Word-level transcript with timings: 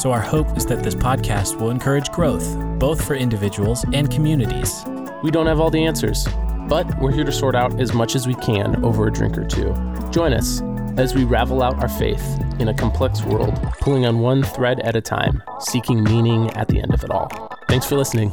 so 0.00 0.12
our 0.12 0.20
hope 0.20 0.56
is 0.56 0.64
that 0.64 0.82
this 0.82 0.94
podcast 0.94 1.60
will 1.60 1.68
encourage 1.68 2.10
growth, 2.10 2.56
both 2.78 3.04
for 3.06 3.14
individuals 3.14 3.84
and 3.92 4.10
communities. 4.10 4.82
We 5.22 5.30
don't 5.30 5.46
have 5.46 5.60
all 5.60 5.68
the 5.68 5.84
answers, 5.84 6.26
but 6.68 6.98
we're 6.98 7.12
here 7.12 7.24
to 7.24 7.32
sort 7.32 7.54
out 7.54 7.78
as 7.78 7.92
much 7.92 8.16
as 8.16 8.26
we 8.26 8.34
can 8.36 8.82
over 8.82 9.06
a 9.06 9.12
drink 9.12 9.36
or 9.36 9.44
two. 9.44 9.74
Join 10.10 10.32
us 10.32 10.62
as 10.96 11.14
we 11.14 11.24
ravel 11.24 11.62
out 11.62 11.78
our 11.80 11.88
faith 11.88 12.24
in 12.58 12.68
a 12.68 12.74
complex 12.74 13.22
world, 13.24 13.54
pulling 13.80 14.06
on 14.06 14.20
one 14.20 14.42
thread 14.42 14.80
at 14.80 14.96
a 14.96 15.02
time, 15.02 15.42
seeking 15.58 16.02
meaning 16.02 16.48
at 16.52 16.68
the 16.68 16.80
end 16.80 16.94
of 16.94 17.04
it 17.04 17.10
all. 17.10 17.28
Thanks 17.68 17.84
for 17.84 17.96
listening. 17.96 18.32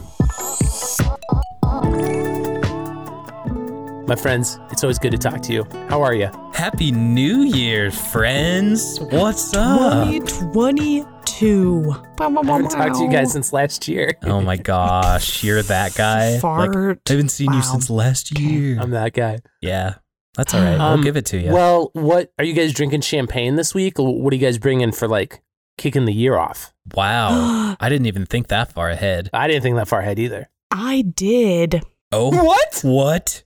My 4.07 4.15
friends, 4.15 4.57
it's 4.71 4.83
always 4.85 4.97
good 4.99 5.11
to 5.11 5.17
talk 5.17 5.41
to 5.43 5.53
you. 5.53 5.65
How 5.89 6.01
are 6.01 6.13
you? 6.13 6.29
Happy 6.53 6.91
New 6.93 7.43
Year, 7.43 7.91
friends! 7.91 8.99
What's 9.01 9.53
up? 9.53 10.07
2022. 10.07 11.91
I 12.19 12.23
haven't 12.23 12.69
talked 12.69 12.95
to 12.95 13.03
you 13.03 13.09
guys 13.11 13.33
since 13.33 13.51
last 13.51 13.85
year. 13.89 14.13
Oh 14.23 14.39
my 14.39 14.55
gosh, 14.55 15.43
you're 15.43 15.61
that 15.63 15.93
guy. 15.95 16.39
Like, 16.39 16.73
I 16.75 16.95
haven't 17.09 17.29
seen 17.31 17.51
you 17.51 17.61
since 17.61 17.89
last 17.89 18.39
year. 18.39 18.79
I'm 18.79 18.91
that 18.91 19.13
guy. 19.13 19.39
yeah, 19.61 19.95
that's 20.35 20.53
all 20.53 20.61
right. 20.61 20.79
Um, 20.79 20.93
we'll 20.99 21.03
give 21.03 21.17
it 21.17 21.25
to 21.27 21.37
you. 21.37 21.51
Well, 21.51 21.89
what 21.93 22.31
are 22.39 22.45
you 22.45 22.53
guys 22.53 22.71
drinking 22.73 23.01
champagne 23.01 23.57
this 23.57 23.75
week? 23.75 23.95
What 23.97 24.31
are 24.31 24.35
you 24.35 24.41
guys 24.41 24.57
bringing 24.57 24.93
for 24.93 25.09
like 25.09 25.41
kicking 25.77 26.05
the 26.05 26.13
year 26.13 26.37
off? 26.37 26.73
wow, 26.95 27.75
I 27.81 27.89
didn't 27.89 28.05
even 28.07 28.25
think 28.25 28.47
that 28.47 28.71
far 28.71 28.89
ahead. 28.89 29.29
I 29.33 29.47
didn't 29.47 29.63
think 29.63 29.75
that 29.75 29.89
far 29.89 29.99
ahead 29.99 30.17
either. 30.17 30.49
I 30.71 31.01
did. 31.01 31.83
Oh, 32.13 32.29
What? 32.45 32.79
what? 32.83 33.43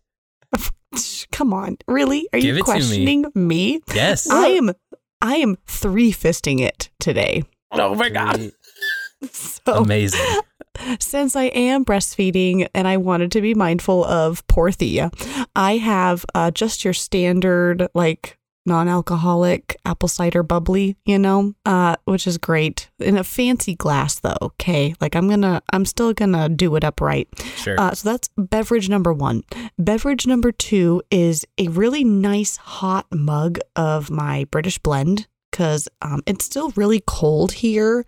Come 1.31 1.53
on. 1.53 1.77
Really? 1.87 2.27
Are 2.33 2.39
Give 2.39 2.43
you 2.43 2.51
it 2.53 2.55
to 2.55 2.59
me. 2.59 2.63
questioning 2.63 3.25
me? 3.35 3.79
Yes. 3.93 4.29
I 4.29 4.47
am 4.47 4.71
I 5.21 5.35
am 5.37 5.57
three 5.67 6.11
fisting 6.11 6.59
it 6.61 6.89
today. 6.99 7.43
Oh 7.71 7.95
my 7.95 8.09
god. 8.09 8.51
So 9.31 9.75
Amazing. 9.75 10.19
since 10.99 11.35
I 11.35 11.43
am 11.43 11.85
breastfeeding 11.85 12.67
and 12.73 12.87
I 12.87 12.97
wanted 12.97 13.31
to 13.33 13.41
be 13.41 13.53
mindful 13.53 14.03
of 14.03 14.45
poor 14.47 14.71
Thea, 14.71 15.11
I 15.55 15.77
have 15.77 16.25
uh, 16.33 16.49
just 16.49 16.83
your 16.83 16.95
standard 16.95 17.87
like 17.93 18.39
non-alcoholic 18.65 19.75
apple 19.85 20.09
cider 20.09 20.43
bubbly, 20.43 20.97
you 21.05 21.17
know, 21.17 21.53
uh, 21.65 21.95
which 22.05 22.27
is 22.27 22.37
great 22.37 22.89
in 22.99 23.17
a 23.17 23.23
fancy 23.23 23.75
glass 23.75 24.19
though. 24.19 24.37
Okay, 24.41 24.93
like 25.01 25.15
I'm 25.15 25.29
gonna, 25.29 25.61
I'm 25.71 25.85
still 25.85 26.13
gonna 26.13 26.49
do 26.49 26.75
it 26.75 26.83
upright. 26.83 27.27
Sure. 27.55 27.79
Uh, 27.79 27.93
so 27.93 28.09
that's 28.09 28.29
beverage 28.37 28.89
number 28.89 29.13
one. 29.13 29.43
Beverage 29.77 30.27
number 30.27 30.51
two 30.51 31.01
is 31.09 31.45
a 31.57 31.67
really 31.69 32.03
nice 32.03 32.57
hot 32.57 33.07
mug 33.11 33.59
of 33.75 34.09
my 34.09 34.45
British 34.51 34.77
blend 34.77 35.27
because 35.51 35.87
um, 36.01 36.21
it's 36.25 36.45
still 36.45 36.71
really 36.71 37.03
cold 37.05 37.51
here 37.51 38.05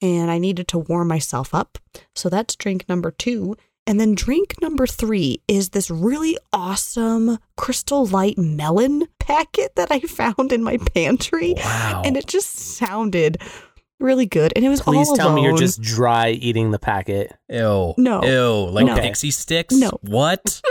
and 0.00 0.30
I 0.30 0.38
needed 0.38 0.66
to 0.68 0.78
warm 0.78 1.08
myself 1.08 1.54
up. 1.54 1.78
So 2.14 2.28
that's 2.28 2.56
drink 2.56 2.88
number 2.88 3.10
two. 3.10 3.56
And 3.86 4.00
then 4.00 4.16
drink 4.16 4.54
number 4.60 4.86
three 4.86 5.42
is 5.46 5.70
this 5.70 5.90
really 5.90 6.36
awesome 6.52 7.38
crystal 7.56 8.04
light 8.04 8.36
melon 8.36 9.06
packet 9.26 9.74
that 9.76 9.90
I 9.90 10.00
found 10.00 10.52
in 10.52 10.62
my 10.62 10.78
pantry. 10.94 11.54
wow. 11.56 12.02
And 12.04 12.16
it 12.16 12.26
just 12.26 12.54
sounded 12.56 13.38
really 14.00 14.26
good. 14.26 14.52
And 14.56 14.64
it 14.64 14.68
was 14.68 14.80
Please 14.80 15.08
all 15.08 15.16
tell 15.16 15.32
me 15.32 15.42
you're 15.42 15.56
just 15.56 15.80
dry 15.80 16.30
eating 16.30 16.70
the 16.70 16.78
packet. 16.78 17.32
Ew. 17.48 17.94
No. 17.96 18.22
Ew. 18.22 18.70
Like 18.70 18.86
No. 18.86 18.96
pixie 18.96 19.30
sticks? 19.30 19.74
No. 19.74 19.90
What? 20.02 20.60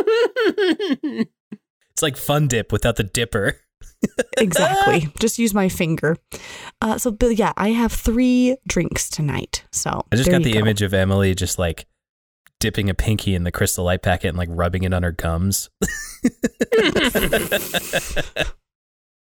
It's 1.96 2.04
like 2.04 2.18
fun 2.18 2.50
dip 2.50 2.74
without 2.74 2.98
the 2.98 3.04
dipper. 3.06 3.58
exactly. 4.38 5.08
Just 5.18 5.40
use 5.40 5.54
my 5.54 5.70
finger. 5.70 6.18
Uh, 6.82 6.98
so, 6.98 7.10
but 7.10 7.38
yeah, 7.38 7.54
I 7.56 7.70
have 7.70 7.94
three 7.94 8.58
drinks 8.68 9.10
tonight. 9.10 9.64
So 9.72 10.02
I 10.12 10.18
just 10.18 10.30
got 10.30 10.44
the 10.44 10.52
go. 10.52 10.60
image 10.60 10.82
of 10.82 10.94
Emily 10.94 11.34
just 11.34 11.58
like 11.58 11.86
dipping 12.60 12.90
a 12.90 12.94
pinky 12.94 13.36
in 13.36 13.44
the 13.44 13.52
crystal 13.52 13.86
light 13.86 14.02
packet 14.02 14.30
and 14.30 14.38
like 14.38 14.50
rubbing 14.52 14.84
it 14.84 14.94
on 14.94 15.04
her 15.04 15.12
gums. 15.12 15.70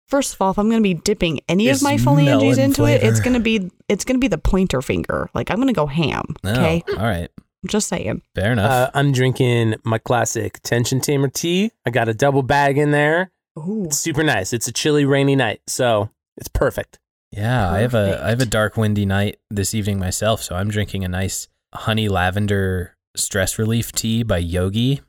First 0.10 0.36
of 0.36 0.42
all, 0.42 0.52
if 0.52 0.60
I'm 0.60 0.70
going 0.70 0.82
to 0.82 0.84
be 0.84 0.94
dipping 0.94 1.40
any 1.50 1.68
It's 1.68 1.80
of 1.82 1.84
my 1.84 1.98
phalanges 1.98 2.58
melon 2.58 2.60
into 2.60 2.86
it, 2.86 3.02
it's 3.04 3.20
going 3.20 3.34
to 3.34 3.40
be 3.40 3.72
it's 3.88 4.06
going 4.06 4.16
to 4.16 4.20
be 4.20 4.28
the 4.28 4.38
pointer 4.38 4.82
finger. 4.82 5.30
Like 5.34 5.50
I'm 5.50 5.58
going 5.58 5.70
to 5.70 5.74
go 5.74 5.88
ham. 5.88 6.36
No. 6.44 6.52
Okay, 6.52 6.84
All 6.90 7.04
right. 7.04 7.30
Just 7.66 7.88
saying. 7.88 8.22
Fair 8.36 8.52
enough. 8.52 8.70
Uh, 8.70 8.92
I'm 8.94 9.12
drinking 9.14 9.76
my 9.86 9.98
classic 9.98 10.62
tension 10.64 11.00
tamer 11.00 11.30
tea. 11.30 11.72
I 11.86 11.90
got 11.92 12.10
a 12.10 12.14
double 12.14 12.44
bag 12.44 12.78
in 12.78 12.92
there. 12.92 13.32
Ooh, 13.58 13.86
It's 13.86 13.98
super 13.98 14.22
nice. 14.24 14.52
It's 14.54 14.68
a 14.68 14.72
chilly, 14.74 15.06
rainy 15.06 15.36
night, 15.38 15.62
so 15.68 16.10
it's 16.38 16.50
perfect. 16.50 17.00
yeah, 17.32 17.72
I 17.72 17.80
have 17.80 17.94
a 17.94 18.06
perfect. 18.06 18.22
I 18.24 18.30
have 18.30 18.42
a 18.42 18.46
dark 18.46 18.76
windy 18.78 19.06
night 19.06 19.40
this 19.50 19.74
evening 19.74 19.98
myself, 19.98 20.44
so 20.44 20.56
I'm 20.56 20.70
drinking 20.70 21.06
a 21.06 21.08
nice 21.08 21.48
honey 21.74 22.10
lavender 22.10 22.98
stress 23.16 23.58
relief 23.60 23.92
tea 23.92 24.24
by 24.24 24.38
Yogi. 24.40 25.02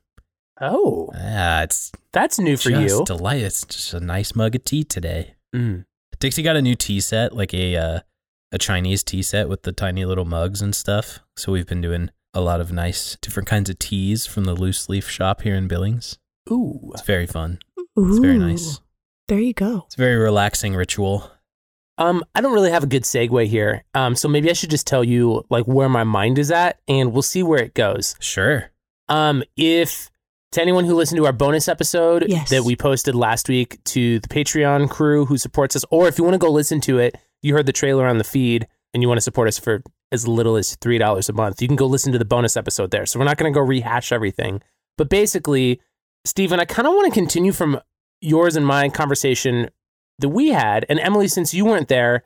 Oh, 0.61 1.11
Ah, 1.17 1.63
it's 1.63 1.91
that's 2.13 2.39
new 2.39 2.57
for 2.57 2.71
just 2.71 2.95
you. 2.99 3.05
delight. 3.05 3.43
It's 3.43 3.65
just 3.65 3.93
a 3.95 4.01
nice 4.01 4.35
mug 4.37 4.55
of 4.55 4.65
tea 4.65 4.85
today. 4.85 5.35
Mm. 5.55 5.85
Dixie 6.21 6.43
got 6.43 6.57
a 6.57 6.63
new 6.63 6.75
tea 6.77 7.01
set, 7.01 7.35
like 7.35 7.53
a 7.53 7.77
uh, 7.77 8.01
a 8.53 8.59
Chinese 8.59 9.03
tea 9.03 9.23
set 9.23 9.49
with 9.49 9.63
the 9.63 9.73
tiny 9.73 10.05
little 10.05 10.25
mugs 10.25 10.63
and 10.63 10.75
stuff. 10.75 11.19
So 11.37 11.51
we've 11.53 11.67
been 11.67 11.81
doing 11.81 12.11
a 12.33 12.41
lot 12.41 12.61
of 12.61 12.71
nice 12.73 13.17
different 13.21 13.49
kinds 13.49 13.69
of 13.69 13.79
teas 13.79 14.27
from 14.27 14.45
the 14.45 14.55
loose 14.55 14.89
leaf 14.89 15.09
shop 15.09 15.43
here 15.43 15.55
in 15.57 15.67
Billings. 15.67 16.19
Ooh. 16.51 16.91
It's 16.93 17.03
very 17.03 17.27
fun. 17.27 17.59
Ooh. 17.99 18.09
It's 18.11 18.19
very 18.19 18.39
nice. 18.39 18.81
There 19.29 19.41
you 19.41 19.55
go. 19.55 19.85
It's 19.87 19.95
a 19.97 19.99
very 19.99 20.17
relaxing 20.17 20.75
ritual. 20.77 21.31
Um, 21.99 22.25
I 22.34 22.41
don't 22.41 22.53
really 22.53 22.71
have 22.71 22.82
a 22.82 22.88
good 22.88 23.05
segue 23.05 23.47
here. 23.47 23.84
Um, 23.94 24.16
so 24.16 24.28
maybe 24.28 24.50
I 24.50 24.53
should 24.55 24.71
just 24.71 24.87
tell 24.87 25.05
you 25.05 25.44
like 25.50 25.65
where 25.66 25.88
my 25.88 26.05
mind 26.05 26.38
is 26.38 26.50
at, 26.50 26.81
and 26.88 27.12
we'll 27.12 27.22
see 27.22 27.43
where 27.43 27.62
it 27.62 27.75
goes. 27.75 28.16
Sure. 28.21 28.71
Um, 29.09 29.44
if 29.56 30.10
to 30.53 30.62
anyone 30.62 30.84
who 30.84 30.94
listened 30.94 31.19
to 31.19 31.27
our 31.27 31.32
bonus 31.32 31.69
episode 31.69 32.27
Yes. 32.28 32.50
that 32.50 32.62
we 32.65 32.77
posted 32.77 33.15
last 33.15 33.49
week 33.49 33.82
to 33.84 34.19
the 34.21 34.28
Patreon 34.28 34.88
crew 34.88 35.25
who 35.27 35.37
supports 35.37 35.77
us, 35.77 35.84
or 35.91 36.09
if 36.09 36.16
you 36.19 36.25
want 36.25 36.34
to 36.34 36.38
go 36.38 36.50
listen 36.50 36.81
to 36.82 36.99
it, 36.99 37.16
you 37.43 37.55
heard 37.55 37.66
the 37.66 37.72
trailer 37.72 38.06
on 38.06 38.19
the 38.19 38.25
feed 38.25 38.66
and 38.93 39.03
you 39.03 39.09
want 39.09 39.19
to 39.19 39.22
support 39.22 39.49
us 39.49 39.59
for 39.59 39.82
as 40.12 40.28
little 40.28 40.55
as 40.56 40.76
three 40.76 40.97
dollars 40.99 41.28
a 41.28 41.32
month, 41.32 41.61
you 41.61 41.66
can 41.66 41.76
go 41.76 41.87
listen 41.87 42.12
to 42.12 42.19
the 42.19 42.25
bonus 42.25 42.56
episode 42.56 42.93
there. 42.93 43.05
So 43.05 43.19
we're 43.19 43.25
not 43.25 43.37
going 43.37 43.53
to 43.53 43.56
go 43.59 43.65
rehash 43.65 44.12
everything, 44.12 44.62
but 44.97 45.09
basically, 45.09 45.81
Stephen, 46.25 46.61
I 46.61 46.65
kind 46.65 46.87
of 46.87 46.94
want 46.94 47.12
to 47.12 47.19
continue 47.19 47.50
from 47.53 47.81
yours 48.21 48.55
and 48.56 48.65
my 48.65 48.88
conversation 48.88 49.71
that 50.19 50.29
we 50.29 50.49
had, 50.49 50.87
and 50.89 51.01
Emily, 51.01 51.29
since 51.29 51.53
you 51.53 51.65
weren't 51.65 51.89
there, 51.89 52.25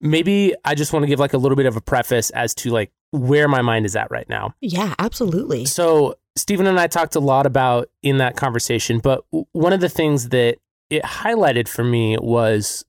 maybe 0.00 0.54
I 0.64 0.74
just 0.74 0.92
want 0.92 1.02
to 1.02 1.06
give 1.08 1.18
like 1.18 1.32
a 1.32 1.38
little 1.38 1.56
bit 1.56 1.66
of 1.66 1.76
a 1.76 1.80
preface 1.80 2.30
as 2.30 2.54
to 2.56 2.70
like 2.70 2.92
where 3.10 3.48
my 3.48 3.62
mind 3.62 3.86
is 3.86 3.96
at 3.96 4.10
right 4.10 4.28
now. 4.28 4.54
Yeah, 4.60 4.94
absolutely. 4.98 5.64
So 5.64 6.16
Stephen 6.36 6.66
and 6.66 6.78
I 6.78 6.86
talked 6.86 7.14
a 7.14 7.20
lot 7.20 7.46
about 7.46 7.88
in 8.02 8.18
that 8.18 8.36
conversation, 8.36 8.98
but 8.98 9.24
one 9.52 9.72
of 9.72 9.80
the 9.80 9.88
things 9.88 10.30
that 10.30 10.58
it 10.90 11.02
highlighted 11.02 11.68
for 11.68 11.84
me 11.84 12.18
was 12.18 12.84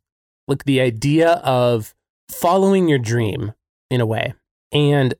like 0.47 0.65
the 0.65 0.81
idea 0.81 1.33
of 1.43 1.93
following 2.29 2.87
your 2.87 2.99
dream 2.99 3.53
in 3.89 4.01
a 4.01 4.05
way. 4.05 4.33
And 4.71 5.13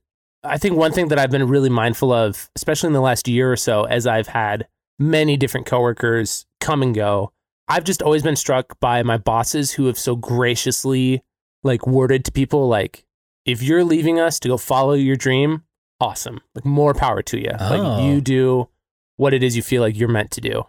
I 0.43 0.57
think 0.57 0.75
one 0.75 0.91
thing 0.91 1.07
that 1.07 1.19
I've 1.19 1.31
been 1.31 1.47
really 1.47 1.69
mindful 1.69 2.11
of, 2.11 2.49
especially 2.55 2.87
in 2.87 2.93
the 2.93 3.01
last 3.01 3.27
year 3.27 3.51
or 3.51 3.55
so, 3.55 3.85
as 3.85 4.05
I've 4.05 4.27
had 4.27 4.67
many 4.99 5.37
different 5.37 5.65
coworkers 5.65 6.45
come 6.59 6.81
and 6.81 6.93
go, 6.93 7.31
I've 7.67 7.83
just 7.83 8.01
always 8.01 8.23
been 8.23 8.35
struck 8.35 8.79
by 8.79 9.01
my 9.03 9.17
bosses 9.17 9.71
who 9.71 9.87
have 9.87 9.97
so 9.97 10.15
graciously 10.15 11.23
like 11.63 11.87
worded 11.87 12.23
to 12.25 12.31
people 12.31 12.67
like, 12.67 13.05
if 13.45 13.61
you're 13.61 13.83
leaving 13.83 14.19
us 14.19 14.39
to 14.39 14.49
go 14.49 14.57
follow 14.57 14.93
your 14.93 15.15
dream, 15.15 15.63
awesome. 15.99 16.41
Like 16.53 16.65
more 16.65 16.93
power 16.93 17.21
to 17.23 17.39
you. 17.39 17.51
Oh. 17.59 17.75
Like 17.75 18.03
you 18.03 18.21
do 18.21 18.69
what 19.17 19.33
it 19.33 19.43
is 19.43 19.55
you 19.55 19.63
feel 19.63 19.81
like 19.81 19.97
you're 19.97 20.09
meant 20.09 20.31
to 20.31 20.41
do. 20.41 20.63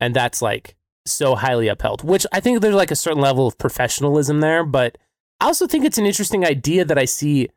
And 0.00 0.14
that's 0.14 0.42
like 0.42 0.74
so 1.06 1.34
highly 1.34 1.68
upheld, 1.68 2.04
which 2.04 2.26
I 2.32 2.40
think 2.40 2.60
there's 2.60 2.74
like 2.74 2.90
a 2.90 2.96
certain 2.96 3.20
level 3.20 3.46
of 3.46 3.58
professionalism 3.58 4.40
there, 4.40 4.64
but 4.64 4.98
I 5.40 5.46
also 5.46 5.66
think 5.66 5.84
it's 5.84 5.98
an 5.98 6.06
interesting 6.06 6.44
idea 6.44 6.84
that 6.84 6.98
I 6.98 7.04
see 7.04 7.48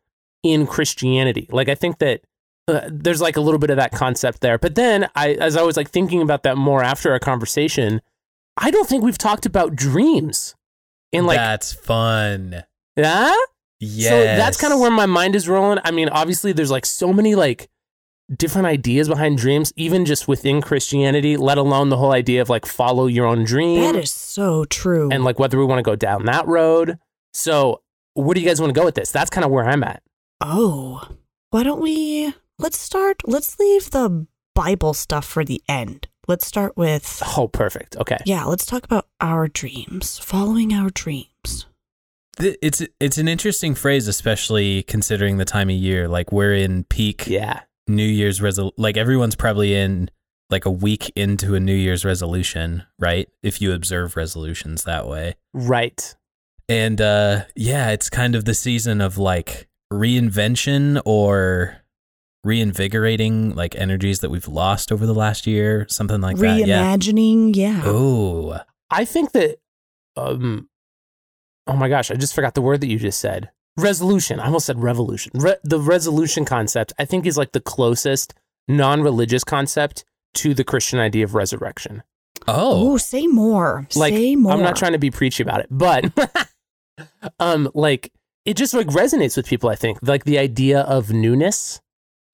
in 0.44 0.66
Christianity. 0.68 1.48
Like 1.52 1.70
I 1.70 1.76
think 1.76 2.00
that 2.00 2.22
uh, 2.68 2.82
there's 2.92 3.22
like 3.22 3.38
a 3.38 3.42
little 3.42 3.60
bit 3.60 3.70
of 3.70 3.78
that 3.78 3.92
concept 3.92 4.42
there. 4.42 4.58
But 4.58 4.76
then 4.76 5.08
I 5.16 5.34
as 5.34 5.56
I 5.56 5.62
was 5.62 5.78
like 5.78 5.90
thinking 5.90 6.22
about 6.22 6.44
that 6.44 6.58
more 6.58 6.84
after 6.84 7.12
our 7.12 7.20
conversation, 7.20 8.02
I 8.58 8.72
don't 8.72 8.88
think 8.88 9.04
we've 9.04 9.18
talked 9.18 9.46
about 9.46 9.76
dreams. 9.76 10.56
In 11.12 11.26
like 11.26 11.38
That's 11.38 11.74
fun. 11.74 12.64
yeah? 12.96 13.34
Yeah. 13.80 14.10
So 14.10 14.24
that's 14.24 14.60
kind 14.60 14.74
of 14.74 14.80
where 14.80 14.92
my 14.92 15.06
mind 15.06 15.36
is 15.36 15.48
rolling. 15.48 15.80
I 15.84 15.92
mean, 15.92 16.10
obviously, 16.10 16.52
there's 16.54 16.72
like 16.72 16.86
so 16.86 17.14
many 17.14 17.36
like 17.36 17.70
different 18.36 18.66
ideas 18.68 19.08
behind 19.08 19.38
dreams, 19.38 19.72
even 19.76 20.06
just 20.06 20.28
within 20.28 20.62
Christianity, 20.62 21.38
let 21.38 21.58
alone 21.58 21.90
the 21.90 21.98
whole 21.98 22.12
idea 22.12 22.42
of 22.42 22.50
like 22.50 22.66
follow 22.66 23.06
your 23.08 23.26
own 23.28 23.44
dream. 23.44 23.82
That 23.82 23.96
is 23.96 24.12
so 24.12 24.66
true. 24.66 25.10
and 25.12 25.24
like 25.24 25.40
whether 25.40 25.58
we 25.58 25.66
want 25.66 25.80
to 25.80 25.84
go 25.84 25.96
down 25.96 26.26
that 26.26 26.48
road. 26.48 26.98
So, 27.34 27.82
where 28.14 28.34
do 28.34 28.42
you 28.42 28.48
guys 28.48 28.60
want 28.62 28.74
to 28.74 28.80
go 28.80 28.86
with 28.86 28.96
this? 28.96 29.12
That's 29.12 29.30
kind 29.30 29.46
of 29.46 29.52
where 29.52 29.66
I'm 29.66 29.84
at. 29.84 30.02
oh, 30.42 31.08
why 31.52 31.64
don't 31.64 31.82
we 31.82 32.34
let's 32.60 32.80
start 32.80 33.22
let's 33.26 33.60
leave 33.60 33.92
the 33.92 34.26
Bible 34.54 34.94
stuff 34.94 35.26
for 35.26 35.44
the 35.46 35.62
end. 35.70 36.08
Let's 36.28 36.46
start 36.48 36.76
with 36.76 37.22
Oh, 37.38 37.48
perfect. 37.48 37.96
Okay. 37.98 38.18
yeah, 38.26 38.46
let's 38.46 38.66
talk 38.66 38.84
about 38.84 39.08
our 39.22 39.48
dreams, 39.48 40.18
following 40.20 40.74
our 40.74 40.90
dreams. 40.90 41.66
It's 42.40 42.82
it's 43.00 43.18
an 43.18 43.28
interesting 43.28 43.76
phrase, 43.76 44.08
especially 44.10 44.84
considering 44.84 45.38
the 45.38 45.46
time 45.46 45.70
of 45.70 45.76
year. 45.76 46.08
Like 46.10 46.32
we're 46.32 46.54
in 46.56 46.84
peak 46.86 47.28
Yeah. 47.28 47.62
New 47.88 48.04
Year's 48.06 48.40
resol. 48.42 48.72
Like 48.78 48.98
everyone's 48.98 49.36
probably 49.36 49.74
in 49.76 50.10
like 50.50 50.66
a 50.66 50.72
week 50.72 51.12
into 51.16 51.56
a 51.56 51.60
New 51.60 51.74
Year's 51.76 52.04
resolution, 52.04 52.84
right? 53.00 53.30
If 53.42 53.62
you 53.62 53.72
observe 53.74 54.16
resolutions 54.18 54.84
that 54.84 55.08
way, 55.08 55.36
Right. 55.54 56.16
and 56.68 57.00
uh 57.00 57.46
yeah, 57.56 57.92
it's 57.92 58.10
kind 58.10 58.36
of 58.36 58.44
the 58.46 58.54
season 58.54 59.00
of 59.00 59.18
like 59.18 59.70
reinvention 59.94 61.02
or 61.06 61.78
reinvigorating 62.46 63.56
like 63.56 63.76
energies 63.76 64.20
that 64.20 64.30
we've 64.30 64.48
lost 64.48 64.92
over 64.92 65.06
the 65.06 65.14
last 65.14 65.48
year, 65.48 65.86
something 65.90 66.22
like 66.22 66.38
that. 66.38 66.60
Yeah. 66.68 66.96
Reimagining, 66.96 67.56
yeah. 67.56 67.82
Oh, 67.86 68.60
I 68.90 69.04
think 69.06 69.32
that, 69.34 69.58
um, 70.16 70.70
oh 71.68 71.76
my 71.76 71.90
gosh, 71.90 72.12
I 72.12 72.16
just 72.16 72.34
forgot 72.36 72.54
the 72.54 72.62
word 72.62 72.82
that 72.82 72.88
you 72.88 73.00
just 73.00 73.20
said. 73.20 73.50
Resolution. 73.78 74.40
I 74.40 74.46
almost 74.46 74.68
said 74.68 74.82
revolution. 74.82 75.32
Re- 75.36 75.58
the 75.64 75.80
resolution 75.80 76.46
concept, 76.46 76.94
I 76.98 77.04
think, 77.06 77.26
is 77.26 77.38
like 77.38 77.52
the 77.52 77.60
closest 77.60 78.34
non 78.68 79.02
religious 79.02 79.44
concept 79.44 80.06
to 80.36 80.54
the 80.54 80.64
Christian 80.64 81.00
idea 81.00 81.26
of 81.26 81.36
resurrection. 81.36 82.04
oh, 82.48 82.94
Oh, 82.94 82.98
say 82.98 83.28
more. 83.28 83.88
Like, 83.96 84.14
say 84.14 84.36
more. 84.36 84.54
I'm 84.54 84.62
not 84.62 84.76
trying 84.78 84.94
to 84.94 84.98
be 85.00 85.12
preachy 85.12 85.44
about 85.44 85.62
it, 85.62 85.68
but, 85.70 86.06
um, 87.40 87.70
like, 87.74 88.14
it 88.46 88.56
just 88.56 88.74
like 88.74 88.88
resonates 88.88 89.36
with 89.36 89.48
people, 89.48 89.70
I 89.70 89.76
think. 89.76 89.98
Like 90.02 90.24
the 90.24 90.38
idea 90.38 90.82
of 90.82 91.12
newness 91.12 91.82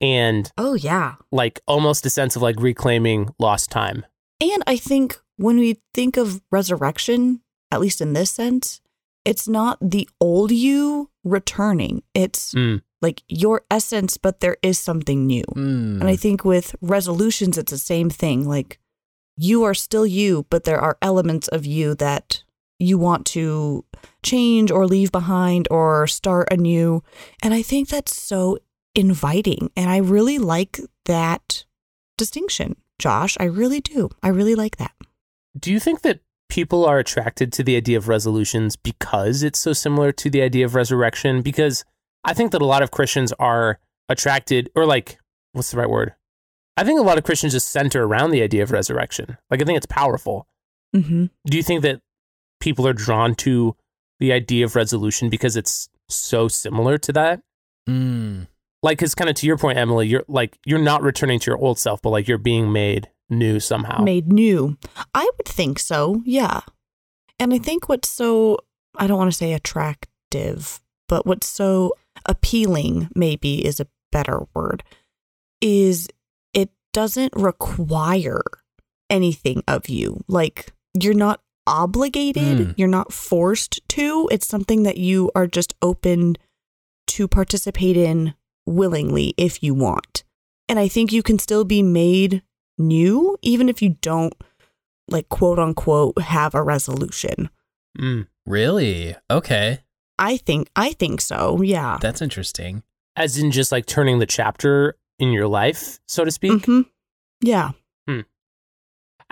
and 0.02 0.52
Oh 0.58 0.74
yeah. 0.74 1.16
like 1.32 1.60
almost 1.68 2.06
a 2.06 2.10
sense 2.10 2.36
of 2.36 2.42
like 2.42 2.60
reclaiming 2.60 3.30
lost 3.40 3.70
time. 3.72 4.06
And 4.42 4.64
I 4.68 4.76
think 4.78 5.20
when 5.38 5.58
we 5.58 5.80
think 5.94 6.18
of 6.18 6.42
resurrection, 6.52 7.42
at 7.72 7.80
least 7.80 8.02
in 8.02 8.14
this 8.14 8.32
sense, 8.32 8.82
it's 9.24 9.48
not 9.48 9.78
the 9.82 10.10
old 10.20 10.52
you 10.52 11.10
returning. 11.24 12.02
It's 12.16 12.54
Mm. 12.56 12.82
like 13.02 13.22
your 13.28 13.64
essence, 13.70 14.18
but 14.18 14.40
there 14.40 14.58
is 14.64 14.80
something 14.80 15.26
new. 15.28 15.44
Hmm. 15.54 16.00
And 16.02 16.06
I 16.10 16.16
think 16.16 16.44
with 16.44 16.76
resolutions, 16.82 17.58
it's 17.58 17.72
the 17.72 17.78
same 17.78 18.10
thing. 18.10 18.48
Like 18.48 18.80
you 19.38 19.64
are 19.64 19.74
still 19.76 20.06
you, 20.08 20.46
but 20.50 20.64
there 20.64 20.80
are 20.80 20.98
elements 21.02 21.48
of 21.50 21.66
you 21.66 21.96
that 21.96 22.44
you 22.80 22.98
want 22.98 23.26
to 23.28 23.86
change 24.24 24.72
or 24.72 24.88
leave 24.88 25.12
behind 25.12 25.68
or 25.70 26.08
start 26.08 26.48
anew. 26.52 27.04
And 27.44 27.54
I 27.54 27.62
think 27.62 27.90
that's 27.90 28.16
so 28.16 28.58
inviting. 28.96 29.72
And 29.76 29.90
I 29.90 29.98
really 29.98 30.38
like 30.38 30.80
that 31.06 31.66
distinction, 32.18 32.76
Josh. 33.00 33.38
I 33.40 33.46
really 33.46 33.82
do. 33.82 34.10
I 34.22 34.30
really 34.30 34.56
like 34.56 34.78
that. 34.78 34.94
Do 35.58 35.72
you 35.72 35.80
think 35.80 36.02
that 36.02 36.20
people 36.50 36.86
are 36.86 37.00
attracted 37.00 37.54
to 37.54 37.64
the 37.64 37.76
idea 37.76 37.98
of 37.98 38.08
resolutions 38.08 38.76
because 38.76 39.44
it's 39.44 39.60
so 39.60 39.74
similar 39.74 40.12
to 40.12 40.30
the 40.30 40.42
idea 40.42 40.66
of 40.66 40.76
resurrection? 40.76 41.42
Because 41.42 41.84
I 42.24 42.34
think 42.34 42.52
that 42.52 42.62
a 42.62 42.66
lot 42.66 42.84
of 42.84 42.92
Christians 42.92 43.34
are 43.40 43.80
attracted, 44.10 44.70
or 44.76 44.86
like, 44.86 45.20
what's 45.54 45.72
the 45.72 45.78
right 45.78 45.90
word? 45.90 46.14
I 46.78 46.84
think 46.84 47.00
a 47.00 47.04
lot 47.04 47.18
of 47.18 47.24
Christians 47.24 47.54
just 47.54 47.70
center 47.70 48.04
around 48.04 48.32
the 48.32 48.42
idea 48.42 48.64
of 48.64 48.72
resurrection. 48.72 49.38
Like, 49.50 49.62
I 49.62 49.66
think 49.66 49.78
it's 49.78 49.86
powerful. 49.86 50.48
Mm-hmm. 50.96 51.26
Do 51.46 51.58
you 51.58 51.64
think 51.64 51.82
that 51.82 52.02
people 52.60 52.88
are 52.88 52.94
drawn 52.94 53.36
to 53.36 53.76
the 54.20 54.32
idea 54.32 54.66
of 54.66 54.76
resolution 54.76 55.30
because 55.30 55.58
it's 55.58 55.90
so 56.10 56.48
similar 56.48 56.98
to 57.00 57.14
that? 57.14 57.42
Hmm. 57.88 58.44
Like, 58.84 58.98
because 58.98 59.14
kind 59.16 59.30
of 59.30 59.36
to 59.38 59.46
your 59.46 59.58
point, 59.58 59.78
Emily, 59.78 60.08
you're 60.08 60.24
like, 60.28 60.58
you're 60.66 60.80
not 60.80 61.04
returning 61.04 61.40
to 61.40 61.52
your 61.52 61.58
old 61.60 61.78
self, 61.78 62.02
but 62.02 62.10
like 62.10 62.28
you're 62.28 62.38
being 62.40 62.72
made 62.72 63.10
new 63.30 63.60
somehow. 63.60 64.04
Made 64.04 64.32
new. 64.34 64.78
I 65.14 65.24
would 65.38 65.48
think 65.48 65.78
so. 65.80 66.22
Yeah. 66.26 66.62
And 67.40 67.54
I 67.54 67.60
think 67.60 67.88
what's 67.90 68.10
so, 68.10 68.58
I 68.96 69.08
don't 69.08 69.18
want 69.18 69.32
to 69.32 69.38
say 69.38 69.54
attractive, 69.54 70.80
but 71.08 71.26
what's 71.26 71.48
so 71.48 71.94
appealing, 72.26 73.10
maybe 73.16 73.64
is 73.66 73.80
a 73.80 73.88
better 74.12 74.42
word, 74.56 74.84
is 75.62 76.08
it 76.54 76.70
doesn't 76.94 77.34
require 77.36 78.42
anything 79.10 79.64
of 79.68 79.90
you. 79.90 80.24
Like 80.28 80.74
you're 81.00 81.14
not 81.14 81.42
obligated, 81.68 82.58
Mm. 82.58 82.74
you're 82.78 82.88
not 82.88 83.14
forced 83.14 83.80
to. 83.90 84.28
It's 84.32 84.48
something 84.48 84.84
that 84.84 84.98
you 84.98 85.32
are 85.36 85.48
just 85.48 85.76
open 85.82 86.36
to 87.08 87.28
participate 87.28 87.96
in 87.98 88.34
willingly 88.66 89.34
if 89.38 89.64
you 89.64 89.74
want. 89.74 90.24
And 90.70 90.80
I 90.80 90.88
think 90.88 91.12
you 91.12 91.24
can 91.24 91.40
still 91.40 91.64
be 91.66 91.84
made 91.84 92.44
new 92.78 93.38
even 93.42 93.70
if 93.70 93.82
you 93.82 93.98
don't 94.02 94.34
like 95.08 95.30
quote 95.30 95.60
unquote 95.60 96.20
have 96.22 96.56
a 96.56 96.64
resolution. 96.64 97.50
Mm. 98.00 98.28
Really? 98.46 99.16
Okay, 99.30 99.80
I 100.18 100.38
think 100.38 100.70
I 100.76 100.94
think 100.94 101.22
so. 101.22 101.62
Yeah. 101.62 101.98
that's 102.02 102.22
interesting. 102.22 102.84
As 103.16 103.38
in 103.38 103.52
just 103.52 103.72
like 103.72 103.86
turning 103.86 104.20
the 104.20 104.26
chapter 104.26 104.96
in 105.20 105.32
your 105.32 105.48
life, 105.48 106.00
so 106.08 106.24
to 106.24 106.32
speak. 106.32 106.64
Mhm. 106.64 106.86
Yeah. 107.42 107.72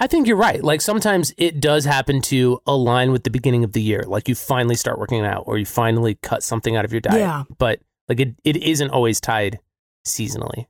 I 0.01 0.07
think 0.07 0.27
you're 0.27 0.37
right. 0.37 0.63
Like 0.63 0.79
sometimes 0.79 1.33
it 1.37 1.59
does 1.59 1.83
happen 1.83 2.21
to 2.21 2.61
align 2.65 3.11
with 3.11 3.25
the 3.25 3.29
beginning 3.29 3.65
of 3.65 3.73
the 3.73 3.81
year. 3.81 4.05
Like 4.07 4.29
you 4.29 4.35
finally 4.35 4.75
start 4.75 4.97
working 4.97 5.25
out 5.25 5.43
or 5.45 5.57
you 5.57 5.65
finally 5.65 6.15
cut 6.23 6.41
something 6.41 6.77
out 6.77 6.85
of 6.85 6.93
your 6.93 7.01
diet. 7.01 7.19
Yeah. 7.19 7.43
But 7.57 7.81
like 8.09 8.19
it, 8.19 8.35
it 8.43 8.57
isn't 8.57 8.89
always 8.89 9.21
tied 9.21 9.59
seasonally. 10.05 10.65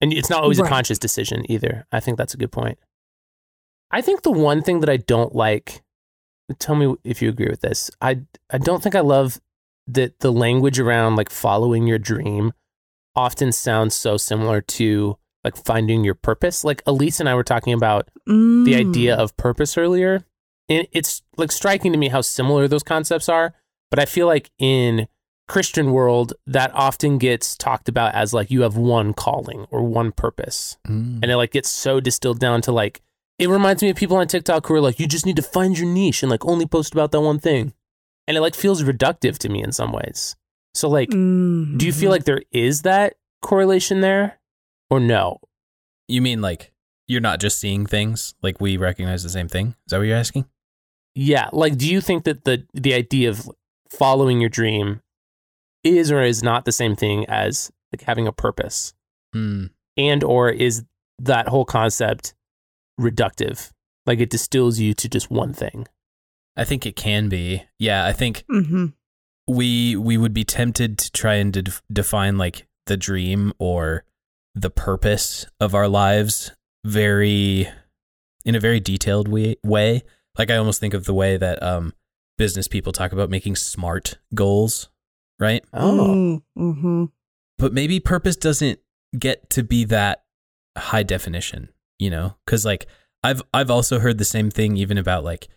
And 0.00 0.12
it's 0.12 0.28
not 0.30 0.42
always 0.42 0.58
Right. 0.60 0.66
a 0.66 0.68
conscious 0.70 0.98
decision 0.98 1.44
either. 1.50 1.86
I 1.92 2.00
think 2.00 2.18
that's 2.18 2.34
a 2.34 2.36
good 2.36 2.52
point. 2.52 2.78
I 3.90 4.00
think 4.00 4.22
the 4.22 4.30
one 4.32 4.62
thing 4.62 4.80
that 4.80 4.88
I 4.90 4.96
don't 4.96 5.34
like, 5.34 5.82
tell 6.58 6.74
me 6.74 6.94
if 7.04 7.22
you 7.22 7.28
agree 7.28 7.48
with 7.48 7.60
this. 7.60 7.90
I 8.00 8.20
I 8.50 8.58
don't 8.58 8.82
think 8.82 8.94
I 8.94 9.00
love 9.00 9.40
that 9.86 10.20
the 10.20 10.32
language 10.32 10.78
around 10.80 11.16
like 11.16 11.30
following 11.30 11.86
your 11.86 11.98
dream 11.98 12.52
often 13.14 13.52
sounds 13.52 13.94
so 13.94 14.16
similar 14.16 14.60
to 14.60 15.18
like 15.44 15.56
finding 15.56 16.04
your 16.04 16.14
purpose. 16.14 16.64
Like 16.64 16.82
Elise 16.86 17.20
and 17.20 17.28
I 17.28 17.34
were 17.34 17.42
talking 17.44 17.72
about 17.72 18.08
the 18.26 18.32
Mm. 18.32 18.76
idea 18.90 19.16
of 19.16 19.36
purpose 19.36 19.76
earlier. 19.76 20.24
And 20.68 20.86
it's 20.92 21.22
like 21.36 21.52
striking 21.52 21.92
to 21.92 21.98
me 21.98 22.08
how 22.08 22.20
similar 22.22 22.68
those 22.68 22.82
concepts 22.84 23.28
are. 23.28 23.54
But 23.90 23.98
I 23.98 24.04
feel 24.06 24.26
like 24.26 24.50
in 24.58 25.08
Christian 25.52 25.92
world, 25.92 26.32
that 26.46 26.70
often 26.74 27.18
gets 27.18 27.54
talked 27.56 27.86
about 27.86 28.14
as 28.14 28.32
like 28.32 28.50
you 28.50 28.62
have 28.62 28.74
one 28.78 29.12
calling 29.12 29.66
or 29.70 29.82
one 29.82 30.10
purpose. 30.10 30.78
Hmm. 30.86 31.18
And 31.22 31.30
it 31.30 31.36
like 31.36 31.50
gets 31.52 31.68
so 31.68 32.00
distilled 32.00 32.40
down 32.40 32.62
to 32.62 32.72
like 32.72 33.02
it 33.38 33.48
reminds 33.50 33.82
me 33.82 33.90
of 33.90 33.96
people 33.96 34.16
on 34.16 34.26
TikTok 34.28 34.66
who 34.66 34.74
are 34.74 34.80
like, 34.80 34.98
you 34.98 35.06
just 35.06 35.26
need 35.26 35.36
to 35.36 35.42
find 35.42 35.76
your 35.76 35.86
niche 35.88 36.22
and 36.22 36.30
like 36.30 36.44
only 36.46 36.64
post 36.64 36.94
about 36.94 37.12
that 37.12 37.20
one 37.20 37.38
thing. 37.38 37.74
And 38.26 38.34
it 38.36 38.40
like 38.40 38.54
feels 38.54 38.82
reductive 38.82 39.36
to 39.38 39.50
me 39.50 39.62
in 39.62 39.72
some 39.72 39.92
ways. 39.92 40.36
So 40.74 40.88
like 40.88 41.10
Mm. 41.10 41.76
do 41.76 41.84
you 41.84 41.92
feel 41.92 42.10
like 42.10 42.24
there 42.24 42.42
is 42.50 42.80
that 42.82 43.14
correlation 43.42 44.00
there? 44.00 44.38
Or 44.88 45.00
no? 45.00 45.38
You 46.08 46.22
mean 46.22 46.40
like 46.40 46.72
you're 47.08 47.20
not 47.20 47.40
just 47.40 47.60
seeing 47.60 47.84
things 47.84 48.34
like 48.42 48.58
we 48.58 48.78
recognize 48.78 49.22
the 49.22 49.28
same 49.28 49.48
thing? 49.48 49.74
Is 49.86 49.90
that 49.90 49.98
what 49.98 50.06
you're 50.06 50.16
asking? 50.16 50.46
Yeah, 51.14 51.50
like 51.52 51.76
do 51.76 51.86
you 51.92 52.00
think 52.00 52.24
that 52.24 52.44
the 52.44 52.64
the 52.72 52.94
idea 52.94 53.28
of 53.28 53.50
following 53.90 54.40
your 54.40 54.48
dream 54.48 55.01
is 55.84 56.10
or 56.10 56.22
is 56.22 56.42
not 56.42 56.64
the 56.64 56.72
same 56.72 56.96
thing 56.96 57.24
as 57.28 57.70
like 57.92 58.02
having 58.02 58.26
a 58.26 58.32
purpose? 58.32 58.94
Hmm. 59.32 59.66
And 59.96 60.22
or 60.24 60.50
is 60.50 60.84
that 61.18 61.48
whole 61.48 61.64
concept 61.64 62.34
reductive? 63.00 63.70
Like 64.06 64.18
it 64.20 64.30
distills 64.30 64.78
you 64.78 64.94
to 64.94 65.08
just 65.08 65.30
one 65.30 65.52
thing. 65.52 65.86
I 66.56 66.64
think 66.64 66.84
it 66.86 66.96
can 66.96 67.28
be. 67.28 67.64
Yeah, 67.78 68.04
I 68.04 68.12
think 68.12 68.44
Mhm. 68.50 68.92
we 69.46 69.96
we 69.96 70.16
would 70.16 70.34
be 70.34 70.44
tempted 70.44 70.98
to 70.98 71.10
try 71.12 71.34
and 71.34 71.52
de- 71.52 71.72
define 71.92 72.36
like 72.38 72.66
the 72.86 72.96
dream 72.96 73.52
or 73.58 74.04
the 74.54 74.70
purpose 74.70 75.46
of 75.60 75.74
our 75.74 75.88
lives 75.88 76.50
very 76.84 77.68
in 78.44 78.54
a 78.54 78.60
very 78.60 78.80
detailed 78.80 79.28
way, 79.28 79.56
way. 79.64 80.02
Like 80.36 80.50
I 80.50 80.56
almost 80.56 80.80
think 80.80 80.94
of 80.94 81.04
the 81.04 81.14
way 81.14 81.36
that 81.36 81.62
um 81.62 81.94
business 82.38 82.66
people 82.68 82.92
talk 82.92 83.12
about 83.12 83.30
making 83.30 83.56
smart 83.56 84.18
goals, 84.34 84.90
right? 85.42 85.62
Oh. 85.74 86.40
Mm-hmm. 86.58 87.04
But 87.58 87.72
maybe 87.74 88.00
purpose 88.00 88.36
doesn't 88.36 88.78
get 89.18 89.50
to 89.50 89.62
be 89.62 89.84
that 89.84 90.24
high 90.78 91.02
definition, 91.02 91.68
you 91.98 92.08
know? 92.08 92.36
Cuz 92.46 92.64
like 92.64 92.86
I've 93.22 93.42
I've 93.52 93.70
also 93.70 93.98
heard 93.98 94.16
the 94.18 94.24
same 94.24 94.50
thing 94.50 94.76
even 94.78 94.96
about 94.96 95.22
like 95.24 95.48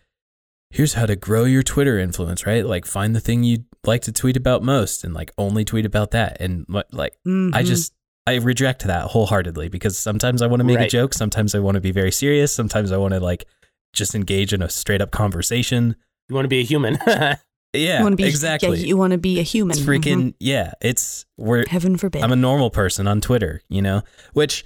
here's 0.70 0.94
how 0.94 1.06
to 1.06 1.16
grow 1.16 1.44
your 1.44 1.62
Twitter 1.62 1.98
influence, 1.98 2.44
right? 2.44 2.66
Like 2.66 2.84
find 2.84 3.14
the 3.16 3.20
thing 3.20 3.44
you 3.44 3.64
like 3.86 4.02
to 4.02 4.12
tweet 4.12 4.36
about 4.36 4.62
most 4.62 5.04
and 5.04 5.14
like 5.14 5.30
only 5.38 5.64
tweet 5.64 5.86
about 5.86 6.10
that. 6.10 6.36
And 6.40 6.66
like, 6.90 7.12
I 7.24 7.28
Mhm. 7.28 7.64
just, 7.64 7.92
I 8.26 8.34
reject 8.34 8.84
that 8.84 9.04
wholeheartedly 9.12 9.68
because 9.68 9.96
sometimes 9.96 10.42
I 10.42 10.48
want 10.48 10.58
to 10.60 10.64
make 10.64 10.80
a 10.80 10.88
joke. 10.88 11.14
Sometimes 11.14 11.54
I 11.54 11.60
want 11.60 11.76
to 11.76 11.80
be 11.80 11.92
very 11.92 12.10
serious. 12.10 12.52
Sometimes 12.52 12.90
I 12.90 12.96
want 12.96 13.14
to 13.14 13.20
like 13.20 13.46
just 13.92 14.14
engage 14.16 14.52
in 14.52 14.60
a 14.60 14.68
straight 14.68 15.00
up 15.00 15.12
conversation. 15.12 15.94
You 16.28 16.34
want 16.34 16.44
to 16.46 16.48
be 16.48 16.58
a 16.60 16.64
human. 16.64 16.98
Yeah, 17.78 17.98
you 17.98 18.04
want 18.04 18.12
to 18.12 18.16
be 18.16 18.24
exactly. 18.28 18.78
Yeah, 18.78 18.86
you 18.86 18.96
want 18.96 19.12
to 19.12 19.18
be 19.18 19.38
a 19.38 19.42
human. 19.42 19.76
it's 19.76 19.86
freaking, 19.86 20.34
yeah, 20.38 20.72
it's, 20.80 21.24
we're, 21.36 21.66
Heaven 21.68 21.96
forbid. 21.96 22.22
I'm 22.22 22.32
a 22.32 22.36
normal 22.36 22.70
person 22.70 23.06
on 23.06 23.20
Twitter, 23.20 23.62
you 23.68 23.82
know, 23.82 24.02
which 24.32 24.64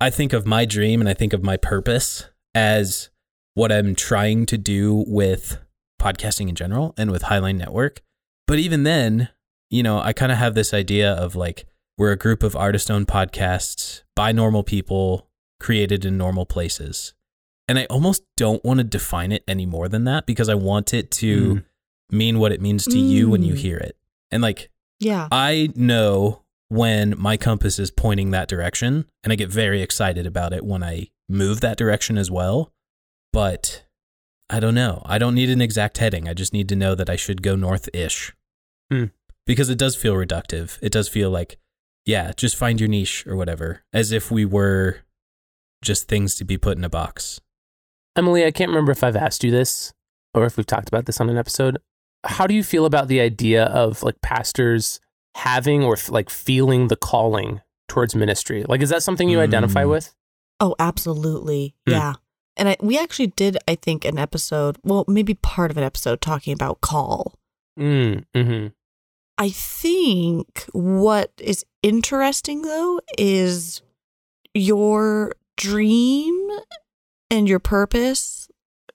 I 0.00 0.10
think 0.10 0.32
of 0.32 0.46
my 0.46 0.64
dream 0.64 1.00
and 1.00 1.08
I 1.08 1.14
think 1.14 1.32
of 1.32 1.42
my 1.42 1.56
purpose 1.56 2.26
as 2.54 3.10
what 3.54 3.70
I'm 3.70 3.94
trying 3.94 4.46
to 4.46 4.58
do 4.58 5.04
with 5.06 5.58
podcasting 6.00 6.48
in 6.48 6.54
general 6.54 6.94
and 6.96 7.10
with 7.10 7.22
Highline 7.24 7.56
Network. 7.56 8.00
But 8.46 8.58
even 8.58 8.82
then, 8.82 9.28
you 9.70 9.82
know, 9.82 10.00
I 10.00 10.12
kind 10.12 10.32
of 10.32 10.38
have 10.38 10.54
this 10.54 10.74
idea 10.74 11.12
of 11.12 11.36
like, 11.36 11.66
we're 11.96 12.12
a 12.12 12.16
group 12.16 12.42
of 12.42 12.56
artist 12.56 12.90
owned 12.90 13.06
podcasts 13.06 14.02
by 14.16 14.32
normal 14.32 14.62
people 14.64 15.28
created 15.60 16.04
in 16.04 16.18
normal 16.18 16.46
places. 16.46 17.14
And 17.68 17.78
I 17.78 17.84
almost 17.84 18.24
don't 18.36 18.64
want 18.64 18.78
to 18.78 18.84
define 18.84 19.30
it 19.30 19.44
any 19.46 19.66
more 19.66 19.88
than 19.88 20.04
that 20.04 20.26
because 20.26 20.48
I 20.48 20.54
want 20.54 20.92
it 20.92 21.10
to 21.12 21.54
Mm. 21.54 21.64
Mean 22.12 22.38
what 22.38 22.52
it 22.52 22.60
means 22.60 22.84
to 22.84 22.98
you 22.98 23.28
when 23.28 23.42
you 23.42 23.54
Mm. 23.54 23.58
hear 23.58 23.76
it. 23.78 23.96
And 24.30 24.42
like, 24.42 24.70
yeah. 25.00 25.28
I 25.32 25.70
know 25.74 26.42
when 26.68 27.18
my 27.18 27.36
compass 27.36 27.78
is 27.78 27.90
pointing 27.90 28.30
that 28.30 28.48
direction, 28.48 29.06
and 29.24 29.32
I 29.32 29.36
get 29.36 29.48
very 29.50 29.82
excited 29.82 30.26
about 30.26 30.52
it 30.52 30.64
when 30.64 30.82
I 30.82 31.08
move 31.28 31.60
that 31.60 31.76
direction 31.76 32.16
as 32.16 32.30
well. 32.30 32.72
But 33.32 33.84
I 34.50 34.60
don't 34.60 34.74
know. 34.74 35.02
I 35.06 35.18
don't 35.18 35.34
need 35.34 35.50
an 35.50 35.60
exact 35.62 35.98
heading. 35.98 36.28
I 36.28 36.34
just 36.34 36.52
need 36.52 36.68
to 36.68 36.76
know 36.76 36.94
that 36.94 37.08
I 37.10 37.16
should 37.16 37.42
go 37.42 37.56
north 37.56 37.88
ish. 37.94 38.32
Hmm. 38.90 39.06
Because 39.46 39.70
it 39.70 39.78
does 39.78 39.96
feel 39.96 40.14
reductive. 40.14 40.78
It 40.82 40.92
does 40.92 41.08
feel 41.08 41.30
like, 41.30 41.58
yeah, 42.04 42.32
just 42.36 42.56
find 42.56 42.78
your 42.78 42.88
niche 42.88 43.26
or 43.26 43.34
whatever, 43.36 43.82
as 43.92 44.12
if 44.12 44.30
we 44.30 44.44
were 44.44 44.98
just 45.82 46.08
things 46.08 46.34
to 46.36 46.44
be 46.44 46.56
put 46.58 46.76
in 46.78 46.84
a 46.84 46.88
box. 46.90 47.40
Emily, 48.14 48.44
I 48.44 48.50
can't 48.50 48.68
remember 48.68 48.92
if 48.92 49.02
I've 49.02 49.16
asked 49.16 49.42
you 49.42 49.50
this 49.50 49.92
or 50.34 50.44
if 50.44 50.56
we've 50.56 50.66
talked 50.66 50.88
about 50.88 51.06
this 51.06 51.20
on 51.20 51.28
an 51.30 51.36
episode. 51.38 51.78
How 52.24 52.46
do 52.46 52.54
you 52.54 52.62
feel 52.62 52.84
about 52.86 53.08
the 53.08 53.20
idea 53.20 53.64
of 53.64 54.02
like 54.02 54.20
pastors 54.22 55.00
having 55.34 55.82
or 55.82 55.96
like 56.08 56.30
feeling 56.30 56.88
the 56.88 56.96
calling 56.96 57.60
towards 57.88 58.14
ministry? 58.14 58.64
Like, 58.68 58.80
is 58.82 58.90
that 58.90 59.02
something 59.02 59.28
you 59.28 59.40
identify 59.40 59.84
Mm. 59.84 59.90
with? 59.90 60.14
Oh, 60.60 60.74
absolutely. 60.78 61.74
Hmm. 61.86 61.92
Yeah. 61.92 62.12
And 62.56 62.68
I, 62.68 62.76
we 62.80 62.98
actually 62.98 63.28
did, 63.28 63.56
I 63.66 63.74
think, 63.74 64.04
an 64.04 64.18
episode, 64.18 64.76
well, 64.84 65.04
maybe 65.08 65.34
part 65.34 65.70
of 65.70 65.76
an 65.78 65.82
episode 65.84 66.20
talking 66.20 66.52
about 66.52 66.80
call. 66.80 67.34
Mm, 67.78 68.24
hmm 68.34 68.66
I 69.38 69.48
think 69.48 70.68
what 70.72 71.32
is 71.38 71.64
interesting 71.82 72.62
though 72.62 73.00
is 73.18 73.80
your 74.54 75.34
dream 75.56 76.48
and 77.30 77.48
your 77.48 77.58
purpose 77.58 78.48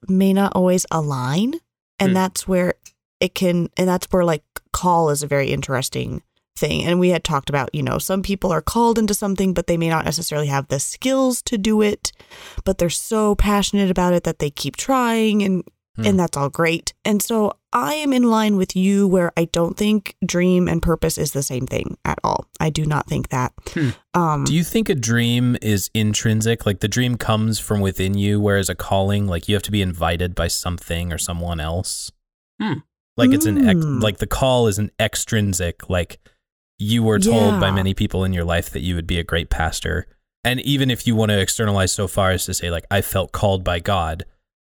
may 0.07 0.31
not 0.33 0.53
always 0.55 0.85
align. 0.91 1.55
And 1.99 2.09
Hmm. 2.09 2.13
that's 2.13 2.47
where 2.47 2.75
it 3.19 3.35
can, 3.35 3.69
and 3.77 3.87
that's 3.87 4.07
where 4.11 4.23
like 4.23 4.43
call 4.71 5.09
is 5.09 5.23
a 5.23 5.27
very 5.27 5.49
interesting 5.51 6.21
thing. 6.57 6.83
And 6.83 6.99
we 6.99 7.09
had 7.09 7.23
talked 7.23 7.49
about, 7.49 7.73
you 7.73 7.83
know, 7.83 7.97
some 7.99 8.21
people 8.23 8.51
are 8.51 8.61
called 8.61 8.97
into 8.97 9.13
something, 9.13 9.53
but 9.53 9.67
they 9.67 9.77
may 9.77 9.89
not 9.89 10.05
necessarily 10.05 10.47
have 10.47 10.67
the 10.67 10.79
skills 10.79 11.41
to 11.43 11.57
do 11.57 11.81
it, 11.81 12.11
but 12.63 12.77
they're 12.77 12.89
so 12.89 13.35
passionate 13.35 13.91
about 13.91 14.13
it 14.13 14.23
that 14.23 14.39
they 14.39 14.49
keep 14.49 14.75
trying 14.75 15.43
and 15.43 15.63
Hmm. 15.97 16.05
and 16.05 16.19
that's 16.19 16.37
all 16.37 16.49
great. 16.49 16.93
And 17.03 17.23
so 17.23 17.53
I 17.73 17.95
am 17.95 18.13
in 18.13 18.21
line 18.29 18.55
with 18.55 18.75
you 18.75 19.07
where 19.07 19.31
I 19.35 19.45
don't 19.45 19.75
think 19.75 20.15
dream 20.23 20.67
and 20.67 20.79
purpose 20.79 21.17
is 21.17 21.31
the 21.31 21.41
same 21.41 21.65
thing 21.65 21.97
at 22.05 22.19
all. 22.23 22.45
I 22.59 22.69
do 22.69 22.85
not 22.85 23.07
think 23.07 23.29
that. 23.29 23.51
Hmm. 23.73 23.89
Um 24.13 24.43
Do 24.43 24.53
you 24.53 24.63
think 24.63 24.89
a 24.89 24.95
dream 24.95 25.57
is 25.59 25.89
intrinsic? 25.95 26.67
Like 26.67 26.81
the 26.81 26.87
dream 26.87 27.17
comes 27.17 27.57
from 27.57 27.79
within 27.81 28.15
you, 28.15 28.39
whereas 28.39 28.69
a 28.69 28.75
calling, 28.75 29.25
like 29.25 29.49
you 29.49 29.55
have 29.55 29.63
to 29.63 29.71
be 29.71 29.81
invited 29.81 30.35
by 30.35 30.47
something 30.49 31.11
or 31.11 31.17
someone 31.17 31.59
else? 31.59 32.11
Hmm. 32.61 32.79
Like 33.17 33.31
it's 33.31 33.45
an 33.45 33.67
ex- 33.67 33.83
Hmm. 33.83 33.99
like 33.99 34.17
the 34.19 34.27
call 34.27 34.67
is 34.67 34.77
an 34.79 34.91
extrinsic. 34.99 35.89
Like 35.89 36.19
you 36.79 37.01
were 37.03 37.19
told 37.19 37.59
by 37.59 37.71
many 37.71 37.93
people 37.93 38.23
in 38.23 38.33
your 38.33 38.45
life 38.45 38.69
that 38.69 38.81
you 38.81 38.93
would 38.95 39.07
be 39.07 39.17
a 39.19 39.23
great 39.23 39.49
pastor, 39.49 40.05
and 40.43 40.59
even 40.61 40.91
if 40.91 41.07
you 41.07 41.15
want 41.15 41.31
to 41.31 41.39
externalize 41.39 41.91
so 41.91 42.07
far 42.07 42.31
as 42.31 42.45
to 42.45 42.53
say 42.53 42.69
like 42.69 42.85
I 42.91 43.01
felt 43.01 43.31
called 43.31 43.63
by 43.63 43.79
God, 43.79 44.23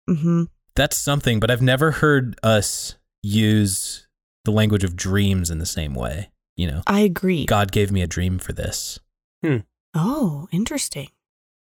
mhm. 0.10 0.50
that's 0.76 0.98
something. 0.98 1.40
But 1.40 1.50
I've 1.50 1.62
never 1.64 1.92
heard 1.92 2.40
us 2.44 2.96
use 3.24 4.08
the 4.44 4.52
language 4.52 4.84
of 4.84 4.96
dreams 4.96 5.50
in 5.50 5.58
the 5.58 5.66
same 5.66 5.96
way. 5.96 6.30
You 6.56 6.68
know, 6.68 6.82
I 6.88 7.00
agree. 7.02 7.46
God 7.46 7.72
gave 7.72 7.92
me 7.92 8.02
a 8.02 8.08
dream 8.08 8.38
for 8.40 8.54
this. 8.54 9.00
Hmm. 9.44 9.58
Oh, 9.96 10.48
interesting. 10.52 11.10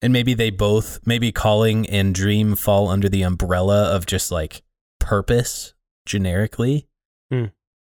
and 0.01 0.11
maybe 0.11 0.33
they 0.33 0.49
both 0.49 0.99
maybe 1.05 1.31
calling 1.31 1.87
and 1.89 2.13
dream 2.13 2.55
fall 2.55 2.89
under 2.89 3.07
the 3.07 3.21
umbrella 3.21 3.85
of 3.95 4.05
just 4.05 4.31
like 4.31 4.61
purpose 4.99 5.73
generically 6.05 6.87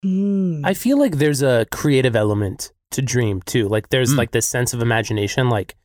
Hmm. 0.02 0.62
I 0.64 0.74
feel 0.76 0.98
like 0.98 1.18
there's 1.18 1.42
a 1.42 1.66
creative 1.72 2.16
element 2.16 2.72
to 2.92 3.02
dream 3.02 3.42
too. 3.42 3.68
Like 3.68 3.90
there's 3.90 4.14
Mm. 4.14 4.18
like 4.18 4.32
this 4.32 4.48
sense 4.48 4.74
of 4.74 4.82
imagination, 4.82 5.50
like 5.50 5.76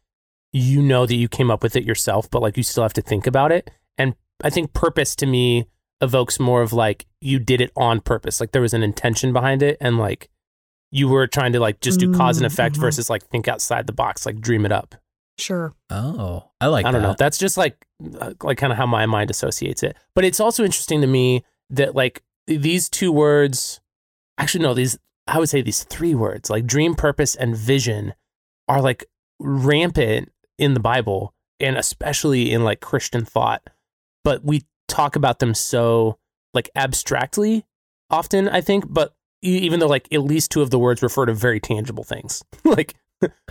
you 0.53 0.81
know 0.81 1.05
that 1.05 1.17
you 1.17 1.27
came 1.29 1.51
up 1.51 1.65
with 1.65 1.75
it 1.75 1.83
yourself, 1.83 2.31
but 2.31 2.41
like 2.41 2.57
you 2.57 2.63
still 2.63 2.85
have 2.85 2.93
to 2.93 3.03
think 3.03 3.27
about 3.27 3.51
it. 3.51 3.71
And 3.99 4.15
I 4.45 4.51
think 4.51 4.73
purpose 4.73 5.17
to 5.17 5.27
me 5.27 5.67
evokes 6.01 6.39
more 6.39 6.63
of 6.63 6.73
like 6.73 7.07
you 7.21 7.41
did 7.41 7.61
it 7.61 7.73
on 7.77 8.01
purpose. 8.01 8.39
Like 8.41 8.53
there 8.53 8.63
was 8.63 8.73
an 8.75 8.85
intention 8.85 9.33
behind 9.33 9.65
it 9.65 9.77
and 9.81 9.99
like 9.99 10.29
you 10.93 11.09
were 11.09 11.27
trying 11.27 11.53
to 11.55 11.59
like 11.59 11.81
just 11.81 11.99
do 11.99 12.13
cause 12.15 12.37
and 12.37 12.45
Mm, 12.49 12.53
effect 12.53 12.77
mhm. 12.77 12.81
versus 12.83 13.11
like 13.11 13.25
think 13.27 13.49
outside 13.49 13.89
the 13.89 13.93
box, 13.93 14.25
like 14.27 14.41
dream 14.41 14.65
it 14.65 14.71
up. 14.71 14.95
Sure. 15.41 15.75
oh 15.91 16.51
i 16.61 16.69
like 16.69 16.87
I 16.87 16.93
don't 16.93 17.03
that. 17.03 17.09
know. 17.09 17.15
That's 17.19 17.39
just 17.39 17.57
like 17.57 17.85
like 18.45 18.59
kind 18.59 18.73
of 18.73 18.77
how 18.79 18.87
my 18.87 19.07
mind 19.07 19.29
associates 19.31 19.83
it. 19.83 19.97
But 20.15 20.25
it's 20.25 20.39
also 20.39 20.63
interesting 20.65 21.01
to 21.01 21.09
me 21.09 21.43
that 21.71 21.95
like 21.95 22.23
these 22.47 22.89
two 22.89 23.13
words, 23.13 23.81
actually 24.39 24.65
no, 24.65 24.75
these 24.75 24.99
I 25.27 25.39
would 25.39 25.49
say 25.49 25.63
these 25.63 25.85
three 25.85 26.15
words, 26.15 26.51
like 26.51 26.67
dream, 26.67 26.95
purpose, 26.95 27.35
and 27.35 27.57
vision, 27.57 28.15
are 28.69 28.83
like 28.83 29.05
rampant 29.41 30.31
in 30.59 30.75
the 30.75 30.81
Bible 30.81 31.35
and 31.61 31.77
especially 31.77 32.53
in 32.53 32.65
like 32.65 32.81
Christian 32.81 33.25
thought. 33.25 33.63
But 34.23 34.45
we 34.45 34.65
talk 34.89 35.17
about 35.17 35.39
them 35.39 35.55
so 35.55 36.19
like 36.53 36.71
abstractly 36.77 37.65
often, 38.11 38.49
I 38.49 38.61
think. 38.61 38.85
But 38.89 39.15
even 39.43 39.81
though 39.81 39.87
like 39.87 40.09
at 40.13 40.23
least 40.23 40.51
two 40.51 40.63
of 40.63 40.71
the 40.71 40.79
words 40.79 41.03
refer 41.03 41.27
to 41.27 41.35
very 41.35 41.61
tangible 41.61 42.05
things, 42.05 42.43
like 42.65 42.95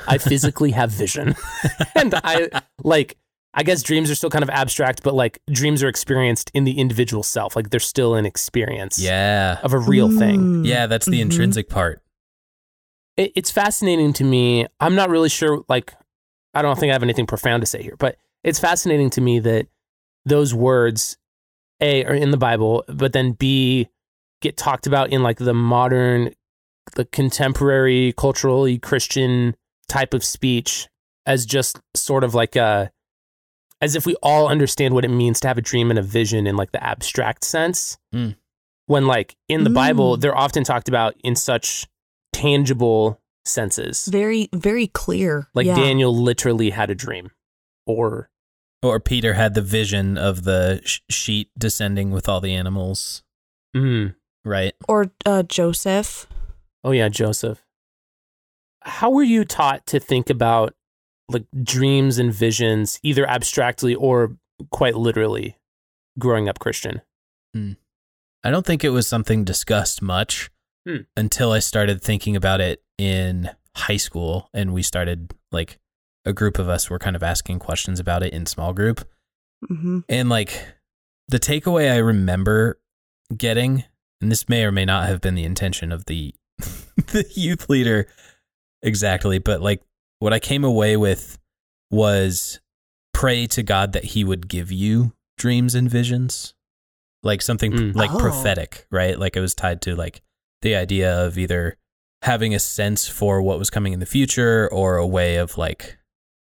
I 0.08 0.17
physically 0.17 0.72
have 0.72 0.91
vision, 0.91 1.36
and 1.96 2.13
I 2.24 2.62
like 2.84 3.17
I 3.55 3.63
guess 3.63 3.83
dreams 3.83 4.10
are 4.10 4.15
still 4.15 4.29
kind 4.31 4.43
of 4.43 4.50
abstract, 4.50 5.03
but 5.03 5.13
like 5.13 5.39
dreams 5.51 5.83
are 5.83 5.88
experienced 5.88 6.50
in 6.53 6.63
the 6.63 6.79
individual 6.79 7.22
self. 7.24 7.55
Like 7.55 7.69
they're 7.69 7.79
still 7.79 8.15
an 8.15 8.25
experience 8.25 8.98
yeah 9.00 9.60
of 9.63 9.74
a 9.74 9.77
real 9.79 10.10
thing. 10.10 10.41
Mm. 10.63 10.65
yeah 10.65 10.88
that's 10.88 11.05
the 11.05 11.19
Mhm. 11.19 11.24
intrinsic 11.24 11.69
part 11.69 12.01
It, 13.15 13.31
it's 13.36 13.51
fascinating 13.51 14.12
to 14.13 14.24
me. 14.24 14.65
I'm 14.79 14.95
not 14.95 15.10
really 15.12 15.29
sure, 15.29 15.63
like, 15.69 15.93
I 16.55 16.63
don't 16.63 16.79
think 16.79 16.89
I 16.89 16.93
have 16.93 17.03
anything 17.03 17.27
profound 17.27 17.62
to 17.62 17.67
say 17.67 17.83
here, 17.83 17.95
but 18.00 18.17
it's 18.43 18.60
fascinating 18.60 19.12
to 19.12 19.22
me 19.22 19.39
that 19.39 19.67
those 20.25 20.51
words, 20.53 21.17
A, 21.79 22.03
are 22.05 22.15
in 22.15 22.31
the 22.31 22.38
Bible, 22.38 22.83
but 22.88 23.13
then 23.13 23.33
B, 23.33 23.88
get 24.41 24.57
talked 24.57 24.88
about 24.88 25.12
in 25.12 25.22
like 25.22 25.38
the 25.38 25.53
modern, 25.53 26.33
the 26.95 27.05
contemporary, 27.05 28.13
culturally 28.17 28.79
Christian 28.79 29.55
type 29.88 30.13
of 30.15 30.24
speech 30.24 30.88
as 31.27 31.45
just 31.45 31.79
sort 31.95 32.24
of 32.24 32.33
like 32.33 32.55
a, 32.55 32.91
as 33.84 33.96
if 33.96 34.06
we 34.06 34.16
all 34.24 34.48
understand 34.48 34.94
what 34.94 35.06
it 35.06 35.10
means 35.10 35.40
to 35.42 35.48
have 35.48 35.58
a 35.58 35.62
dream 35.62 35.90
and 35.90 36.00
a 36.00 36.04
vision 36.04 36.48
in 36.48 36.56
like 36.56 36.72
the 36.72 36.84
abstract 36.84 37.44
sense. 37.44 37.98
Mm. 38.13 38.36
When 38.88 39.08
like 39.08 39.36
in 39.48 39.63
the 39.63 39.70
Bible, 39.70 40.18
Mm. 40.18 40.22
they're 40.22 40.38
often 40.38 40.63
talked 40.63 40.88
about 40.90 41.16
in 41.24 41.36
such 41.36 41.88
tangible 42.34 43.20
senses. 43.46 44.06
Very, 44.08 44.50
very 44.54 44.88
clear. 44.88 45.48
Like 45.54 45.68
yeah. 45.68 45.75
Daniel 45.75 46.16
literally 46.16 46.70
had 46.72 46.90
a 46.90 46.96
dream, 46.96 47.32
or 47.86 48.30
or 48.82 49.00
peter 49.00 49.34
had 49.34 49.54
the 49.54 49.62
vision 49.62 50.18
of 50.18 50.44
the 50.44 50.82
sh- 50.84 51.00
sheet 51.10 51.50
descending 51.58 52.12
with 52.12 52.28
all 52.28 52.42
the 52.42 52.54
animals 52.54 53.24
mm, 53.74 54.13
right 54.44 54.74
Or 54.90 55.10
uh, 55.25 55.44
Joseph. 55.44 56.28
oh 56.84 56.92
yeah, 56.92 57.08
Joseph. 57.10 57.63
How 58.82 59.10
were 59.10 59.24
you 59.24 59.46
taught 59.46 59.86
to 59.88 60.00
think 60.02 60.30
about 60.30 60.75
like 61.30 61.46
dreams 61.63 62.18
and 62.18 62.34
visions, 62.34 63.00
either 63.03 63.27
abstractly 63.27 63.96
or 63.96 64.36
quite 64.72 64.96
literally, 64.96 65.58
growing 66.20 66.48
up 66.50 66.60
Christian? 66.60 67.01
i 67.56 68.50
don't 68.50 68.65
think 68.65 68.84
it 68.84 68.89
was 68.89 69.08
something 69.08 69.44
discussed 69.44 70.01
much 70.01 70.50
Hmm. 70.88 71.01
until 71.15 71.51
i 71.51 71.60
started 71.60 72.01
thinking 72.01 72.36
about 72.36 72.60
it 72.62 72.82
in 72.98 73.50
high 73.75 73.98
school 73.98 74.50
and 74.56 74.74
we 74.74 74.82
started 74.82 75.34
like 75.51 75.80
a 76.25 76.34
group 76.34 76.58
of 76.60 76.68
us 76.68 76.89
were 76.89 76.98
kind 77.00 77.15
of 77.15 77.22
asking 77.24 77.60
questions 77.60 78.00
about 78.00 78.24
it 78.24 78.34
in 78.34 78.46
small 78.48 78.74
group 78.74 79.08
hmm 79.68 80.00
And 80.10 80.30
like 80.30 80.65
the 81.30 81.39
takeaway 81.39 81.92
I 81.92 81.98
remember 81.98 82.80
getting 83.38 83.84
and 84.20 84.32
this 84.32 84.50
may 84.50 84.63
or 84.65 84.72
may 84.72 84.84
not 84.86 85.08
have 85.08 85.22
been 85.22 85.36
the 85.36 85.46
intention 85.46 85.92
of 85.92 86.06
the 86.06 86.34
the 86.58 87.25
youth 87.36 87.70
leader 87.70 88.08
exactly, 88.82 89.38
but 89.39 89.62
like 89.62 89.82
what 90.24 90.32
I 90.34 90.39
came 90.39 90.63
away 90.63 90.96
with 90.96 91.38
was 91.92 92.62
pray 93.13 93.46
to 93.48 93.62
God 93.62 93.92
that 93.92 94.06
he 94.06 94.24
would 94.24 94.48
give 94.48 94.72
you 94.72 95.12
dreams 95.38 95.75
and 95.75 95.89
visions. 95.89 96.53
Like 97.24 97.42
something 97.42 97.72
Mm. 97.74 97.96
like 97.96 98.12
Oh. 98.12 98.20
prophetic, 98.20 98.86
right? 98.89 99.20
Like 99.20 99.36
it 99.36 99.42
was 99.42 99.53
tied 99.53 99.82
to 99.82 99.96
like 99.96 100.22
the 100.62 100.75
idea 100.75 101.25
of 101.25 101.38
either 101.38 101.77
having 102.22 102.56
a 102.56 102.60
sense 102.60 103.06
for 103.08 103.42
what 103.42 103.60
was 103.60 103.70
coming 103.70 103.92
in 103.92 104.00
the 104.00 104.06
future 104.06 104.70
or 104.72 104.96
a 104.96 105.06
way 105.08 105.36
of 105.36 105.58
like 105.58 105.98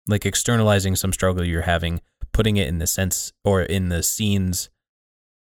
like 0.08 0.26
externalizing 0.28 0.96
some 0.96 1.12
struggle 1.14 1.44
you're 1.44 1.62
having, 1.64 2.02
putting 2.34 2.58
it 2.58 2.68
in 2.68 2.78
the 2.80 2.88
sense 2.88 3.34
or 3.44 3.62
in 3.64 3.90
the 3.90 4.04
scenes 4.04 4.70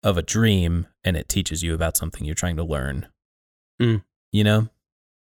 of 0.03 0.17
a 0.17 0.21
dream 0.21 0.87
and 1.05 1.15
it 1.17 1.29
teaches 1.29 1.63
you 1.63 1.73
about 1.73 1.95
something 1.97 2.25
you're 2.25 2.35
trying 2.35 2.57
to 2.57 2.63
learn. 2.63 3.07
Mm. 3.81 4.03
You 4.31 4.43
know? 4.43 4.69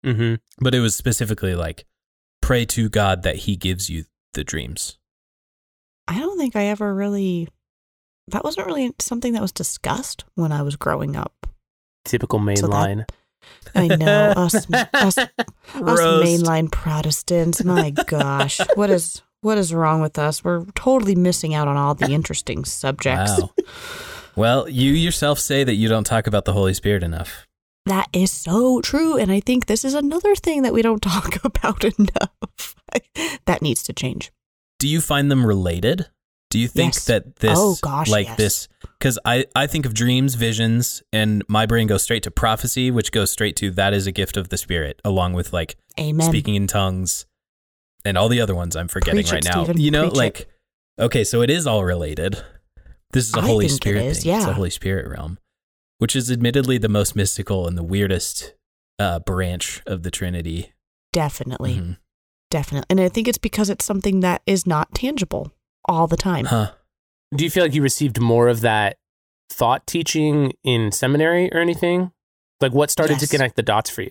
Mm-hmm. 0.04 0.34
But 0.62 0.74
it 0.74 0.80
was 0.80 0.94
specifically 0.96 1.54
like 1.56 1.86
pray 2.40 2.64
to 2.66 2.88
God 2.88 3.22
that 3.22 3.36
he 3.36 3.56
gives 3.56 3.88
you 3.88 4.04
the 4.34 4.44
dreams. 4.44 4.98
I 6.08 6.18
don't 6.18 6.38
think 6.38 6.56
I 6.56 6.64
ever 6.66 6.94
really. 6.94 7.48
That 8.28 8.44
wasn't 8.44 8.66
really 8.66 8.92
something 9.00 9.32
that 9.32 9.42
was 9.42 9.52
discussed 9.52 10.24
when 10.34 10.52
I 10.52 10.62
was 10.62 10.76
growing 10.76 11.16
up. 11.16 11.46
Typical 12.04 12.38
So 12.38 12.68
mainline. 12.68 13.08
I 13.74 13.88
know 13.88 14.32
us, 14.36 14.54
us, 14.72 15.18
us 15.18 15.30
mainline 15.74 16.70
Protestants. 16.70 17.64
My 17.64 17.90
gosh, 17.90 18.60
what 18.74 18.90
is 18.90 19.22
what 19.42 19.58
is 19.58 19.72
wrong 19.72 20.00
with 20.00 20.18
us? 20.18 20.44
We're 20.44 20.64
totally 20.74 21.14
missing 21.14 21.54
out 21.54 21.68
on 21.68 21.76
all 21.76 21.94
the 21.94 22.12
interesting 22.12 22.64
subjects. 22.64 23.40
Wow. 23.40 23.50
well, 24.36 24.68
you 24.68 24.92
yourself 24.92 25.38
say 25.38 25.64
that 25.64 25.74
you 25.74 25.88
don't 25.88 26.04
talk 26.04 26.26
about 26.26 26.44
the 26.44 26.52
Holy 26.52 26.74
Spirit 26.74 27.02
enough. 27.02 27.46
That 27.90 28.08
is 28.12 28.30
so 28.30 28.80
true, 28.80 29.16
and 29.16 29.30
I 29.32 29.40
think 29.40 29.66
this 29.66 29.84
is 29.84 29.94
another 29.94 30.34
thing 30.36 30.62
that 30.62 30.72
we 30.72 30.80
don't 30.82 31.02
talk 31.12 31.44
about 31.44 31.84
enough. 31.84 32.74
that 33.46 33.62
needs 33.62 33.82
to 33.84 33.92
change. 33.92 34.30
Do 34.78 34.88
you 34.88 35.00
find 35.00 35.30
them 35.30 35.44
related? 35.44 36.06
Do 36.50 36.58
you 36.58 36.66
think 36.66 36.94
Yes. 36.94 37.04
that 37.04 37.36
this 37.36 37.56
Oh, 37.60 37.76
gosh, 37.80 38.08
like 38.08 38.26
yes. 38.26 38.36
this 38.36 38.68
cuz 38.98 39.18
I 39.24 39.44
I 39.54 39.66
think 39.68 39.86
of 39.86 39.94
dreams, 39.94 40.34
visions 40.34 41.02
and 41.12 41.44
my 41.48 41.64
brain 41.66 41.86
goes 41.86 42.02
straight 42.02 42.24
to 42.24 42.30
prophecy 42.32 42.90
which 42.90 43.12
goes 43.12 43.30
straight 43.30 43.54
to 43.56 43.70
that 43.72 43.92
is 43.94 44.06
a 44.08 44.12
gift 44.12 44.36
of 44.36 44.48
the 44.48 44.56
spirit 44.56 45.00
along 45.04 45.34
with 45.34 45.52
like 45.52 45.76
Amen. 45.98 46.26
speaking 46.28 46.56
in 46.56 46.66
tongues 46.66 47.24
and 48.04 48.18
all 48.18 48.28
the 48.28 48.40
other 48.40 48.54
ones 48.56 48.74
I'm 48.74 48.88
forgetting 48.88 49.18
Preach 49.18 49.30
right 49.32 49.44
it, 49.44 49.48
now. 49.48 49.62
Stephen, 49.64 49.80
You 49.80 49.90
know 49.92 50.02
preach 50.08 50.14
it. 50.14 50.16
like 50.24 50.48
okay, 50.98 51.22
so 51.22 51.40
it 51.42 51.50
is 51.50 51.66
all 51.68 51.84
related. 51.84 52.42
This 53.12 53.28
is 53.28 53.34
a 53.34 53.38
I 53.38 53.42
Holy 53.42 53.68
think 53.68 53.72
it 53.72 53.82
Spirit 53.82 54.04
is, 54.06 54.22
thing. 54.24 54.34
It's 54.34 54.44
a. 54.46 54.52
Holy 54.52 54.70
Spirit 54.70 55.06
realm, 55.08 55.38
which 56.00 56.16
is 56.16 56.30
admittedly 56.30 56.78
the 56.78 56.88
most 56.88 57.14
mystical 57.14 57.66
and 57.68 57.78
the 57.78 57.82
weirdest 57.84 58.54
uh, 58.98 59.18
branch 59.20 59.82
of 59.86 60.02
the 60.02 60.10
Trinity. 60.10 60.72
Definitely, 61.12 61.74
Mhm. 61.76 61.96
definitely, 62.50 62.86
and 62.90 63.00
I 63.00 63.08
think 63.08 63.28
it's 63.28 63.38
because 63.38 63.70
it's 63.70 63.84
something 63.84 64.20
that 64.20 64.42
is 64.46 64.66
not 64.66 64.94
tangible 64.94 65.52
all 65.86 66.06
the 66.06 66.16
time. 66.16 66.46
Huh. 66.46 66.72
Do 67.34 67.44
you 67.44 67.50
feel 67.50 67.62
like 67.64 67.74
you 67.74 67.82
received 67.82 68.20
more 68.20 68.48
of 68.48 68.60
that 68.62 68.96
thought 69.50 69.86
teaching 69.86 70.52
in 70.64 70.90
seminary 70.92 71.52
or 71.52 71.60
anything? 71.60 72.12
Like 72.60 72.72
what 72.72 72.90
started 72.90 73.18
to 73.20 73.26
connect 73.26 73.56
the 73.56 73.62
dots 73.62 73.88
for 73.90 74.02
you 74.02 74.10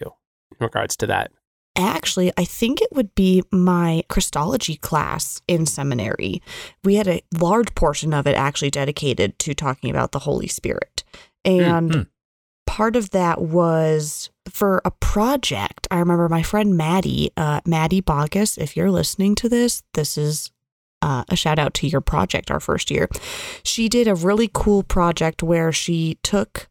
in 0.51 0.57
regards 0.65 0.95
to 0.97 1.07
that? 1.07 1.31
Actually, 1.75 2.31
I 2.35 2.43
think 2.45 2.81
it 2.81 2.89
would 2.91 3.13
be 3.15 3.43
my 3.51 4.03
Christology 4.09 4.75
class 4.75 5.41
in 5.47 5.65
seminary. 5.65 6.41
We 6.83 6.95
had 6.95 7.07
a 7.07 7.21
large 7.39 7.73
portion 7.75 8.13
of 8.13 8.25
it 8.27 8.35
actually 8.35 8.71
dedicated 8.71 9.37
to 9.39 9.53
talking 9.53 9.89
about 9.89 10.11
the 10.11 10.19
Holy 10.19 10.47
Spirit. 10.47 11.03
And 11.45 11.91
Mhm. 11.91 12.07
part 12.67 12.95
of 12.95 13.11
that 13.11 13.41
was 13.41 14.29
for 14.49 14.81
a 14.85 14.91
project. 14.91 15.87
I 15.91 15.99
remember 15.99 16.27
my 16.29 16.43
friend 16.43 16.75
Maddie, 16.75 17.31
uh, 17.37 17.61
Maddie 17.65 18.01
Bacchus, 18.01 18.57
if 18.57 18.75
you're 18.75 18.91
listening 18.91 19.35
to 19.35 19.49
this, 19.49 19.83
this 19.93 20.17
is 20.17 20.51
uh, 21.01 21.23
a 21.29 21.35
shout 21.37 21.57
out 21.57 21.73
to 21.75 21.87
your 21.87 22.01
project 22.01 22.51
our 22.51 22.59
first 22.59 22.91
year. 22.91 23.07
She 23.63 23.87
did 23.87 24.05
a 24.05 24.15
really 24.15 24.49
cool 24.53 24.83
project 24.83 25.41
where 25.41 25.71
she 25.71 26.17
took 26.23 26.67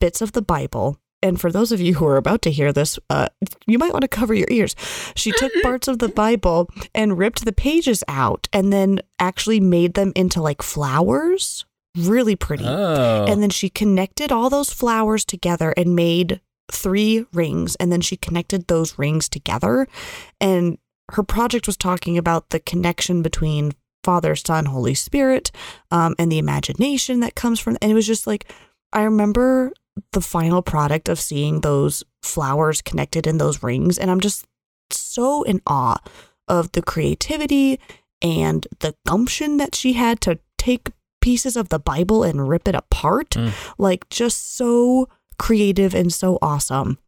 bits 0.00 0.20
of 0.20 0.32
the 0.32 0.42
Bible. 0.42 0.98
And 1.22 1.40
for 1.40 1.52
those 1.52 1.70
of 1.70 1.80
you 1.80 1.94
who 1.94 2.06
are 2.06 2.16
about 2.16 2.42
to 2.42 2.50
hear 2.50 2.72
this, 2.72 2.98
uh, 3.10 3.28
you 3.68 3.78
might 3.78 3.92
want 3.92 4.02
to 4.02 4.08
cover 4.08 4.34
your 4.34 4.48
ears. 4.50 4.74
She 5.14 5.30
took 5.32 5.52
parts 5.62 5.86
of 5.86 6.00
the 6.00 6.08
Bible 6.08 6.68
and 6.96 7.16
ripped 7.16 7.44
the 7.44 7.52
pages 7.52 8.02
out 8.08 8.48
and 8.52 8.72
then 8.72 9.02
actually 9.20 9.60
made 9.60 9.94
them 9.94 10.12
into 10.16 10.42
like 10.42 10.62
flowers. 10.62 11.64
Really 11.96 12.36
pretty. 12.36 12.64
Oh. 12.66 13.26
And 13.28 13.42
then 13.42 13.50
she 13.50 13.68
connected 13.68 14.30
all 14.30 14.50
those 14.50 14.72
flowers 14.72 15.24
together 15.24 15.74
and 15.76 15.96
made 15.96 16.40
three 16.70 17.26
rings. 17.32 17.76
And 17.76 17.90
then 17.90 18.00
she 18.00 18.16
connected 18.16 18.66
those 18.66 18.98
rings 18.98 19.28
together. 19.28 19.88
And 20.40 20.78
her 21.12 21.22
project 21.22 21.66
was 21.66 21.76
talking 21.76 22.16
about 22.16 22.50
the 22.50 22.60
connection 22.60 23.22
between 23.22 23.72
Father, 24.04 24.36
Son, 24.36 24.66
Holy 24.66 24.94
Spirit, 24.94 25.50
um, 25.90 26.14
and 26.18 26.30
the 26.30 26.38
imagination 26.38 27.20
that 27.20 27.34
comes 27.34 27.58
from. 27.58 27.76
And 27.82 27.90
it 27.90 27.94
was 27.94 28.06
just 28.06 28.26
like, 28.26 28.50
I 28.92 29.02
remember 29.02 29.72
the 30.12 30.20
final 30.20 30.62
product 30.62 31.08
of 31.08 31.20
seeing 31.20 31.60
those 31.60 32.04
flowers 32.22 32.80
connected 32.80 33.26
in 33.26 33.38
those 33.38 33.62
rings. 33.62 33.98
And 33.98 34.10
I'm 34.10 34.20
just 34.20 34.46
so 34.90 35.42
in 35.42 35.60
awe 35.66 35.98
of 36.48 36.72
the 36.72 36.82
creativity 36.82 37.78
and 38.22 38.66
the 38.80 38.94
gumption 39.06 39.56
that 39.58 39.74
she 39.74 39.94
had 39.94 40.20
to 40.22 40.38
take 40.58 40.90
pieces 41.20 41.56
of 41.56 41.68
the 41.68 41.78
Bible 41.78 42.22
and 42.22 42.48
rip 42.48 42.66
it 42.68 42.74
apart. 42.74 43.30
Mm. 43.30 43.52
Like, 43.78 44.08
just 44.10 44.56
so 44.56 45.08
creative 45.38 45.94
and 45.94 46.12
so 46.12 46.38
awesome. 46.42 46.98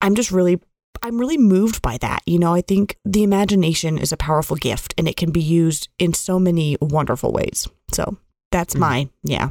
I'm 0.00 0.14
just 0.14 0.30
really. 0.30 0.60
I'm 1.02 1.18
really 1.18 1.38
moved 1.38 1.80
by 1.80 1.96
that. 1.98 2.20
You 2.26 2.38
know, 2.38 2.52
I 2.52 2.60
think 2.60 2.98
the 3.06 3.22
imagination 3.22 3.96
is 3.96 4.12
a 4.12 4.18
powerful 4.18 4.56
gift 4.56 4.92
and 4.98 5.08
it 5.08 5.16
can 5.16 5.30
be 5.30 5.40
used 5.40 5.88
in 5.98 6.12
so 6.12 6.38
many 6.38 6.76
wonderful 6.78 7.32
ways. 7.32 7.66
So 7.90 8.18
that's 8.50 8.74
Mhm. 8.74 8.80
my, 8.80 9.08
yeah. 9.24 9.48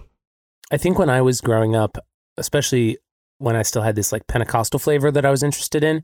I 0.72 0.78
think 0.78 1.00
when 1.00 1.10
I 1.10 1.24
was 1.24 1.42
growing 1.42 1.76
up, 1.76 1.98
especially 2.38 3.00
when 3.40 3.56
I 3.56 3.64
still 3.64 3.82
had 3.82 3.96
this 3.96 4.12
like 4.12 4.28
Pentecostal 4.28 4.80
flavor 4.80 5.10
that 5.10 5.26
I 5.26 5.32
was 5.32 5.42
interested 5.42 5.84
in, 5.84 6.04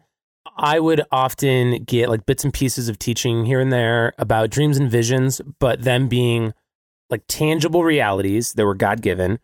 I 0.57 0.79
would 0.79 1.03
often 1.11 1.83
get 1.83 2.09
like 2.09 2.25
bits 2.25 2.43
and 2.43 2.51
pieces 2.53 2.89
of 2.89 2.97
teaching 2.97 3.45
here 3.45 3.59
and 3.59 3.71
there 3.71 4.13
about 4.17 4.49
dreams 4.49 4.77
and 4.77 4.89
visions, 4.89 5.41
but 5.59 5.83
them 5.83 6.07
being 6.07 6.55
like 7.09 7.23
tangible 7.27 7.83
realities 7.83 8.53
that 8.53 8.65
were 8.65 8.75
God 8.75 9.01
given 9.01 9.39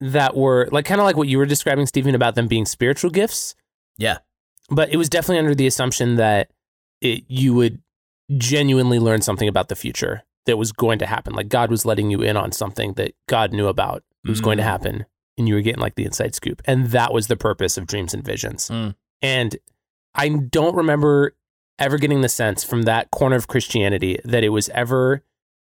that 0.00 0.36
were 0.36 0.68
like 0.70 0.84
kind 0.84 1.00
of 1.00 1.04
like 1.06 1.16
what 1.16 1.28
you 1.28 1.38
were 1.38 1.46
describing, 1.46 1.86
Stephen, 1.86 2.14
about 2.14 2.34
them 2.34 2.46
being 2.48 2.66
spiritual 2.66 3.10
gifts. 3.10 3.54
yeah. 3.96 4.18
But 4.70 4.92
it 4.92 4.96
was 4.98 5.08
definitely 5.08 5.38
under 5.38 5.54
the 5.54 5.66
assumption 5.66 6.16
that 6.16 6.50
it, 7.00 7.24
you 7.26 7.54
would 7.54 7.80
genuinely 8.36 8.98
learn 8.98 9.22
something 9.22 9.48
about 9.48 9.68
the 9.68 9.74
future 9.74 10.24
that 10.46 10.58
was 10.58 10.72
going 10.72 10.98
to 10.98 11.06
happen. 11.06 11.32
Like 11.34 11.48
God 11.48 11.70
was 11.70 11.86
letting 11.86 12.10
you 12.10 12.20
in 12.20 12.36
on 12.36 12.52
something 12.52 12.92
that 12.94 13.14
God 13.28 13.52
knew 13.52 13.66
about 13.66 14.04
was 14.26 14.40
going 14.42 14.58
to 14.58 14.62
Mm. 14.62 14.66
happen, 14.66 15.06
and 15.38 15.48
you 15.48 15.54
were 15.54 15.62
getting 15.62 15.80
like 15.80 15.94
the 15.94 16.04
inside 16.04 16.34
scoop. 16.34 16.60
And 16.66 16.88
that 16.88 17.12
was 17.14 17.28
the 17.28 17.36
purpose 17.36 17.78
of 17.78 17.86
dreams 17.86 18.12
and 18.12 18.22
visions. 18.22 18.68
Mm. 18.68 18.94
And 19.22 19.56
I 20.14 20.28
don't 20.28 20.74
remember 20.76 21.34
ever 21.78 21.96
getting 21.96 22.20
the 22.20 22.28
sense 22.28 22.62
from 22.62 22.82
that 22.82 23.10
corner 23.10 23.36
of 23.36 23.46
Christianity 23.48 24.18
that 24.24 24.44
it 24.44 24.50
was 24.50 24.68
ever 24.70 25.22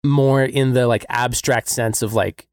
more 0.04 0.44
in 0.44 0.74
the 0.74 0.88
like 0.88 1.06
abstract 1.10 1.68
sense 1.70 2.02
of 2.02 2.14
like 2.14 2.48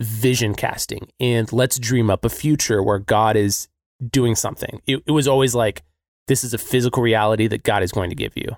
vision 0.00 0.54
casting 0.54 1.08
and 1.20 1.52
let's 1.52 1.78
dream 1.78 2.10
up 2.10 2.24
a 2.24 2.28
future 2.30 2.82
where 2.82 2.98
God 2.98 3.36
is 3.36 3.68
doing 4.10 4.34
something. 4.34 4.80
It, 4.86 5.02
it 5.06 5.12
was 5.12 5.28
always 5.28 5.54
like, 5.54 5.82
this 6.28 6.44
is 6.44 6.54
a 6.54 6.58
physical 6.58 7.02
reality 7.02 7.46
that 7.48 7.62
God 7.64 7.82
is 7.82 7.92
going 7.92 8.10
to 8.10 8.16
give 8.16 8.36
you. 8.36 8.56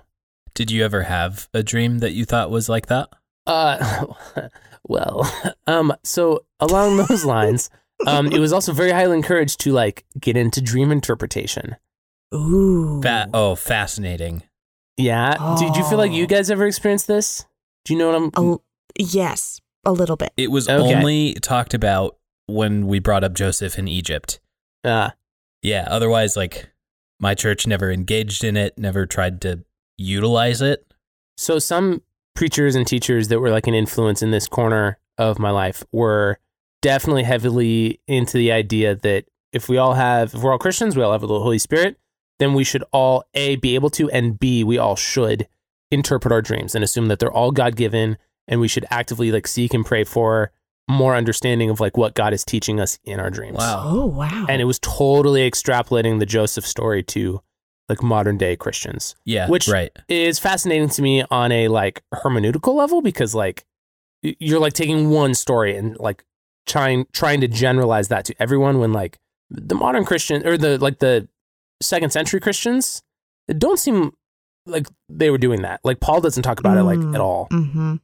Did 0.53 0.71
you 0.71 0.83
ever 0.85 1.03
have 1.03 1.49
a 1.53 1.63
dream 1.63 1.99
that 1.99 2.11
you 2.13 2.25
thought 2.25 2.51
was 2.51 2.69
like 2.69 2.85
that? 2.87 3.09
Uh, 3.47 4.05
well, 4.87 5.29
um, 5.67 5.93
so 6.03 6.45
along 6.59 6.97
those 6.97 7.25
lines, 7.25 7.69
um, 8.07 8.27
it 8.27 8.39
was 8.39 8.53
also 8.53 8.71
very 8.73 8.91
highly 8.91 9.15
encouraged 9.17 9.59
to 9.61 9.71
like 9.71 10.05
get 10.19 10.37
into 10.37 10.61
dream 10.61 10.91
interpretation. 10.91 11.75
Ooh. 12.33 13.01
Fa- 13.01 13.29
oh, 13.33 13.55
fascinating. 13.55 14.43
Yeah. 14.97 15.55
Did 15.59 15.75
you 15.75 15.83
feel 15.85 15.97
like 15.97 16.11
you 16.11 16.23
Oh. 16.23 16.27
guys 16.27 16.51
ever 16.51 16.65
experienced 16.67 17.07
this? 17.07 17.45
Do 17.85 17.93
you 17.93 17.99
know 17.99 18.11
what 18.11 18.31
I'm? 18.37 18.53
A, 18.55 18.57
yes, 18.99 19.59
a 19.85 19.91
little 19.91 20.15
bit. 20.15 20.31
It 20.37 20.51
was 20.51 20.67
Okay. 20.69 20.95
only 20.95 21.33
talked 21.35 21.73
about 21.73 22.17
when 22.47 22.87
we 22.87 22.99
brought 22.99 23.23
up 23.23 23.33
Joseph 23.33 23.77
in 23.77 23.87
Egypt. 23.87 24.39
Uh, 24.83 25.11
Yeah, 25.61 25.85
otherwise 25.89 26.35
like 26.35 26.69
my 27.19 27.35
church 27.35 27.65
never 27.67 27.89
engaged 27.91 28.43
in 28.43 28.57
it, 28.57 28.77
never 28.77 29.05
tried 29.05 29.39
to 29.41 29.63
utilize 29.97 30.61
it. 30.61 30.85
so 31.37 31.57
some 31.59 32.01
preachers 32.35 32.75
and 32.75 32.85
teachers 32.85 33.27
that 33.29 33.39
were 33.39 33.49
like 33.49 33.65
an 33.67 33.73
influence 33.73 34.21
in 34.21 34.31
this 34.31 34.47
corner 34.47 34.97
of 35.17 35.39
my 35.39 35.49
life 35.51 35.83
were 35.91 36.37
definitely 36.81 37.23
heavily 37.23 37.99
into 38.07 38.37
the 38.37 38.51
idea 38.51 38.95
that 38.95 39.25
if 39.51 39.69
we 39.69 39.77
all 39.77 39.93
have, 39.93 40.33
if 40.35 40.41
we're 40.41 40.51
all 40.51 40.57
Christians, 40.59 40.95
we 40.97 41.01
all 41.03 41.11
have 41.11 41.21
the 41.21 41.27
Holy 41.27 41.57
Spirit, 41.59 41.97
then 42.39 42.53
we 42.53 42.63
should 42.63 42.83
all 42.91 43.23
a 43.33 43.55
be 43.57 43.75
able 43.75 43.89
to, 43.91 44.09
and 44.11 44.37
b 44.39 44.63
we 44.63 44.77
all 44.77 44.95
should 44.95 45.47
interpret 45.93 46.31
our 46.31 46.41
dreams 46.41 46.75
and 46.75 46.83
assume 46.83 47.07
that 47.07 47.19
they're 47.19 47.31
all 47.31 47.51
God 47.51 47.75
given, 47.75 48.17
and 48.47 48.59
we 48.59 48.67
should 48.67 48.85
actively 48.89 49.31
like 49.31 49.47
seek 49.47 49.73
and 49.73 49.85
pray 49.85 50.03
for 50.03 50.51
more 50.89 51.15
understanding 51.15 51.69
of 51.69 51.79
like 51.79 51.95
what 51.95 52.13
God 52.13 52.33
is 52.33 52.43
teaching 52.43 52.79
us 52.79 52.99
in 53.05 53.19
our 53.19 53.29
dreams. 53.29 53.57
Wow. 53.57 53.83
Oh, 53.85 54.05
wow. 54.05 54.45
And 54.49 54.61
it 54.61 54.65
was 54.65 54.79
totally 54.79 55.49
extrapolating 55.49 56.19
the 56.19 56.25
Joseph 56.25 56.65
story 56.65 57.03
to 57.03 57.41
like 57.87 58.03
modern 58.03 58.37
day 58.37 58.55
Christians. 58.57 59.15
Yeah. 59.23 59.47
Which- 59.49 59.67
right. 59.69 59.91
Is 60.09 60.39
fascinating 60.39 60.89
to 60.89 61.01
me 61.01 61.23
on 61.31 61.51
a 61.51 61.69
like 61.69 62.03
hermeneutical 62.13 62.75
level 62.75 63.01
because 63.01 63.33
like 63.33 63.65
you're 64.21 64.59
like 64.59 64.73
taking 64.73 65.09
one 65.09 65.33
story 65.33 65.75
and 65.77 65.97
like 65.99 66.25
trying 66.65 67.05
trying 67.13 67.41
to 67.41 67.47
generalize 67.47 68.07
that 68.09 68.25
to 68.25 68.35
everyone 68.39 68.79
when 68.79 68.93
like 68.93 69.19
the 69.49 69.75
modern 69.75 70.05
Christian 70.05 70.45
or 70.45 70.57
the 70.57 70.77
like 70.77 70.99
the 70.99 71.27
second 71.81 72.11
century 72.11 72.39
Christians 72.39 73.03
don't 73.57 73.79
seem 73.79 74.13
like 74.65 74.87
they 75.09 75.29
were 75.29 75.37
doing 75.37 75.61
that. 75.63 75.79
Like 75.83 75.99
Paul 75.99 76.21
doesn't 76.21 76.43
talk 76.43 76.59
about 76.59 76.77
it 76.77 76.83
like 76.83 76.99
Mm. 76.99 77.15
at 77.15 77.21
all. 77.21 77.47
mm-hmm. 77.51 77.95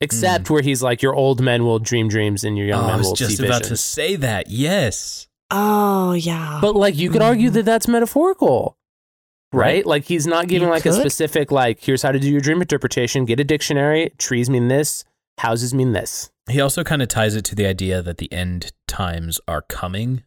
Except 0.00 0.50
where 0.50 0.62
he's 0.62 0.82
like 0.82 1.00
your 1.00 1.14
old 1.14 1.40
men 1.40 1.64
will 1.64 1.78
dream 1.78 2.08
dreams 2.08 2.42
and 2.42 2.58
your 2.58 2.66
young 2.66 2.82
Oh, 2.82 2.86
I 2.86 2.88
men 2.88 2.98
was 2.98 3.06
will 3.08 3.14
just 3.14 3.36
see 3.36 3.46
about 3.46 3.62
to 3.64 3.76
say 3.76 4.16
that. 4.16 4.48
Yes. 4.48 5.28
Oh, 5.50 6.12
yeah. 6.12 6.58
But 6.60 6.74
like 6.74 6.96
you 6.96 7.08
could 7.10 7.22
argue 7.22 7.50
that 7.50 7.64
that's 7.64 7.86
metaphorical. 7.86 8.76
Right? 9.52 9.60
Right. 9.76 9.86
Like 9.86 10.04
he's 10.04 10.26
not 10.26 10.48
giving 10.48 10.66
You 10.68 10.72
like 10.74 10.86
a 10.86 10.92
specific 10.92 11.52
like 11.52 11.80
here's 11.80 12.02
how 12.02 12.10
to 12.10 12.18
do 12.18 12.28
your 12.28 12.40
dream 12.40 12.60
interpretation, 12.62 13.24
get 13.26 13.38
a 13.38 13.44
dictionary, 13.44 14.10
trees 14.18 14.50
mean 14.50 14.68
this, 14.68 15.04
houses 15.38 15.72
mean 15.72 15.92
this. 15.92 16.30
He 16.50 16.60
also 16.60 16.82
kind 16.82 17.02
of 17.02 17.06
ties 17.08 17.36
it 17.36 17.44
to 17.44 17.54
the 17.54 17.66
idea 17.66 18.02
that 18.02 18.16
the 18.18 18.32
end 18.32 18.72
times 18.88 19.38
are 19.46 19.62
coming. 19.62 20.24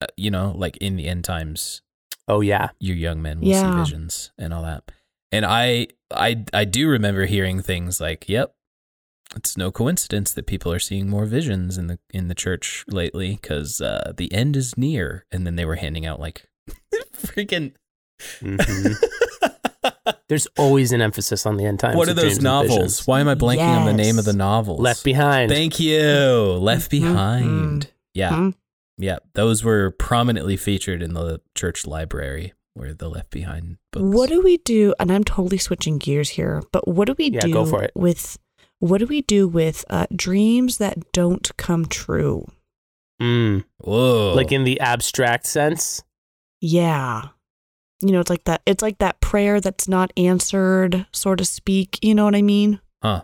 Uh, 0.00 0.06
you 0.16 0.30
know, 0.30 0.54
like 0.56 0.76
in 0.78 0.96
the 0.96 1.06
end 1.06 1.24
times, 1.24 1.82
Oh 2.28 2.40
yeah. 2.40 2.70
your 2.80 2.96
young 2.96 3.20
men 3.22 3.40
will 3.40 3.48
Yeah. 3.48 3.70
see 3.72 3.78
visions 3.78 4.32
and 4.38 4.52
all 4.54 4.62
that. 4.62 4.90
And 5.30 5.44
I, 5.46 5.88
I, 6.10 6.44
I 6.52 6.64
do 6.64 6.88
remember 6.88 7.24
hearing 7.26 7.62
things 7.62 8.00
like, 8.00 8.28
"Yep, 8.28 8.54
it's 9.34 9.56
no 9.56 9.70
coincidence 9.72 10.32
that 10.34 10.46
people 10.46 10.70
are 10.72 10.78
seeing 10.78 11.08
more 11.08 11.24
visions 11.26 11.78
in 11.78 11.86
the 11.86 11.98
in 12.12 12.28
the 12.28 12.34
church 12.34 12.84
lately 12.88 13.38
because 13.40 13.80
uh, 13.80 14.12
the 14.16 14.32
end 14.32 14.56
is 14.56 14.76
near." 14.76 15.24
And 15.32 15.46
then 15.46 15.56
they 15.56 15.64
were 15.64 15.76
handing 15.76 16.04
out 16.06 16.20
like 16.20 16.48
freaking. 17.16 17.72
Mhm. 18.40 18.94
There's 20.28 20.46
always 20.56 20.92
an 20.92 21.02
emphasis 21.02 21.44
on 21.44 21.56
the 21.56 21.64
end 21.66 21.80
times. 21.80 21.96
what 21.96 22.08
are 22.08 22.14
those 22.14 22.40
novels? 22.40 23.06
Why 23.06 23.20
am 23.20 23.28
I 23.28 23.34
blanking 23.34 23.66
on 23.76 23.84
the 23.86 23.92
name 23.92 24.18
of 24.18 24.24
the 24.24 24.32
novels? 24.32 24.80
Left 24.80 25.04
behind. 25.04 25.50
Thank 25.50 25.78
you. 25.80 25.98
Left 26.00 26.86
Mhm. 26.90 27.00
Behind. 27.00 27.90
Yeah. 28.14 28.30
Mhm. 28.30 28.54
Yeah. 28.98 29.18
Those 29.34 29.64
were 29.64 29.90
prominently 29.90 30.56
featured 30.56 31.02
in 31.02 31.14
the 31.14 31.40
church 31.54 31.86
library 31.86 32.52
where 32.74 32.94
the 32.94 33.08
Left 33.08 33.30
Behind 33.30 33.76
books. 33.92 34.04
What 34.16 34.28
do 34.30 34.40
we 34.42 34.58
do? 34.58 34.94
And 34.98 35.10
I'm 35.12 35.24
totally 35.24 35.58
switching 35.58 35.98
gears 35.98 36.30
here, 36.30 36.62
but 36.72 36.86
what 36.88 37.06
do 37.06 37.14
we 37.18 37.30
Yeah, 37.30 37.40
do 37.40 37.52
go 37.52 37.66
for 37.66 37.82
it. 37.82 37.92
with 37.94 38.38
what 38.78 38.98
do 38.98 39.06
we 39.06 39.22
do 39.22 39.46
with 39.46 39.84
uh, 39.90 40.06
dreams 40.14 40.78
that 40.78 41.12
don't 41.12 41.54
come 41.56 41.86
true? 41.86 42.46
Mm. 43.20 43.64
Whoa. 43.78 44.32
Like 44.34 44.50
in 44.52 44.64
the 44.64 44.80
abstract 44.80 45.46
sense. 45.46 46.02
Yeah. 46.60 47.28
You 48.00 48.10
know, 48.12 48.20
it's 48.20 48.30
like 48.30 48.44
that 48.44 48.62
it's 48.66 48.82
like 48.82 48.98
that 48.98 49.20
prayer 49.20 49.60
that's 49.60 49.86
not 49.86 50.12
answered, 50.16 51.06
so 51.12 51.34
to 51.36 51.44
speak. 51.44 51.98
You 52.02 52.14
know 52.14 52.24
what 52.24 52.34
I 52.34 52.42
mean? 52.42 52.80
huh. 53.02 53.22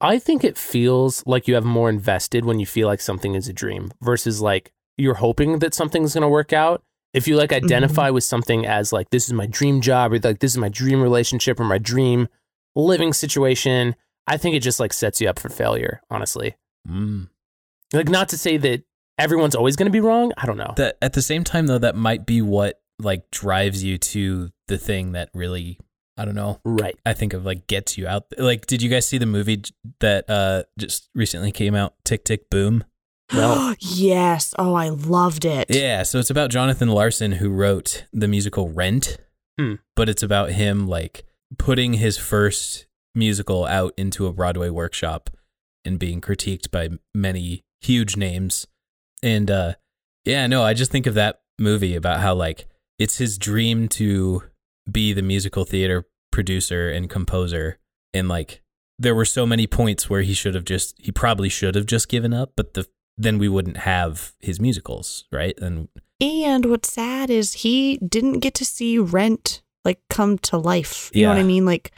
I 0.00 0.18
think 0.18 0.44
it 0.44 0.58
feels 0.58 1.22
like 1.26 1.48
you 1.48 1.54
have 1.54 1.64
more 1.64 1.88
invested 1.88 2.44
when 2.44 2.58
you 2.60 2.66
feel 2.66 2.86
like 2.88 3.00
something 3.00 3.34
is 3.34 3.48
a 3.48 3.54
dream 3.54 3.90
versus 4.02 4.42
like 4.42 4.72
you're 4.96 5.14
hoping 5.14 5.58
that 5.60 5.74
something's 5.74 6.14
going 6.14 6.22
to 6.22 6.28
work 6.28 6.52
out. 6.52 6.82
If 7.12 7.28
you 7.28 7.36
like 7.36 7.52
identify 7.52 8.10
with 8.10 8.24
something 8.24 8.66
as 8.66 8.92
like 8.92 9.10
this 9.10 9.26
is 9.28 9.32
my 9.32 9.46
dream 9.46 9.80
job 9.80 10.12
or 10.12 10.18
like 10.18 10.40
this 10.40 10.52
is 10.52 10.58
my 10.58 10.68
dream 10.68 11.00
relationship 11.00 11.60
or 11.60 11.64
my 11.64 11.78
dream 11.78 12.28
living 12.74 13.12
situation, 13.12 13.94
I 14.26 14.36
think 14.36 14.56
it 14.56 14.60
just 14.60 14.80
like 14.80 14.92
sets 14.92 15.20
you 15.20 15.28
up 15.28 15.38
for 15.38 15.48
failure, 15.48 16.00
honestly. 16.10 16.56
Mm. 16.88 17.28
Like 17.92 18.08
not 18.08 18.28
to 18.30 18.38
say 18.38 18.56
that 18.56 18.82
everyone's 19.16 19.54
always 19.54 19.76
going 19.76 19.86
to 19.86 19.92
be 19.92 20.00
wrong, 20.00 20.32
I 20.36 20.46
don't 20.46 20.56
know. 20.56 20.74
That 20.76 20.98
at 21.00 21.12
the 21.12 21.22
same 21.22 21.44
time 21.44 21.68
though, 21.68 21.78
that 21.78 21.94
might 21.94 22.26
be 22.26 22.42
what 22.42 22.80
like 22.98 23.30
drives 23.30 23.84
you 23.84 23.96
to 23.98 24.50
the 24.66 24.78
thing 24.78 25.12
that 25.12 25.30
really 25.34 25.78
I 26.16 26.24
don't 26.24 26.36
know. 26.36 26.60
right. 26.64 26.96
I 27.04 27.12
think 27.12 27.32
of 27.32 27.44
like 27.44 27.66
gets 27.66 27.98
you 27.98 28.06
out. 28.06 28.26
Like, 28.38 28.66
did 28.66 28.82
you 28.82 28.88
guys 28.88 29.06
see 29.06 29.18
the 29.18 29.26
movie 29.26 29.62
that 30.00 30.28
uh 30.28 30.64
just 30.78 31.08
recently 31.14 31.52
came 31.52 31.74
out? 31.74 31.94
Tick 32.04 32.24
Tick 32.24 32.48
Boom. 32.50 32.84
No. 33.32 33.74
yes. 33.80 34.54
Oh, 34.58 34.74
I 34.74 34.88
loved 34.90 35.44
it. 35.44 35.66
Yeah, 35.70 36.02
so 36.02 36.18
it's 36.18 36.30
about 36.30 36.50
Jonathan 36.50 36.88
Larson 36.88 37.32
who 37.32 37.50
wrote 37.50 38.04
the 38.12 38.28
musical 38.28 38.68
Rent, 38.70 39.18
Hmm. 39.58 39.74
but 39.94 40.08
it's 40.08 40.22
about 40.22 40.50
him 40.52 40.88
like 40.88 41.24
putting 41.58 41.94
his 41.94 42.18
first 42.18 42.86
musical 43.14 43.64
out 43.66 43.94
into 43.96 44.26
a 44.26 44.32
Broadway 44.32 44.68
workshop 44.70 45.30
and 45.84 45.98
being 45.98 46.20
critiqued 46.20 46.70
by 46.72 46.88
many 47.14 47.64
huge 47.80 48.16
names. 48.16 48.66
And 49.22 49.50
uh 49.50 49.74
yeah, 50.24 50.46
no, 50.46 50.62
I 50.64 50.74
just 50.74 50.90
think 50.90 51.06
of 51.06 51.14
that 51.14 51.42
movie 51.58 51.94
about 51.94 52.20
how 52.20 52.34
like 52.34 52.66
it's 52.98 53.18
his 53.18 53.38
dream 53.38 53.88
to 53.90 54.42
be 54.90 55.12
the 55.12 55.22
musical 55.22 55.64
theater 55.64 56.04
producer 56.32 56.90
and 56.90 57.08
composer 57.08 57.78
and 58.12 58.28
like 58.28 58.60
there 58.98 59.14
were 59.14 59.24
so 59.24 59.46
many 59.46 59.66
points 59.66 60.10
where 60.10 60.22
he 60.22 60.34
should 60.34 60.54
have 60.54 60.64
just 60.64 60.94
he 60.98 61.12
probably 61.12 61.48
should 61.48 61.74
have 61.76 61.86
just 61.86 62.08
given 62.08 62.34
up, 62.34 62.52
but 62.56 62.74
the 62.74 62.86
then 63.16 63.38
we 63.38 63.48
wouldn't 63.48 63.78
have 63.78 64.32
his 64.40 64.60
musicals, 64.60 65.24
right? 65.32 65.56
And 65.58 65.88
And 66.20 66.66
what's 66.66 66.92
sad 66.92 67.30
is 67.30 67.52
he 67.54 67.98
didn't 67.98 68.40
get 68.40 68.54
to 68.54 68.64
see 68.64 68.98
Rent 68.98 69.62
like 69.84 70.00
come 70.08 70.38
to 70.38 70.56
life. 70.56 71.10
You 71.14 71.24
know 71.24 71.30
what 71.30 71.38
I 71.38 71.42
mean? 71.44 71.64
Like 71.66 71.92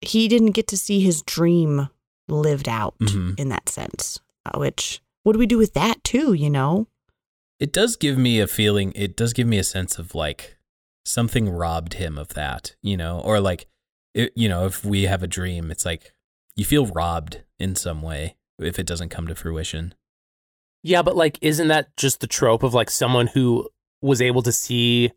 he 0.00 0.28
didn't 0.28 0.52
get 0.52 0.66
to 0.68 0.76
see 0.78 1.00
his 1.00 1.22
dream 1.22 1.88
lived 2.28 2.68
out 2.68 2.94
Mhm. 3.00 3.38
in 3.38 3.48
that 3.50 3.68
sense. 3.68 4.18
Uh, 4.46 4.58
Which 4.58 5.00
what 5.22 5.32
do 5.34 5.38
we 5.38 5.46
do 5.46 5.58
with 5.58 5.74
that 5.74 6.02
too? 6.04 6.32
You 6.32 6.50
know? 6.50 6.86
it 7.58 7.74
does 7.74 7.94
give 7.96 8.16
me 8.16 8.40
a 8.40 8.46
feeling, 8.46 8.90
it 8.96 9.14
does 9.14 9.34
give 9.34 9.46
me 9.46 9.58
a 9.58 9.62
sense 9.64 9.98
of 9.98 10.14
like 10.14 10.56
something 11.04 11.46
robbed 11.50 11.92
him 11.94 12.16
of 12.16 12.28
that, 12.28 12.74
you 12.80 12.96
know, 12.96 13.20
or 13.20 13.38
like, 13.38 13.66
it, 14.14 14.32
you 14.34 14.48
know, 14.48 14.64
if 14.64 14.82
we 14.82 15.02
have 15.02 15.22
a 15.22 15.26
dream, 15.26 15.70
it's 15.70 15.84
like 15.84 16.14
you 16.56 16.64
feel 16.64 16.86
robbed 16.86 17.42
in 17.58 17.76
some 17.76 18.00
way 18.00 18.36
if 18.58 18.78
it 18.78 18.86
doesn't 18.86 19.10
come 19.10 19.26
to 19.26 19.34
fruition. 19.34 19.92
Yeah, 20.82 21.02
but 21.02 21.16
like, 21.16 21.38
isn't 21.40 21.68
that 21.68 21.96
just 21.96 22.20
the 22.20 22.26
trope 22.26 22.62
of 22.62 22.74
like 22.74 22.90
someone 22.90 23.28
who 23.28 23.68
was 24.00 24.22
able 24.22 24.42
to 24.42 24.52
see 24.52 25.12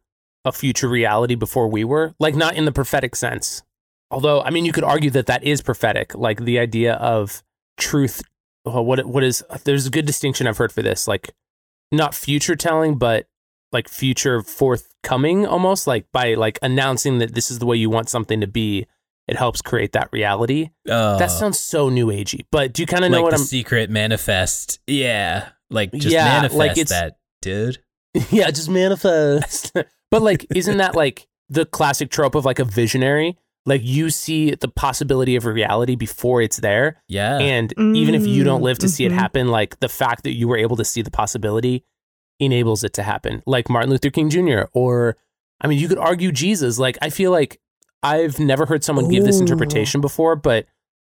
a 0.46 0.52
future 0.52 0.90
reality 0.90 1.36
before 1.36 1.68
we 1.68 1.84
were? 1.84 2.14
Like, 2.20 2.36
not 2.36 2.56
in 2.56 2.66
the 2.66 2.72
prophetic 2.72 3.16
sense. 3.16 3.64
Although, 4.12 4.42
I 4.42 4.50
mean, 4.50 4.66
you 4.66 4.72
could 4.72 4.84
argue 4.84 5.10
that 5.12 5.26
that 5.26 5.44
is 5.44 5.62
prophetic, 5.62 6.14
like 6.14 6.44
the 6.44 6.60
idea 6.60 6.94
of 6.96 7.42
truth. 7.78 8.22
Well, 8.66 8.86
what 8.86 9.06
what 9.06 9.24
is? 9.24 9.44
There's 9.64 9.88
a 9.88 9.92
good 9.92 10.06
distinction 10.06 10.48
I've 10.48 10.58
heard 10.58 10.72
for 10.72 10.82
this, 10.82 11.08
like 11.08 11.34
not 11.92 12.14
future 12.14 12.56
telling, 12.56 12.98
but 12.98 13.28
like 13.72 13.90
future 13.90 14.42
forthcoming, 14.42 15.46
almost 15.46 15.88
like 15.88 16.06
by 16.12 16.36
like 16.36 16.60
announcing 16.62 17.18
that 17.18 17.34
this 17.34 17.50
is 17.50 17.60
the 17.60 17.66
way 17.66 17.76
you 17.76 17.90
want 17.90 18.08
something 18.10 18.40
to 18.40 18.48
be. 18.48 18.86
It 19.28 19.38
helps 19.38 19.62
create 19.62 19.94
that 19.94 20.10
reality. 20.12 20.72
Uh, 20.90 21.18
that 21.18 21.32
sounds 21.32 21.58
so 21.58 21.90
new 21.90 22.08
agey, 22.08 22.46
but 22.52 22.74
do 22.74 22.82
you 22.82 22.86
kind 22.86 23.06
of 23.06 23.12
know 23.12 23.18
like 23.18 23.24
what 23.24 23.30
the 23.32 23.38
I'm? 23.38 23.46
secret 23.46 23.90
manifest. 23.90 24.80
Yeah. 24.86 25.50
Like 25.70 25.92
just 25.94 26.08
Yeah, 26.08 26.26
manifest 26.26 26.56
like 26.56 26.72
it's- 26.72 26.90
that, 26.90 27.18
dude. 27.42 27.78
yeah, 28.32 28.52
just 28.52 28.70
manifest. 28.70 29.72
but 30.12 30.22
like, 30.22 30.46
isn't 30.54 30.78
that 30.78 30.96
like 30.96 31.28
the 31.50 31.66
classic 31.66 32.10
trope 32.12 32.36
of 32.36 32.46
like 32.46 32.60
a 32.60 32.66
visionary? 32.66 33.38
Like 33.66 33.82
you 33.84 34.10
see 34.10 34.52
the 34.52 34.68
possibility 34.68 35.36
of 35.38 35.46
a 35.46 35.54
reality 35.54 35.96
before 35.96 36.42
it's 36.42 36.58
there. 36.58 37.02
Yeah. 37.08 37.38
And 37.40 37.74
even 37.78 38.14
if 38.14 38.28
you 38.28 38.44
don't 38.44 38.62
live 38.62 38.78
to 38.80 38.90
see 38.90 39.06
it 39.06 39.14
mhm. 39.14 39.16
happen, 39.16 39.48
like 39.48 39.80
the 39.80 39.88
fact 39.88 40.26
that 40.26 40.34
you 40.34 40.50
were 40.50 40.58
able 40.58 40.76
to 40.76 40.84
see 40.86 41.02
the 41.02 41.10
possibility 41.12 41.86
enables 42.42 42.84
it 42.84 42.94
to 42.96 43.04
happen. 43.04 43.42
Like 43.46 43.70
Martin 43.70 43.90
Luther 43.90 44.10
King 44.10 44.30
Jr. 44.30 44.64
or 44.74 45.16
I 45.62 45.68
mean, 45.68 45.80
you 45.80 45.88
could 45.88 45.98
argue 45.98 46.32
Jesus. 46.34 46.78
Like 46.78 46.98
I 47.02 47.10
feel 47.10 47.32
like 47.32 47.62
I've 48.04 48.40
never 48.40 48.66
heard 48.66 48.84
someone 48.84 49.08
give 49.10 49.24
this 49.24 49.40
interpretation 49.40 50.02
before, 50.02 50.36
but 50.36 50.66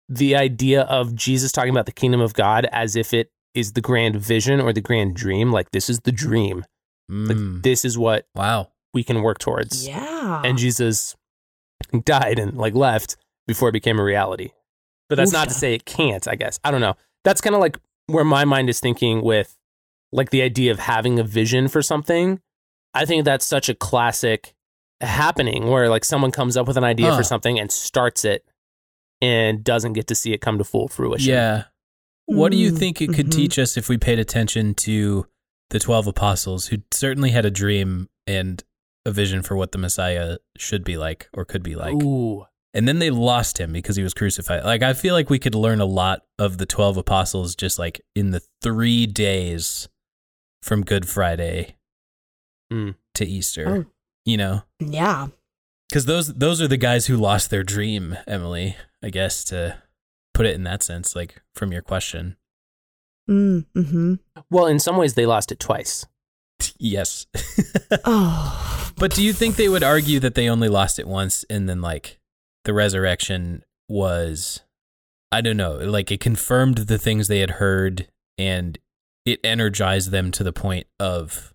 the 0.09 0.37
idea 0.37 0.83
of 0.83 1.15
Jesus 1.15 1.51
talking 1.51 1.71
about 1.71 1.87
the 1.87 1.93
kingdom 1.93 2.21
of 2.21 2.33
God 2.35 2.67
as 2.71 2.95
if 2.95 3.13
it 3.13 3.31
is 3.55 3.73
the 3.73 3.81
grand 3.81 4.17
vision 4.17 4.61
or 4.61 4.73
the 4.73 4.81
grand 4.81 5.17
dream, 5.17 5.51
like 5.51 5.73
this 5.73 5.91
is 5.91 6.01
the 6.01 6.13
dream. 6.13 6.65
Like 7.09 7.37
Mm, 7.37 7.63
this 7.63 7.85
is 7.85 7.97
what 7.97 8.27
wow. 8.35 8.69
we 8.93 9.05
can 9.05 9.23
work 9.23 9.39
towards. 9.39 9.87
Yeah. 9.87 10.43
And 10.45 10.59
Jesus 10.59 11.15
died 12.05 12.39
and 12.39 12.57
like 12.57 12.75
left 12.75 13.17
before 13.47 13.69
it 13.69 13.73
became 13.73 13.99
a 14.01 14.05
reality. 14.05 14.51
But 15.09 15.15
that's 15.17 15.33
not 15.33 15.49
to 15.49 15.55
say 15.55 15.75
it 15.75 15.85
can't, 15.85 16.27
I 16.27 16.35
guess. 16.35 16.59
I 16.65 16.73
don't 16.73 16.81
know. 16.81 16.97
That's 17.23 17.41
kind 17.41 17.55
of 17.55 17.61
like 17.61 17.79
where 18.09 18.25
my 18.25 18.45
mind 18.45 18.69
is 18.69 18.81
thinking 18.81 19.23
with 19.23 19.57
like 20.13 20.31
the 20.31 20.43
idea 20.43 20.73
of 20.73 20.81
having 20.81 21.19
a 21.21 21.23
vision 21.23 21.69
for 21.69 21.81
something. 21.81 22.41
I 22.93 23.05
think 23.05 23.25
that's 23.25 23.47
such 23.47 23.69
a 23.69 23.75
classic 23.75 24.55
happening 25.01 25.67
where 25.69 25.89
like 25.89 26.05
someone 26.05 26.31
comes 26.31 26.57
up 26.57 26.67
with 26.67 26.77
an 26.77 26.85
idea 26.85 27.11
Huh. 27.11 27.19
for 27.19 27.23
something 27.23 27.59
and 27.59 27.71
starts 27.71 28.25
it 28.25 28.45
and 29.21 29.63
doesn't 29.65 29.93
get 29.95 30.07
to 30.09 30.15
see 30.15 30.33
it 30.33 30.41
come 30.41 30.59
to 30.59 30.65
full 30.65 30.89
fruition. 30.89 31.33
Yeah. 31.33 31.65
What 32.27 32.51
do 32.53 32.59
you 32.59 32.73
Mm, 32.73 32.79
think 32.79 33.01
it 33.01 33.13
could 33.15 33.27
mhm. 33.27 33.33
teach 33.35 33.59
us 33.59 33.77
if 33.77 33.89
we 33.89 33.99
paid 33.99 34.19
attention 34.19 34.75
to 34.75 35.27
the 35.71 35.79
12 35.79 36.07
apostles 36.07 36.67
who 36.69 36.79
certainly 36.93 37.31
had 37.31 37.45
a 37.45 37.51
dream 37.51 38.09
and 38.27 38.63
a 39.05 39.11
vision 39.13 39.43
for 39.43 39.55
what 39.57 39.73
the 39.73 39.79
Messiah 39.79 40.39
should 40.57 40.83
be 40.85 40.97
like 40.97 41.29
or 41.33 41.45
could 41.45 41.63
be 41.63 41.77
like? 41.77 41.95
Ooh. 42.03 42.47
and 42.75 42.87
then 42.87 42.99
they 42.99 43.09
lost 43.09 43.59
him 43.59 43.73
because 43.73 43.97
he 43.97 44.03
was 44.03 44.13
crucified. 44.13 44.63
Like 44.65 44.83
I 44.83 44.93
feel 44.93 45.15
like 45.15 45.31
we 45.31 45.39
could 45.39 45.55
learn 45.55 45.81
a 45.81 45.87
lot 45.87 46.23
of 46.39 46.59
the 46.59 46.67
12 46.67 46.97
apostles 46.99 47.55
just 47.57 47.79
like 47.79 48.03
in 48.15 48.33
the 48.33 48.43
3 48.63 49.07
days 49.07 49.89
from 50.63 50.83
Good 50.83 51.09
Friday 51.09 51.77
Mm. 52.73 52.97
to 53.15 53.25
Easter. 53.25 53.87
Oh. 53.87 53.93
You 54.27 54.37
know, 54.37 54.63
Yeah. 54.81 55.29
cuz 55.93 56.05
those 56.05 56.35
those 56.35 56.61
are 56.61 56.69
the 56.69 56.77
guys 56.77 57.07
who 57.07 57.17
lost 57.17 57.49
their 57.49 57.63
dream, 57.63 58.19
Emily, 58.27 58.77
I 59.03 59.09
guess 59.11 59.43
to 59.45 59.79
put 60.35 60.45
it 60.47 60.55
in 60.55 60.65
that 60.65 60.83
sense 60.83 61.17
like 61.17 61.41
from 61.55 61.73
your 61.73 61.81
question. 61.83 62.37
Mm, 63.31 63.65
mm-hmm. 63.75 64.15
Well, 64.51 64.67
in 64.67 64.79
some 64.79 64.97
ways, 64.99 65.15
they 65.15 65.27
lost 65.27 65.51
it 65.51 65.59
twice. 65.59 66.05
yes. 66.79 67.27
Oh. 68.05 68.93
But 68.99 69.15
do 69.15 69.23
you 69.23 69.33
think 69.33 69.55
they 69.57 69.69
would 69.69 69.83
argue 69.85 70.19
that 70.21 70.35
they 70.35 70.49
only 70.49 70.69
lost 70.69 70.99
it 70.99 71.07
once 71.07 71.45
and 71.49 71.69
then 71.69 71.81
like 71.81 72.19
the 72.65 72.73
resurrection 72.75 73.63
was 73.89 74.61
I 75.31 75.41
don't 75.41 75.57
know, 75.57 75.77
like 75.77 76.11
it 76.11 76.19
confirmed 76.21 76.79
the 76.79 76.99
things 76.99 77.29
they 77.29 77.39
had 77.41 77.53
heard 77.53 78.09
and 78.39 78.79
it 79.25 79.39
energized 79.45 80.11
them 80.11 80.31
to 80.33 80.43
the 80.45 80.53
point 80.53 80.87
of 80.99 81.55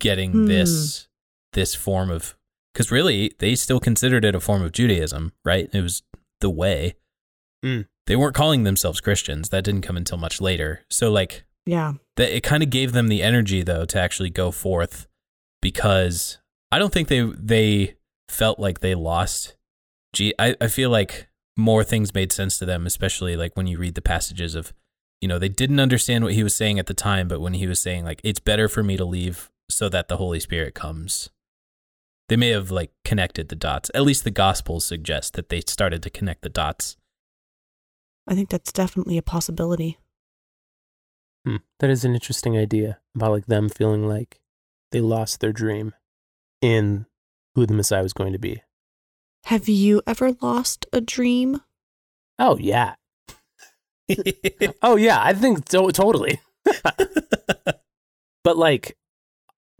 getting 0.00 0.32
Hmm. 0.32 0.46
this 0.46 1.07
this 1.52 1.74
form 1.74 2.10
of 2.10 2.36
cuz 2.74 2.90
really 2.90 3.32
they 3.38 3.54
still 3.54 3.80
considered 3.80 4.24
it 4.24 4.34
a 4.34 4.40
form 4.40 4.62
of 4.62 4.72
Judaism, 4.72 5.32
right? 5.44 5.68
It 5.72 5.80
was 5.82 6.02
the 6.40 6.50
way. 6.50 6.94
Hmm. 7.64 7.82
They 8.06 8.16
weren't 8.16 8.34
calling 8.34 8.62
themselves 8.62 9.00
Christians. 9.00 9.48
That 9.50 9.64
didn't 9.64 9.82
come 9.82 9.96
until 9.96 10.16
much 10.18 10.40
later. 10.40 10.84
So 10.90 11.10
like 11.10 11.44
Yeah. 11.66 11.94
that 12.16 12.34
it 12.34 12.42
kind 12.42 12.62
of 12.62 12.70
gave 12.70 12.92
them 12.92 13.08
the 13.08 13.22
energy 13.22 13.62
though 13.62 13.84
to 13.86 14.00
actually 14.00 14.30
go 14.30 14.50
forth 14.50 15.06
because 15.60 16.38
I 16.70 16.78
don't 16.78 16.92
think 16.92 17.08
they 17.08 17.22
they 17.22 17.96
felt 18.28 18.58
like 18.58 18.80
they 18.80 18.94
lost. 18.94 19.56
Gee, 20.12 20.34
I, 20.38 20.54
I 20.60 20.68
feel 20.68 20.90
like 20.90 21.28
more 21.56 21.82
things 21.84 22.14
made 22.14 22.32
sense 22.32 22.58
to 22.58 22.66
them, 22.66 22.86
especially 22.86 23.36
like 23.36 23.56
when 23.56 23.66
you 23.66 23.78
read 23.78 23.94
the 23.94 24.00
passages 24.02 24.54
of, 24.54 24.72
you 25.20 25.28
know, 25.28 25.38
they 25.38 25.48
didn't 25.48 25.80
understand 25.80 26.24
what 26.24 26.34
he 26.34 26.42
was 26.42 26.54
saying 26.54 26.78
at 26.78 26.86
the 26.86 26.94
time, 26.94 27.26
but 27.28 27.40
when 27.40 27.54
he 27.54 27.66
was 27.66 27.80
saying 27.80 28.04
like 28.04 28.20
it's 28.24 28.40
better 28.40 28.68
for 28.68 28.82
me 28.82 28.96
to 28.96 29.04
leave 29.04 29.50
so 29.70 29.88
that 29.88 30.08
the 30.08 30.16
Holy 30.18 30.40
Spirit 30.40 30.74
comes. 30.74 31.30
They 32.28 32.36
may 32.36 32.50
have 32.50 32.70
like 32.70 32.90
connected 33.04 33.48
the 33.48 33.56
dots. 33.56 33.90
At 33.94 34.02
least 34.02 34.24
the 34.24 34.30
gospels 34.30 34.84
suggest 34.84 35.32
that 35.34 35.48
they 35.48 35.62
started 35.66 36.02
to 36.02 36.10
connect 36.10 36.42
the 36.42 36.48
dots. 36.50 36.96
I 38.26 38.34
think 38.34 38.50
that's 38.50 38.72
definitely 38.72 39.16
a 39.16 39.22
possibility. 39.22 39.98
Hmm. 41.46 41.56
That 41.80 41.88
is 41.88 42.04
an 42.04 42.12
interesting 42.14 42.58
idea 42.58 42.98
about 43.14 43.30
like 43.32 43.46
them 43.46 43.68
feeling 43.70 44.06
like 44.06 44.40
they 44.92 45.00
lost 45.00 45.40
their 45.40 45.52
dream 45.52 45.94
in 46.60 47.06
who 47.54 47.64
the 47.64 47.74
Messiah 47.74 48.02
was 48.02 48.12
going 48.12 48.32
to 48.34 48.38
be. 48.38 48.62
Have 49.44 49.68
you 49.68 50.02
ever 50.06 50.32
lost 50.42 50.84
a 50.92 51.00
dream? 51.00 51.62
Oh 52.38 52.58
yeah. 52.58 52.94
Oh 54.82 54.96
yeah. 54.96 55.22
I 55.22 55.34
think 55.34 55.66
to- 55.66 55.92
totally. 55.92 56.40
but 58.44 58.56
like, 58.56 58.96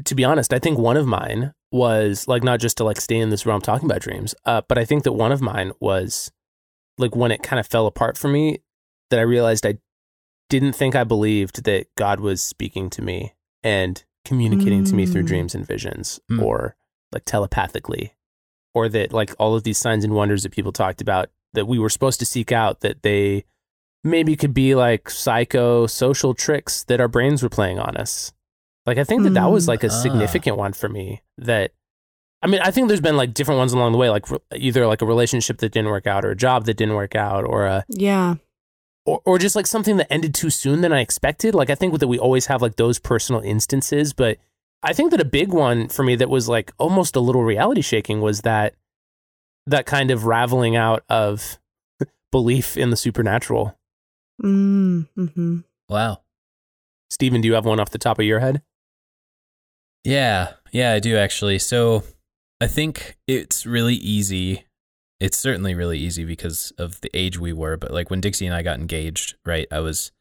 to 0.05 0.15
be 0.15 0.25
honest, 0.25 0.53
I 0.53 0.59
think 0.59 0.79
one 0.79 0.97
of 0.97 1.07
mine 1.07 1.55
was 1.70 2.26
like 2.28 2.42
not 2.42 2.61
just 2.61 2.76
to 2.78 2.85
like 2.85 3.00
stay 3.00 3.16
in 3.18 3.31
this 3.31 3.44
realm 3.46 3.61
talking 3.61 3.88
about 3.90 4.00
dreams, 4.00 4.35
uh, 4.44 4.62
but 4.68 4.78
I 4.78 4.85
think 4.85 5.04
that 5.04 5.12
one 5.12 5.33
of 5.33 5.40
mine 5.42 5.72
was 5.81 6.31
like 6.96 7.14
when 7.14 7.31
it 7.31 7.42
kind 7.42 7.61
of 7.61 7.66
fell 7.66 7.87
apart 7.87 8.16
for 8.16 8.28
me 8.28 8.59
that 9.11 9.18
I 9.18 9.22
realized 9.22 9.66
I 9.66 9.78
didn't 10.48 10.72
think 10.72 10.94
I 10.94 11.04
believed 11.04 11.64
that 11.64 11.87
God 11.96 12.20
was 12.20 12.42
speaking 12.42 12.88
to 12.90 13.02
me 13.02 13.35
and 13.62 14.02
communicating 14.24 14.85
to 14.85 14.94
me 14.94 15.07
through 15.07 15.22
Mm. 15.24 15.26
dreams 15.28 15.54
and 15.54 15.66
visions 15.66 16.20
Mm. 16.31 16.42
or 16.42 16.76
like 17.12 17.24
telepathically 17.24 18.14
or 18.74 18.88
that 18.88 19.12
like 19.12 19.35
all 19.38 19.54
of 19.54 19.62
these 19.64 19.78
signs 19.78 20.04
and 20.04 20.14
wonders 20.14 20.42
that 20.42 20.52
people 20.52 20.72
talked 20.72 21.00
about 21.00 21.31
that 21.54 21.66
we 21.66 21.78
were 21.78 21.88
supposed 21.90 22.18
to 22.20 22.26
seek 22.26 22.52
out 22.52 22.81
that 22.81 23.02
they 23.02 23.44
maybe 24.04 24.37
could 24.37 24.52
be 24.54 24.74
like 24.74 25.09
psycho 25.11 25.87
social 25.87 26.35
tricks 26.35 26.85
that 26.85 27.00
our 27.00 27.09
brains 27.09 27.42
were 27.42 27.48
playing 27.48 27.78
on 27.78 27.96
us. 27.96 28.33
Like 28.88 28.98
I 28.98 29.05
think 29.05 29.22
that 29.24 29.35
that 29.35 29.51
was 29.51 29.66
Mm. 29.66 29.68
like 29.68 29.85
a 29.85 29.88
Ah. 29.88 30.03
significant 30.03 30.57
one 30.57 30.72
for 30.72 30.88
me 30.88 31.20
that 31.37 31.72
I 32.40 32.46
mean, 32.46 32.61
I 32.62 32.70
think 32.70 32.88
there's 32.88 33.01
been 33.01 33.16
like 33.16 33.35
different 33.35 33.59
ones 33.59 33.72
along 33.72 33.92
the 33.92 33.98
way, 33.98 34.09
like 34.11 34.31
re- 34.31 34.38
either 34.57 34.87
like 34.87 35.03
a 35.03 35.07
relationship 35.07 35.59
that 35.59 35.72
didn't 35.72 35.90
work 35.90 36.07
out 36.07 36.24
or 36.24 36.31
a 36.31 36.37
job 36.37 36.64
that 36.66 36.77
didn't 36.77 36.94
work 36.94 37.14
out 37.14 37.44
or 37.44 37.66
a 37.66 37.85
Yeah. 37.88 38.37
or, 39.05 39.20
or 39.27 39.38
just 39.38 39.55
like 39.57 39.66
something 39.66 39.96
that 39.98 40.11
ended 40.12 40.35
too 40.35 40.48
soon 40.48 40.81
than 40.81 40.92
I 40.92 41.01
expected. 41.01 41.55
Like 41.55 41.68
I 41.68 41.74
think 41.74 41.98
that 41.98 42.09
we 42.09 42.18
always 42.18 42.46
have 42.46 42.62
like 42.62 42.77
those 42.77 42.98
personal 42.98 43.40
instances, 43.42 44.12
but 44.12 44.38
I 44.83 44.92
think 44.92 45.11
that 45.11 45.20
a 45.20 45.24
big 45.24 45.53
one 45.53 45.88
for 45.88 46.03
me 46.05 46.14
that 46.16 46.31
was 46.31 46.48
like 46.48 46.72
almost 46.79 47.16
a 47.16 47.20
little 47.20 47.42
reality 47.42 47.83
shaking 47.83 48.20
was 48.20 48.40
that 48.42 48.74
that 49.66 49.85
kind 49.85 50.11
of 50.12 50.24
raveling 50.24 50.77
out 50.77 51.03
of 51.11 51.59
belief 52.33 52.77
in 52.77 52.90
the 52.90 52.96
supernatural. 52.96 53.77
Mm, 54.42 55.09
mm-hmm. 55.18 55.59
wow. 55.88 56.22
Steven, 57.11 57.40
do 57.40 57.48
you 57.48 57.55
have 57.55 57.64
one 57.66 57.81
off 57.81 57.90
the 57.90 57.98
top 57.98 58.18
of 58.20 58.24
your 58.24 58.38
head? 58.38 58.62
Yeah, 60.09 60.55
yeah, 60.73 60.92
I 60.92 61.01
do 61.01 61.18
actually. 61.18 61.59
So 61.59 62.03
I 62.62 62.66
think 62.66 63.18
it's 63.27 63.66
really 63.66 63.97
easy. 63.97 64.64
It's 65.21 65.37
certainly 65.37 65.75
really 65.75 65.99
easy 65.99 66.25
because 66.25 66.73
of 66.79 66.99
the 67.03 67.11
age 67.12 67.38
we 67.38 67.53
were, 67.53 67.77
but 67.77 67.90
like 67.90 68.09
when 68.09 68.23
Dixie 68.23 68.47
and 68.47 68.55
I 68.55 68.62
got 68.62 68.81
engaged, 68.81 69.35
right? 69.44 69.68
I 69.71 69.81
was 69.81 70.12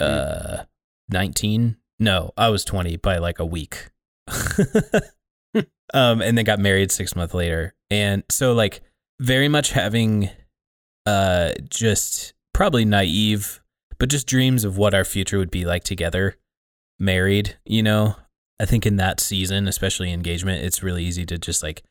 uh 0.00 0.64
19. 1.10 1.76
No, 2.00 2.32
I 2.36 2.48
was 2.48 2.64
20 2.64 2.96
by 2.96 3.18
like 3.18 3.38
a 3.38 3.46
week. 3.46 3.90
um 5.94 6.20
and 6.20 6.36
then 6.36 6.44
got 6.44 6.58
married 6.58 6.90
6 6.90 7.14
months 7.14 7.34
later. 7.34 7.72
And 7.90 8.24
so 8.28 8.52
like 8.52 8.80
very 9.20 9.46
much 9.46 9.70
having 9.70 10.28
uh 11.06 11.52
just 11.68 12.34
probably 12.52 12.84
naive 12.84 13.60
but 13.96 14.08
just 14.08 14.26
dreams 14.26 14.64
of 14.64 14.76
what 14.76 14.92
our 14.92 15.04
future 15.04 15.38
would 15.38 15.52
be 15.52 15.64
like 15.64 15.84
together 15.84 16.36
married, 16.98 17.56
you 17.64 17.82
know, 17.82 18.16
I 18.60 18.66
think 18.66 18.86
in 18.86 18.96
that 18.96 19.20
season, 19.20 19.66
especially 19.66 20.12
engagement, 20.12 20.64
it's 20.64 20.82
really 20.82 21.04
easy 21.04 21.26
to 21.26 21.38
just 21.38 21.62
like 21.62 21.82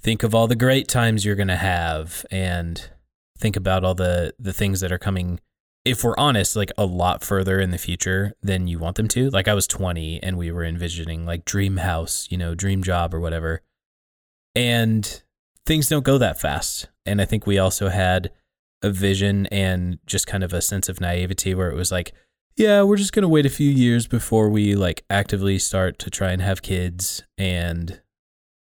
think 0.00 0.22
of 0.22 0.34
all 0.34 0.46
the 0.46 0.56
great 0.56 0.88
times 0.88 1.24
you're 1.24 1.36
going 1.36 1.48
to 1.48 1.56
have 1.56 2.24
and 2.30 2.90
think 3.38 3.56
about 3.56 3.84
all 3.84 3.94
the 3.94 4.34
the 4.38 4.52
things 4.52 4.80
that 4.80 4.90
are 4.90 4.98
coming 4.98 5.40
if 5.84 6.04
we're 6.04 6.16
honest 6.18 6.56
like 6.56 6.72
a 6.76 6.84
lot 6.84 7.22
further 7.22 7.60
in 7.60 7.70
the 7.70 7.78
future 7.78 8.34
than 8.42 8.66
you 8.66 8.78
want 8.78 8.96
them 8.96 9.08
to. 9.08 9.30
Like 9.30 9.48
I 9.48 9.54
was 9.54 9.66
20 9.66 10.22
and 10.22 10.36
we 10.36 10.50
were 10.50 10.64
envisioning 10.64 11.24
like 11.24 11.44
dream 11.44 11.78
house, 11.78 12.28
you 12.30 12.36
know, 12.36 12.54
dream 12.54 12.82
job 12.82 13.14
or 13.14 13.20
whatever. 13.20 13.62
And 14.54 15.22
things 15.64 15.88
don't 15.88 16.04
go 16.04 16.18
that 16.18 16.40
fast. 16.40 16.88
And 17.06 17.22
I 17.22 17.24
think 17.24 17.46
we 17.46 17.58
also 17.58 17.88
had 17.88 18.30
a 18.82 18.90
vision 18.90 19.46
and 19.46 19.98
just 20.06 20.26
kind 20.26 20.44
of 20.44 20.52
a 20.52 20.60
sense 20.60 20.88
of 20.88 21.00
naivety 21.00 21.54
where 21.54 21.70
it 21.70 21.76
was 21.76 21.90
like 21.90 22.12
yeah, 22.58 22.82
we're 22.82 22.96
just 22.96 23.12
gonna 23.12 23.28
wait 23.28 23.46
a 23.46 23.50
few 23.50 23.70
years 23.70 24.06
before 24.06 24.48
we 24.50 24.74
like 24.74 25.04
actively 25.08 25.58
start 25.58 25.98
to 26.00 26.10
try 26.10 26.32
and 26.32 26.42
have 26.42 26.60
kids, 26.62 27.22
and 27.38 28.00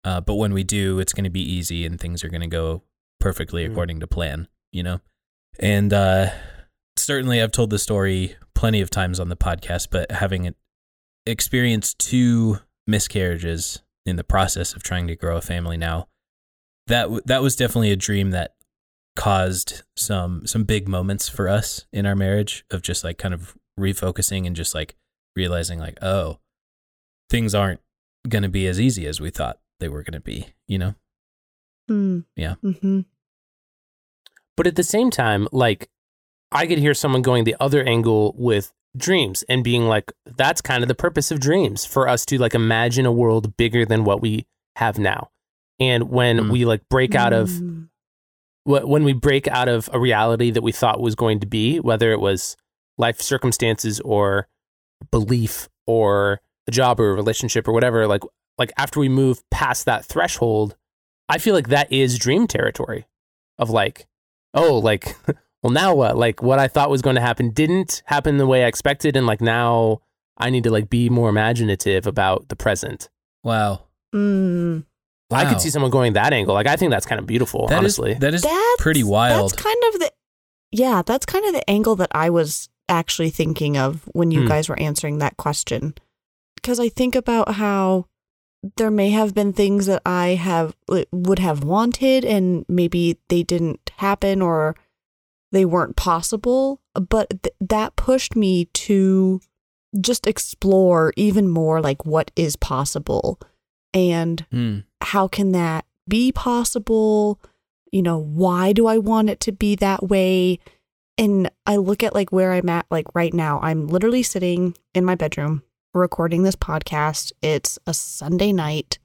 uh, 0.04 0.20
but 0.20 0.34
when 0.34 0.52
we 0.52 0.64
do, 0.64 0.98
it's 0.98 1.12
gonna 1.12 1.30
be 1.30 1.42
easy 1.42 1.84
and 1.86 2.00
things 2.00 2.24
are 2.24 2.28
gonna 2.28 2.48
go 2.48 2.82
perfectly 3.20 3.66
Mm. 3.66 3.70
according 3.72 4.00
to 4.00 4.06
plan, 4.06 4.48
you 4.72 4.82
know. 4.82 5.00
And 5.60 5.92
uh, 5.92 6.30
certainly, 6.96 7.40
I've 7.40 7.52
told 7.52 7.70
the 7.70 7.78
story 7.78 8.36
plenty 8.54 8.80
of 8.80 8.90
times 8.90 9.20
on 9.20 9.28
the 9.28 9.36
podcast, 9.36 9.88
but 9.90 10.10
having 10.10 10.54
experienced 11.26 11.98
two 11.98 12.58
miscarriages 12.86 13.82
in 14.06 14.16
the 14.16 14.24
process 14.24 14.74
of 14.74 14.82
trying 14.82 15.06
to 15.06 15.16
grow 15.16 15.36
a 15.36 15.40
family 15.40 15.76
now, 15.76 16.08
that 16.86 17.04
w- 17.04 17.22
that 17.24 17.42
was 17.42 17.56
definitely 17.56 17.92
a 17.92 17.96
dream 17.96 18.30
that 18.32 18.54
caused 19.16 19.82
some 19.96 20.46
some 20.46 20.64
big 20.64 20.88
moments 20.88 21.28
for 21.28 21.48
us 21.48 21.86
in 21.92 22.04
our 22.04 22.16
marriage 22.16 22.64
of 22.70 22.82
just 22.82 23.04
like 23.04 23.16
kind 23.16 23.32
of 23.32 23.54
refocusing 23.78 24.46
and 24.46 24.54
just 24.56 24.74
like 24.74 24.94
realizing 25.36 25.78
like 25.78 25.98
oh 26.02 26.38
things 27.30 27.54
aren't 27.54 27.80
going 28.28 28.42
to 28.42 28.48
be 28.48 28.66
as 28.66 28.80
easy 28.80 29.06
as 29.06 29.20
we 29.20 29.30
thought 29.30 29.58
they 29.80 29.88
were 29.88 30.02
going 30.02 30.12
to 30.14 30.20
be 30.20 30.48
you 30.68 30.78
know 30.78 30.94
Mm. 31.90 32.24
Yeah. 32.34 32.54
Mm-hmm. 32.64 33.00
But 34.56 34.66
at 34.66 34.76
the 34.76 34.82
same 34.82 35.10
time, 35.10 35.48
like 35.52 35.90
I 36.50 36.66
could 36.66 36.78
hear 36.78 36.94
someone 36.94 37.20
going 37.20 37.44
the 37.44 37.56
other 37.60 37.82
angle 37.82 38.34
with 38.38 38.72
dreams 38.96 39.42
and 39.50 39.62
being 39.62 39.86
like, 39.86 40.10
that's 40.24 40.62
kind 40.62 40.82
of 40.82 40.88
the 40.88 40.94
purpose 40.94 41.30
of 41.30 41.40
dreams 41.40 41.84
for 41.84 42.08
us 42.08 42.24
to 42.26 42.38
like 42.38 42.54
imagine 42.54 43.04
a 43.04 43.12
world 43.12 43.56
bigger 43.58 43.84
than 43.84 44.04
what 44.04 44.22
we 44.22 44.46
have 44.76 44.98
now. 44.98 45.30
And 45.80 46.08
when 46.10 46.38
Mm. 46.38 46.50
we 46.52 46.64
like 46.64 46.88
break 46.88 47.14
out 47.14 47.34
of 47.34 47.50
Mm. 47.50 47.88
wh- 48.64 48.88
when 48.88 49.04
we 49.04 49.12
break 49.12 49.46
out 49.48 49.68
of 49.68 49.90
a 49.92 49.98
reality 49.98 50.50
that 50.52 50.62
we 50.62 50.72
thought 50.72 51.00
was 51.02 51.14
going 51.14 51.40
to 51.40 51.46
be, 51.46 51.80
whether 51.80 52.12
it 52.12 52.20
was 52.20 52.56
life 52.98 53.20
circumstances 53.20 54.00
or 54.00 54.48
belief 55.10 55.68
or 55.86 56.40
a 56.66 56.70
job 56.70 57.00
or 57.00 57.10
a 57.10 57.14
relationship 57.14 57.68
or 57.68 57.72
whatever, 57.72 58.06
like 58.06 58.22
like 58.58 58.72
after 58.78 59.00
we 59.00 59.08
move 59.08 59.42
past 59.50 59.84
that 59.86 60.04
threshold, 60.04 60.76
I 61.28 61.38
feel 61.38 61.54
like 61.54 61.68
that 61.68 61.92
is 61.92 62.18
dream 62.18 62.46
territory 62.46 63.06
of 63.58 63.68
like, 63.70 64.06
oh, 64.52 64.78
like, 64.78 65.16
well, 65.62 65.72
now 65.72 65.94
what? 65.94 66.16
Like 66.16 66.42
what 66.42 66.58
I 66.58 66.68
thought 66.68 66.90
was 66.90 67.02
going 67.02 67.16
to 67.16 67.22
happen 67.22 67.50
didn't 67.50 68.02
happen 68.06 68.36
the 68.36 68.46
way 68.46 68.64
I 68.64 68.68
expected, 68.68 69.16
and 69.16 69.26
like 69.26 69.40
now 69.40 70.02
I 70.38 70.50
need 70.50 70.64
to 70.64 70.70
like 70.70 70.88
be 70.88 71.08
more 71.08 71.28
imaginative 71.28 72.06
about 72.06 72.48
the 72.48 72.56
present. 72.56 73.08
wow 73.42 73.84
Mm. 74.14 74.84
I 75.32 75.46
could 75.46 75.60
see 75.60 75.70
someone 75.70 75.90
going 75.90 76.12
that 76.12 76.32
angle. 76.32 76.54
Like 76.54 76.68
I 76.68 76.76
think 76.76 76.90
that's 76.90 77.06
kind 77.06 77.18
of 77.18 77.26
beautiful, 77.26 77.66
That 77.66 77.74
is 77.74 77.98
honestly. 77.98 78.14
that 78.14 78.34
is 78.34 78.42
That's 78.42 78.76
pretty 78.78 79.02
wild. 79.02 79.50
That's 79.50 79.60
kind 79.60 79.82
of 79.92 79.98
the 80.00 80.12
yeah, 80.70 81.02
that's 81.04 81.26
kind 81.26 81.44
of 81.44 81.52
the 81.52 81.68
angle 81.68 81.96
that 81.96 82.10
I 82.12 82.30
was 82.30 82.68
actually 82.88 83.30
thinking 83.30 83.76
of 83.76 84.02
when 84.12 84.30
you 84.30 84.42
Hmm. 84.42 84.48
guys 84.48 84.68
were 84.68 84.78
answering 84.78 85.18
that 85.18 85.36
question. 85.36 85.94
Because 86.56 86.78
I 86.80 86.88
think 86.88 87.14
about 87.14 87.54
how 87.54 88.06
there 88.76 88.90
may 88.90 89.10
have 89.10 89.34
been 89.34 89.52
things 89.52 89.86
that 89.86 90.02
I 90.06 90.28
have 90.34 90.74
would 91.12 91.38
have 91.38 91.62
wanted 91.64 92.24
and 92.24 92.64
maybe 92.68 93.18
they 93.28 93.42
didn't 93.42 93.90
happen 93.98 94.40
or 94.40 94.74
they 95.52 95.64
weren't 95.64 95.96
possible, 95.96 96.80
but 96.94 97.42
th- 97.42 97.54
that 97.60 97.96
pushed 97.96 98.34
me 98.34 98.64
to 98.66 99.40
just 100.00 100.26
explore 100.26 101.12
even 101.16 101.48
more 101.48 101.80
like 101.80 102.04
what 102.06 102.30
is 102.36 102.56
possible 102.56 103.38
and 103.92 104.44
Hmm. 104.50 104.78
how 105.02 105.28
can 105.28 105.52
that 105.52 105.84
be 106.08 106.32
possible? 106.32 107.38
You 107.92 108.02
know, 108.02 108.18
why 108.18 108.72
do 108.72 108.86
I 108.86 108.98
want 108.98 109.30
it 109.30 109.38
to 109.40 109.52
be 109.52 109.74
that 109.76 110.08
way? 110.08 110.58
And 111.16 111.50
I 111.66 111.76
look 111.76 112.02
at 112.02 112.14
like 112.14 112.32
where 112.32 112.52
I'm 112.52 112.68
at, 112.68 112.86
like 112.90 113.06
right 113.14 113.32
now, 113.32 113.60
I'm 113.62 113.86
literally 113.86 114.22
sitting 114.22 114.76
in 114.94 115.04
my 115.04 115.14
bedroom 115.14 115.62
recording 115.92 116.42
this 116.42 116.56
podcast. 116.56 117.32
It's 117.40 117.78
a 117.86 117.94
Sunday 117.94 118.52
night. 118.52 118.98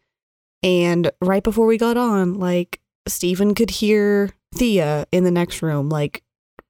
And 0.64 1.12
right 1.22 1.44
before 1.44 1.68
we 1.68 1.78
got 1.78 1.98
on, 1.98 2.40
like 2.40 2.80
Stephen 3.08 3.54
could 3.54 3.70
hear 3.70 4.32
Thea 4.56 5.06
in 5.12 5.24
the 5.24 5.32
next 5.32 5.62
room, 5.62 5.90
like 5.90 6.24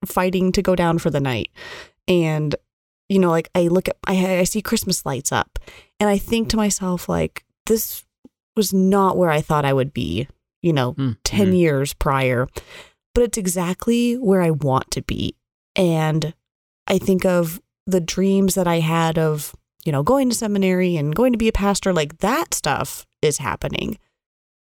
fighting 0.06 0.52
to 0.52 0.62
go 0.62 0.76
down 0.76 0.98
for 1.00 1.10
the 1.10 1.22
night. 1.22 1.50
And, 2.08 2.56
you 3.08 3.20
know, 3.20 3.30
like 3.30 3.50
I 3.56 3.68
look 3.70 3.88
at, 3.88 3.98
I, 4.06 4.40
I 4.40 4.44
see 4.44 4.62
Christmas 4.62 5.06
lights 5.06 5.32
up 5.32 5.58
and 6.00 6.10
I 6.10 6.18
think 6.18 6.50
to 6.50 6.58
myself, 6.58 7.08
like, 7.08 7.46
this 7.66 8.04
was 8.58 8.74
not 8.74 9.16
where 9.16 9.30
I 9.30 9.42
thought 9.42 9.64
I 9.66 9.74
would 9.74 9.94
be, 9.94 10.28
you 10.62 10.74
know, 10.74 10.92
Hmm. 10.94 11.12
10 11.24 11.52
Mhm. 11.54 11.58
years 11.58 11.94
prior, 11.94 12.48
but 13.14 13.24
it's 13.24 13.38
exactly 13.38 14.16
where 14.16 14.42
I 14.42 14.52
want 14.52 14.92
to 14.92 15.02
be. 15.02 15.36
And 15.76 16.34
I 16.88 16.98
think 16.98 17.26
of 17.26 17.62
the 17.86 18.02
dreams 18.02 18.56
that 18.56 18.68
I 18.68 18.80
had 18.80 19.18
of, 19.18 19.56
you 19.86 19.92
know, 19.92 20.04
going 20.04 20.30
to 20.30 20.36
seminary 20.36 20.96
and 20.98 21.16
going 21.16 21.32
to 21.32 21.38
be 21.38 21.48
a 21.48 21.54
pastor, 21.54 21.94
like 21.94 22.20
that 22.20 22.54
stuff 22.54 23.06
is 23.22 23.38
happening. 23.40 23.98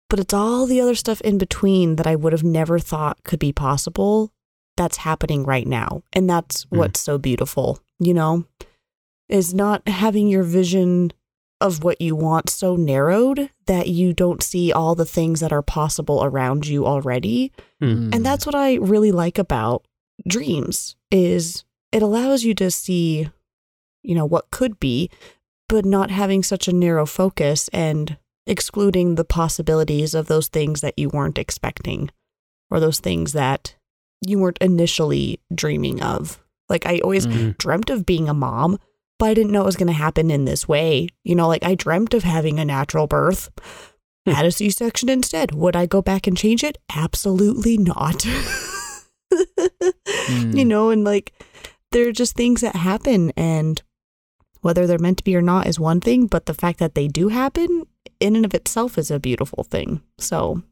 But 0.10 0.20
it's 0.20 0.34
all 0.34 0.66
the 0.66 0.82
other 0.82 0.96
stuff 0.96 1.22
in 1.22 1.38
between 1.38 1.96
that 1.96 2.08
I 2.08 2.16
would 2.16 2.34
have 2.34 2.44
never 2.44 2.80
thought 2.80 3.24
could 3.24 3.40
be 3.40 3.52
possible 3.52 4.32
that's 4.78 4.98
happening 4.98 5.44
right 5.46 5.68
now. 5.68 6.04
And 6.14 6.30
that's 6.30 6.64
Hmm. 6.64 6.78
what's 6.78 7.00
so 7.00 7.18
beautiful, 7.18 7.80
you 8.00 8.14
know, 8.14 8.46
is 9.30 9.54
not 9.54 9.88
having 9.88 10.28
your 10.28 10.44
vision 10.44 11.12
of 11.62 11.84
what 11.84 12.02
you 12.02 12.16
want 12.16 12.50
so 12.50 12.76
narrowed 12.76 13.50
that 13.66 13.88
you 13.88 14.14
don't 14.14 14.44
see 14.44 14.72
all 14.74 14.94
the 14.96 15.06
things 15.06 15.40
that 15.40 15.54
are 15.54 15.62
possible 15.62 16.24
around 16.24 16.68
you 16.68 16.86
already. 16.86 17.52
Hmm. 17.80 18.10
And 18.14 18.26
that's 18.26 18.46
what 18.46 18.56
I 18.56 18.76
really 18.76 19.12
like 19.12 19.38
about 19.38 19.86
dreams 20.28 20.96
is 21.12 21.64
it 21.92 22.02
allows 22.02 22.44
you 22.44 22.54
to 22.56 22.70
see, 22.70 23.30
you 24.04 24.16
know, 24.16 24.26
what 24.26 24.52
could 24.52 24.80
be, 24.80 25.10
but 25.70 25.86
not 25.86 26.12
having 26.12 26.44
such 26.44 26.68
a 26.68 26.74
narrow 26.74 27.06
focus 27.06 27.70
and 27.72 28.18
excluding 28.46 29.16
the 29.16 29.26
possibilities 29.26 30.14
of 30.14 30.28
those 30.28 30.50
things 30.50 30.82
that 30.82 30.98
you 31.00 31.10
weren't 31.10 31.38
expecting 31.38 32.12
or 32.70 32.80
those 32.80 33.00
things 33.00 33.34
that 33.34 33.76
you 34.26 34.40
weren't 34.40 34.58
initially 34.60 35.40
dreaming 35.54 36.02
of. 36.02 36.44
Like 36.70 36.86
I 36.86 37.00
always 37.00 37.26
Mm. 37.28 37.58
dreamt 37.58 37.90
of 37.90 38.06
being 38.06 38.28
a 38.28 38.34
mom, 38.34 38.78
but 39.20 39.28
I 39.28 39.34
didn't 39.34 39.52
know 39.52 39.62
it 39.62 39.66
was 39.66 39.76
going 39.76 39.88
to 39.88 39.94
happen 39.94 40.30
in 40.32 40.46
this 40.46 40.68
way. 40.68 41.08
You 41.24 41.36
know, 41.36 41.48
like 41.48 41.64
I 41.64 41.76
dreamt 41.76 42.14
of 42.14 42.24
having 42.24 42.60
a 42.60 42.66
natural 42.66 43.08
birth, 43.08 43.50
Hmm. 44.28 44.34
had 44.34 44.46
a 44.46 44.52
C 44.52 44.70
section 44.72 45.08
instead. 45.10 45.54
Would 45.54 45.76
I 45.76 45.86
go 45.86 46.02
back 46.02 46.26
and 46.26 46.36
change 46.36 46.64
it? 46.64 46.78
Absolutely 46.94 47.78
not. 47.78 48.26
Hmm. 50.28 50.56
You 50.58 50.66
know, 50.66 50.90
and 50.90 51.04
like 51.04 51.34
there 51.92 52.08
are 52.08 52.12
just 52.12 52.36
things 52.36 52.62
that 52.62 52.76
happen, 52.76 53.32
and 53.38 53.82
whether 54.62 54.88
they're 54.88 54.98
meant 55.00 55.18
to 55.20 55.24
be 55.24 55.36
or 55.36 55.42
not 55.42 55.68
is 55.68 55.80
one 55.80 56.00
thing, 56.02 56.28
but 56.28 56.46
the 56.46 56.54
fact 56.54 56.80
that 56.80 56.96
they 56.96 57.08
do 57.08 57.28
happen 57.30 57.84
in 58.20 58.36
and 58.36 58.46
of 58.46 58.54
itself 58.54 58.98
is 58.98 59.12
a 59.12 59.20
beautiful 59.20 59.64
thing. 59.64 60.02
So, 60.18 60.64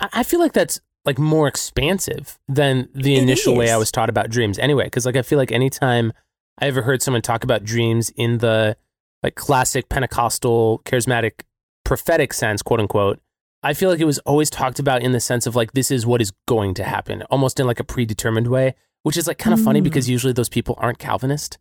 I 0.00 0.08
I 0.12 0.22
feel 0.22 0.40
like 0.40 0.52
that's 0.52 0.80
like 1.04 1.18
more 1.18 1.48
expansive 1.48 2.38
than 2.48 2.88
the 2.94 3.16
initial 3.16 3.56
way 3.56 3.70
I 3.70 3.76
was 3.76 3.90
taught 3.90 4.08
about 4.08 4.30
dreams 4.30 4.58
anyway. 4.58 4.88
Cause 4.88 5.04
like 5.04 5.16
I 5.16 5.22
feel 5.22 5.38
like 5.38 5.52
anytime 5.52 6.12
I 6.60 6.66
ever 6.66 6.82
heard 6.82 7.02
someone 7.02 7.22
talk 7.22 7.44
about 7.44 7.64
dreams 7.64 8.10
in 8.16 8.38
the 8.38 8.76
like 9.22 9.34
classic 9.34 9.88
Pentecostal 9.88 10.80
charismatic 10.84 11.42
prophetic 11.84 12.32
sense, 12.32 12.62
quote 12.62 12.80
unquote, 12.80 13.20
I 13.62 13.74
feel 13.74 13.90
like 13.90 14.00
it 14.00 14.04
was 14.04 14.18
always 14.20 14.50
talked 14.50 14.78
about 14.78 15.02
in 15.02 15.12
the 15.12 15.20
sense 15.20 15.46
of 15.46 15.54
like 15.56 15.72
this 15.72 15.90
is 15.90 16.04
what 16.06 16.20
is 16.20 16.32
going 16.48 16.74
to 16.74 16.84
happen, 16.84 17.22
almost 17.30 17.60
in 17.60 17.66
like 17.66 17.80
a 17.80 17.84
predetermined 17.84 18.48
way, 18.48 18.74
which 19.02 19.16
is 19.16 19.26
like 19.26 19.38
kind 19.38 19.54
of 19.54 19.62
funny 19.62 19.80
Mm. 19.80 19.84
because 19.84 20.08
usually 20.10 20.32
those 20.32 20.48
people 20.48 20.74
aren't 20.78 20.98
Calvinist. 20.98 21.58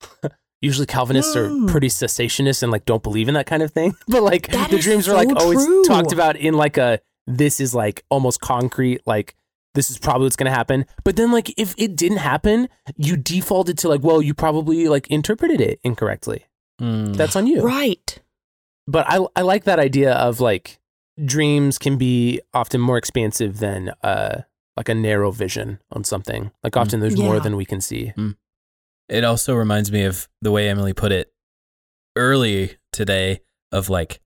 usually 0.60 0.86
Calvinists 0.86 1.34
Mm. 1.36 1.68
are 1.68 1.70
pretty 1.70 1.88
cessationist 1.88 2.62
and 2.62 2.72
like 2.72 2.84
don't 2.86 3.02
believe 3.02 3.28
in 3.28 3.34
that 3.34 3.46
kind 3.46 3.62
of 3.62 3.70
thing. 3.72 3.94
But 4.08 4.22
like 4.22 4.48
That 4.48 4.70
the 4.70 4.78
dreams 4.78 5.08
are 5.08 5.14
like 5.14 5.28
always 5.36 5.64
true. 5.64 5.84
talked 5.84 6.12
about 6.12 6.36
in 6.36 6.54
like 6.54 6.76
a 6.78 7.00
this 7.26 7.60
is 7.60 7.74
like 7.74 8.04
almost 8.08 8.40
concrete, 8.40 9.00
like 9.06 9.34
this 9.76 9.90
is 9.90 9.98
probably 9.98 10.24
what's 10.24 10.34
gonna 10.34 10.50
happen. 10.50 10.84
But 11.04 11.14
then 11.14 11.30
like 11.30 11.54
if 11.56 11.74
it 11.78 11.94
didn't 11.94 12.18
happen, 12.18 12.68
you 12.96 13.16
defaulted 13.16 13.78
to 13.78 13.88
like, 13.88 14.02
well, 14.02 14.20
you 14.20 14.34
probably 14.34 14.88
like 14.88 15.06
interpreted 15.06 15.60
it 15.60 15.78
incorrectly. 15.84 16.46
Hmm. 16.80 17.12
That's 17.12 17.36
on 17.36 17.46
you. 17.46 17.62
right. 17.62 18.18
But 18.88 19.06
I 19.08 19.24
I 19.36 19.42
like 19.42 19.64
that 19.64 19.78
idea 19.78 20.12
of 20.14 20.40
like 20.40 20.80
dreams 21.24 21.78
can 21.78 21.96
be 21.96 22.40
often 22.52 22.80
more 22.80 22.98
expansive 22.98 23.58
than 23.60 23.92
uh 24.02 24.42
like 24.76 24.88
a 24.88 24.94
narrow 24.94 25.30
vision 25.30 25.78
on 25.92 26.04
something. 26.04 26.50
Like 26.62 26.76
often 26.76 27.00
there's 27.00 27.16
more 27.16 27.40
than 27.40 27.56
we 27.56 27.64
can 27.64 27.80
see. 27.80 28.12
It 29.08 29.24
also 29.24 29.54
reminds 29.54 29.90
me 29.92 30.02
of 30.02 30.28
the 30.42 30.50
way 30.50 30.68
Emily 30.68 30.92
put 30.92 31.12
it 31.12 31.32
early 32.16 32.76
today 32.92 33.40
of 33.72 33.88
like 33.88 34.20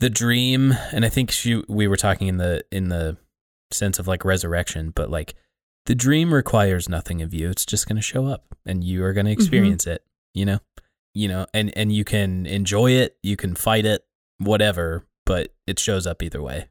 the 0.00 0.10
dream 0.10 0.74
and 0.92 1.04
I 1.04 1.08
think 1.08 1.30
she 1.30 1.62
we 1.68 1.86
were 1.86 1.96
talking 1.96 2.26
in 2.26 2.38
the 2.38 2.64
in 2.72 2.88
the 2.88 3.16
sense 3.74 3.98
of 3.98 4.06
like 4.06 4.24
resurrection, 4.24 4.90
but 4.94 5.10
like 5.10 5.34
the 5.86 5.94
dream 5.94 6.32
requires 6.32 6.88
nothing 6.88 7.22
of 7.22 7.34
you. 7.34 7.50
It's 7.50 7.66
just 7.66 7.88
going 7.88 7.96
to 7.96 8.02
show 8.02 8.26
up 8.26 8.54
and 8.64 8.84
you 8.84 9.04
are 9.04 9.12
going 9.12 9.26
to 9.26 9.32
mm-hmm. 9.32 9.40
experience 9.40 9.86
it, 9.86 10.04
you 10.34 10.44
know? 10.44 10.58
You 11.14 11.28
know, 11.28 11.46
and 11.52 11.76
and 11.76 11.92
you 11.92 12.04
can 12.04 12.46
enjoy 12.46 12.92
it, 12.92 13.18
you 13.22 13.36
can 13.36 13.54
fight 13.54 13.84
it, 13.84 14.02
whatever, 14.38 15.04
but 15.26 15.52
it 15.66 15.78
shows 15.78 16.06
up 16.06 16.22
either 16.22 16.40
way. 16.40 16.68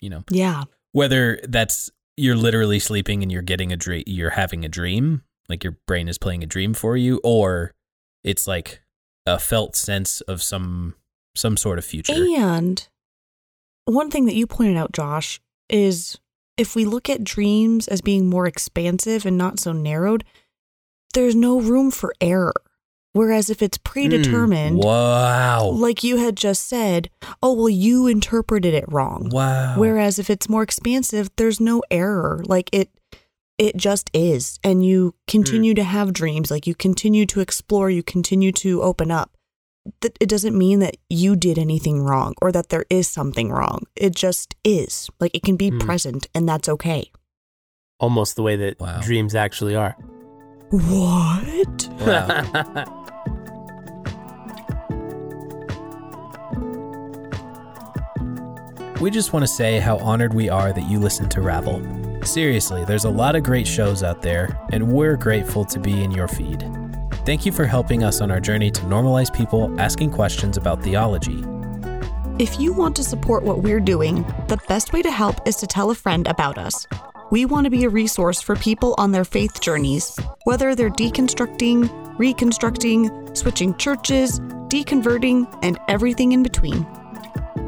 You 0.00 0.10
know 0.10 0.24
Yeah. 0.30 0.64
whether 0.92 1.40
that's 1.48 1.90
you're 2.16 2.36
literally 2.36 2.78
sleeping 2.78 3.22
and 3.22 3.32
you're 3.32 3.42
getting 3.42 3.72
a 3.72 3.76
dream 3.76 4.02
you're 4.06 4.30
having 4.30 4.64
a 4.64 4.68
dream 4.68 5.22
like 5.48 5.64
your 5.64 5.78
brain 5.86 6.08
is 6.08 6.18
playing 6.18 6.42
a 6.42 6.46
dream 6.46 6.74
for 6.74 6.96
you 6.96 7.20
or 7.24 7.72
it's 8.22 8.46
like 8.46 8.82
a 9.26 9.38
felt 9.38 9.76
sense 9.76 10.20
of 10.22 10.42
some 10.42 10.94
some 11.34 11.56
sort 11.56 11.78
of 11.78 11.84
future 11.84 12.12
And 12.58 12.88
one 13.84 14.10
thing 14.10 14.26
that 14.26 14.34
you 14.34 14.46
pointed 14.46 14.76
out, 14.76 14.92
Josh, 14.92 15.40
is 15.68 16.18
if 16.56 16.74
we 16.74 16.84
look 16.84 17.08
at 17.08 17.24
dreams 17.24 17.88
as 17.88 18.00
being 18.00 18.28
more 18.28 18.46
expansive 18.46 19.24
and 19.24 19.38
not 19.38 19.58
so 19.58 19.72
narrowed, 19.72 20.24
there's 21.14 21.34
no 21.34 21.60
room 21.60 21.90
for 21.90 22.14
error. 22.20 22.54
Whereas 23.14 23.50
if 23.50 23.60
it's 23.62 23.76
hmm. 23.76 23.82
predetermined, 23.84 24.78
wow 24.78 25.66
like 25.66 26.02
you 26.02 26.16
had 26.16 26.36
just 26.36 26.66
said, 26.66 27.10
oh, 27.42 27.52
well, 27.52 27.68
you 27.68 28.06
interpreted 28.06 28.74
it 28.74 28.84
wrong. 28.88 29.28
wow 29.30 29.74
Whereas 29.76 30.18
if 30.18 30.30
it's 30.30 30.48
more 30.48 30.62
expansive, 30.62 31.30
there's 31.36 31.60
no 31.60 31.82
error. 31.90 32.42
Like 32.46 32.70
it 32.72 32.90
it 33.58 33.76
just 33.76 34.10
is. 34.14 34.58
And 34.64 34.84
you 34.84 35.10
hmm. 35.10 35.16
continue 35.28 35.74
to 35.74 35.84
have 35.84 36.12
dreams, 36.12 36.50
like 36.50 36.66
you 36.66 36.74
continue 36.74 37.26
to 37.26 37.40
explore, 37.40 37.90
you 37.90 38.02
continue 38.02 38.52
to 38.52 38.82
open 38.82 39.10
up. 39.10 39.36
That 40.00 40.16
it 40.20 40.28
doesn't 40.28 40.56
mean 40.56 40.78
that 40.80 40.96
you 41.10 41.34
did 41.36 41.58
anything 41.58 42.02
wrong 42.02 42.34
or 42.40 42.52
that 42.52 42.68
there 42.68 42.84
is 42.88 43.08
something 43.08 43.50
wrong. 43.50 43.82
It 43.96 44.14
just 44.14 44.54
is. 44.64 45.10
Like 45.20 45.34
it 45.34 45.42
can 45.42 45.56
be 45.56 45.70
Hmm. 45.70 45.78
present 45.78 46.28
and 46.34 46.48
that's 46.48 46.68
okay. 46.68 47.10
Almost 47.98 48.36
the 48.36 48.42
way 48.42 48.56
that 48.56 48.78
Wow. 48.80 49.00
dreams 49.00 49.34
actually 49.34 49.74
are. 49.74 49.96
What? 50.70 51.88
wow 52.00 52.98
we 59.00 59.10
just 59.10 59.32
want 59.32 59.42
to 59.42 59.48
say 59.48 59.80
how 59.80 59.96
honored 59.98 60.32
we 60.32 60.48
are 60.48 60.72
that 60.72 60.88
you 60.88 60.98
listen 61.00 61.28
to 61.30 61.40
Ravel. 61.40 61.82
Seriously, 62.24 62.84
there's 62.84 63.04
a 63.04 63.10
lot 63.10 63.34
of 63.34 63.42
great 63.42 63.66
shows 63.66 64.04
out 64.04 64.22
there, 64.22 64.56
and 64.72 64.92
we're 64.92 65.16
grateful 65.16 65.64
to 65.64 65.80
be 65.80 66.04
in 66.04 66.12
your 66.12 66.28
feed. 66.28 66.62
Thank 67.24 67.46
you 67.46 67.52
for 67.52 67.66
helping 67.66 68.02
us 68.02 68.20
on 68.20 68.32
our 68.32 68.40
journey 68.40 68.72
to 68.72 68.80
normalize 68.82 69.32
people 69.32 69.72
asking 69.80 70.10
questions 70.10 70.56
about 70.56 70.82
theology. 70.82 71.44
If 72.40 72.58
you 72.58 72.72
want 72.72 72.96
to 72.96 73.04
support 73.04 73.44
what 73.44 73.58
we're 73.62 73.78
doing, 73.78 74.22
the 74.48 74.58
best 74.66 74.92
way 74.92 75.02
to 75.02 75.10
help 75.10 75.46
is 75.46 75.54
to 75.56 75.68
tell 75.68 75.90
a 75.90 75.94
friend 75.94 76.26
about 76.26 76.58
us. 76.58 76.84
We 77.30 77.44
want 77.44 77.66
to 77.66 77.70
be 77.70 77.84
a 77.84 77.88
resource 77.88 78.40
for 78.40 78.56
people 78.56 78.96
on 78.98 79.12
their 79.12 79.24
faith 79.24 79.60
journeys, 79.60 80.18
whether 80.42 80.74
they're 80.74 80.90
deconstructing, 80.90 82.18
reconstructing, 82.18 83.36
switching 83.36 83.76
churches, 83.76 84.40
deconverting, 84.66 85.46
and 85.62 85.78
everything 85.86 86.32
in 86.32 86.42
between. 86.42 86.84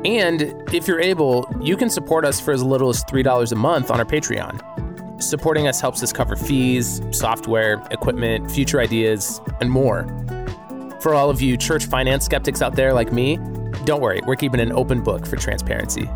And 0.05 0.53
if 0.75 0.89
you're 0.89 1.01
able, 1.01 1.49
you 1.61 1.77
can 1.77 1.91
support 1.91 2.25
us 2.25 2.41
for 2.41 2.51
as 2.51 2.63
little 2.63 2.89
as 2.89 3.05
$3 3.05 3.53
a 3.53 3.55
month 3.55 3.93
on 3.93 4.01
our 4.01 4.07
Patreon. 4.07 4.84
Supporting 5.25 5.67
us 5.67 5.81
helps 5.81 6.03
us 6.03 6.13
cover 6.13 6.37
fees, 6.37 7.01
software, 7.11 7.83
equipment, 7.91 8.51
future 8.51 8.79
ideas, 8.79 9.41
and 9.63 9.71
more. 9.71 10.07
For 11.01 11.15
all 11.15 11.31
of 11.31 11.41
you 11.41 11.57
church 11.57 11.87
finance 11.87 12.27
skeptics 12.27 12.61
out 12.61 12.77
there 12.77 12.93
like 12.93 13.11
me, 13.11 13.39
don't 13.87 14.03
worry, 14.03 14.21
we're 14.27 14.37
keeping 14.37 14.61
an 14.61 14.71
open 14.71 15.03
book 15.03 15.27
for 15.27 15.37
transparency. 15.37 16.11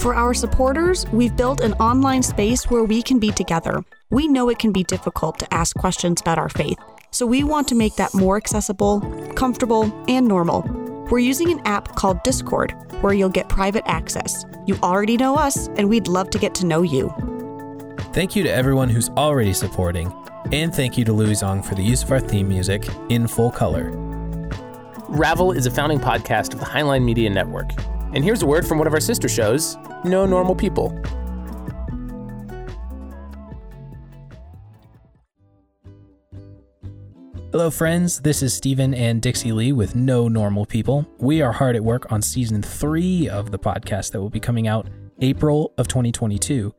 For 0.00 0.12
our 0.12 0.34
supporters, 0.34 1.06
we've 1.12 1.36
built 1.36 1.60
an 1.60 1.74
online 1.74 2.24
space 2.24 2.68
where 2.68 2.82
we 2.82 3.00
can 3.00 3.20
be 3.20 3.30
together. 3.30 3.84
We 4.10 4.26
know 4.26 4.48
it 4.48 4.58
can 4.58 4.72
be 4.72 4.82
difficult 4.82 5.38
to 5.38 5.54
ask 5.54 5.76
questions 5.76 6.20
about 6.20 6.38
our 6.38 6.48
faith, 6.48 6.78
so 7.12 7.26
we 7.26 7.44
want 7.44 7.68
to 7.68 7.76
make 7.76 7.94
that 7.94 8.12
more 8.12 8.36
accessible, 8.36 9.02
comfortable, 9.36 9.84
and 10.08 10.26
normal. 10.26 10.62
We're 11.12 11.20
using 11.20 11.52
an 11.52 11.60
app 11.64 11.94
called 11.94 12.24
Discord, 12.24 12.74
where 13.02 13.12
you'll 13.12 13.28
get 13.28 13.48
private 13.48 13.84
access. 13.86 14.44
You 14.66 14.76
already 14.82 15.16
know 15.16 15.36
us, 15.36 15.68
and 15.76 15.88
we'd 15.88 16.08
love 16.08 16.30
to 16.30 16.40
get 16.40 16.56
to 16.56 16.66
know 16.66 16.82
you. 16.82 17.14
Thank 18.16 18.34
you 18.34 18.42
to 18.44 18.48
everyone 18.50 18.88
who's 18.88 19.10
already 19.10 19.52
supporting, 19.52 20.10
and 20.50 20.74
thank 20.74 20.96
you 20.96 21.04
to 21.04 21.12
Louie 21.12 21.32
Zong 21.32 21.62
for 21.62 21.74
the 21.74 21.82
use 21.82 22.02
of 22.02 22.10
our 22.10 22.18
theme 22.18 22.48
music 22.48 22.88
in 23.10 23.28
full 23.28 23.50
color. 23.50 23.90
Ravel 25.10 25.52
is 25.52 25.66
a 25.66 25.70
founding 25.70 25.98
podcast 25.98 26.54
of 26.54 26.60
the 26.60 26.64
Highline 26.64 27.04
Media 27.04 27.28
Network. 27.28 27.68
And 28.14 28.24
here's 28.24 28.40
a 28.40 28.46
word 28.46 28.66
from 28.66 28.78
one 28.78 28.86
of 28.86 28.94
our 28.94 29.00
sister 29.00 29.28
shows, 29.28 29.76
No 30.02 30.24
Normal 30.24 30.54
People. 30.54 30.98
Hello, 37.52 37.70
friends. 37.70 38.22
This 38.22 38.42
is 38.42 38.54
Stephen 38.54 38.94
and 38.94 39.20
Dixie 39.20 39.52
Lee 39.52 39.72
with 39.72 39.94
No 39.94 40.26
Normal 40.28 40.64
People. 40.64 41.06
We 41.18 41.42
are 41.42 41.52
hard 41.52 41.76
at 41.76 41.84
work 41.84 42.10
on 42.10 42.22
season 42.22 42.62
three 42.62 43.28
of 43.28 43.50
the 43.50 43.58
podcast 43.58 44.12
that 44.12 44.22
will 44.22 44.30
be 44.30 44.40
coming 44.40 44.66
out 44.66 44.88
April 45.20 45.74
of 45.76 45.86
2022. 45.86 46.72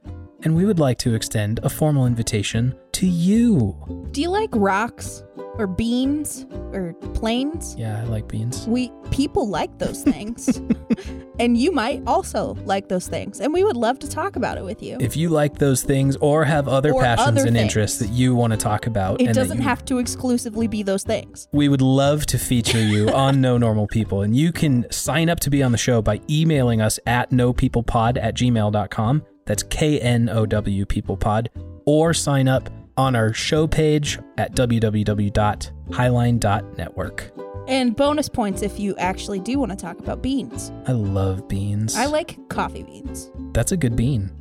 And 0.44 0.56
we 0.56 0.66
would 0.66 0.80
like 0.80 0.98
to 1.00 1.16
extend 1.16 1.60
a 1.64 1.70
formal 1.70 2.06
invitation 2.06 2.76
to 2.94 3.08
you. 3.08 3.76
Do 4.12 4.22
you 4.22 4.30
like 4.30 4.50
rocks 4.54 5.24
or 5.58 5.66
beans 5.66 6.46
or 6.74 6.94
planes? 7.16 7.76
Yeah, 7.78 8.00
I 8.02 8.04
like 8.06 8.28
beans. 8.28 8.68
We 8.68 8.92
people 9.10 9.50
like 9.50 9.80
those 9.80 10.04
things. 10.04 10.62
and 11.40 11.58
you 11.58 11.72
might 11.72 12.04
also 12.06 12.56
like 12.66 12.88
those 12.88 13.08
things. 13.08 13.42
And 13.42 13.52
we 13.52 13.64
would 13.64 13.76
love 13.78 13.98
to 14.00 14.10
talk 14.10 14.36
about 14.36 14.60
it 14.60 14.64
with 14.64 14.84
you. 14.84 14.98
If 15.00 15.18
you 15.18 15.30
like 15.30 15.58
those 15.58 15.82
things 15.82 16.16
or 16.18 16.46
have 16.46 16.68
other 16.68 16.94
Or 16.94 17.02
passions 17.02 17.40
other 17.40 17.48
and 17.48 17.58
interests 17.58 17.98
that 18.00 18.10
you 18.10 18.36
want 18.36 18.52
to 18.54 18.58
talk 18.58 18.86
about, 18.86 19.20
it 19.20 19.34
doesn't 19.34 19.58
you- 19.58 19.64
have 19.64 19.84
to 19.86 19.98
exclusively 19.98 20.68
be 20.68 20.84
those 20.84 21.04
things. 21.04 21.48
we 21.52 21.68
would 21.68 21.82
love 21.82 22.26
to 22.28 22.38
feature 22.38 22.80
you 22.82 23.10
on 23.14 23.42
No 23.42 23.58
Normal 23.58 23.88
People. 23.88 24.22
And 24.22 24.36
you 24.36 24.52
can 24.52 24.86
sign 24.92 25.30
up 25.30 25.40
to 25.42 25.50
be 25.50 25.64
on 25.64 25.72
the 25.72 25.78
show 25.80 26.02
by 26.04 26.22
emailing 26.30 26.80
us 26.80 27.00
at 27.08 27.32
knowpeoplepod 27.32 28.18
at 28.22 28.36
gmail.com. 28.36 29.24
That's 29.48 29.64
K 29.64 30.00
N 30.00 30.30
O 30.30 30.46
W 30.46 30.86
People 30.86 31.18
Pod. 31.18 31.50
Or 31.86 32.14
sign 32.14 32.48
up 32.48 32.70
on 32.98 33.16
our 33.16 33.34
show 33.34 33.66
page 33.66 34.20
at 34.38 34.56
www.highline.network. 34.56 37.32
And 37.68 37.96
bonus 37.96 38.30
points 38.30 38.62
if 38.62 38.80
you 38.80 38.96
actually 38.98 39.40
do 39.40 39.58
want 39.60 39.72
to 39.72 39.78
talk 39.78 39.98
about 40.00 40.22
beans. 40.22 40.72
I 40.86 40.92
love 40.94 41.48
beans. 41.48 41.98
I 41.98 42.06
like 42.06 42.38
coffee 42.50 42.84
beans. 42.84 43.32
That's 43.54 43.72
a 43.72 43.78
good 43.78 43.96
bean. 43.96 44.32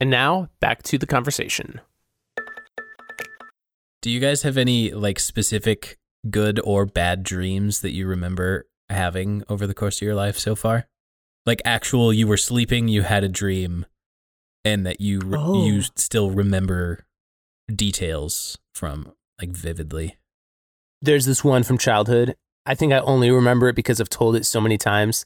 And 0.00 0.10
now, 0.10 0.48
back 0.60 0.82
to 0.84 0.96
the 0.98 1.06
conversation. 1.06 1.80
Do 4.02 4.10
you 4.10 4.18
guys 4.18 4.42
have 4.42 4.56
any 4.56 4.92
like 4.92 5.20
specific 5.20 5.98
good 6.30 6.58
or 6.64 6.86
bad 6.86 7.22
dreams 7.22 7.82
that 7.82 7.92
you 7.92 8.06
remember 8.06 8.66
having 8.90 9.42
over 9.48 9.66
the 9.66 9.74
course 9.74 9.98
of 9.98 10.02
your 10.02 10.14
life 10.14 10.38
so 10.38 10.54
far? 10.54 10.86
Like 11.46 11.62
actual 11.64 12.12
you 12.12 12.26
were 12.26 12.36
sleeping, 12.36 12.88
you 12.88 13.02
had 13.02 13.24
a 13.24 13.28
dream 13.28 13.86
and 14.64 14.84
that 14.86 15.00
you 15.00 15.20
re- 15.20 15.38
Oh. 15.40 15.64
you 15.64 15.82
still 15.96 16.30
remember 16.30 17.06
details 17.74 18.58
from 18.74 19.12
like 19.40 19.50
vividly. 19.50 20.16
There's 21.02 21.24
this 21.26 21.42
one 21.42 21.62
from 21.62 21.78
childhood. 21.78 22.36
I 22.66 22.74
think 22.74 22.92
I 22.92 22.98
only 22.98 23.30
remember 23.30 23.68
it 23.68 23.76
because 23.76 24.00
I've 24.00 24.10
told 24.10 24.36
it 24.36 24.44
so 24.44 24.60
many 24.60 24.76
times. 24.76 25.24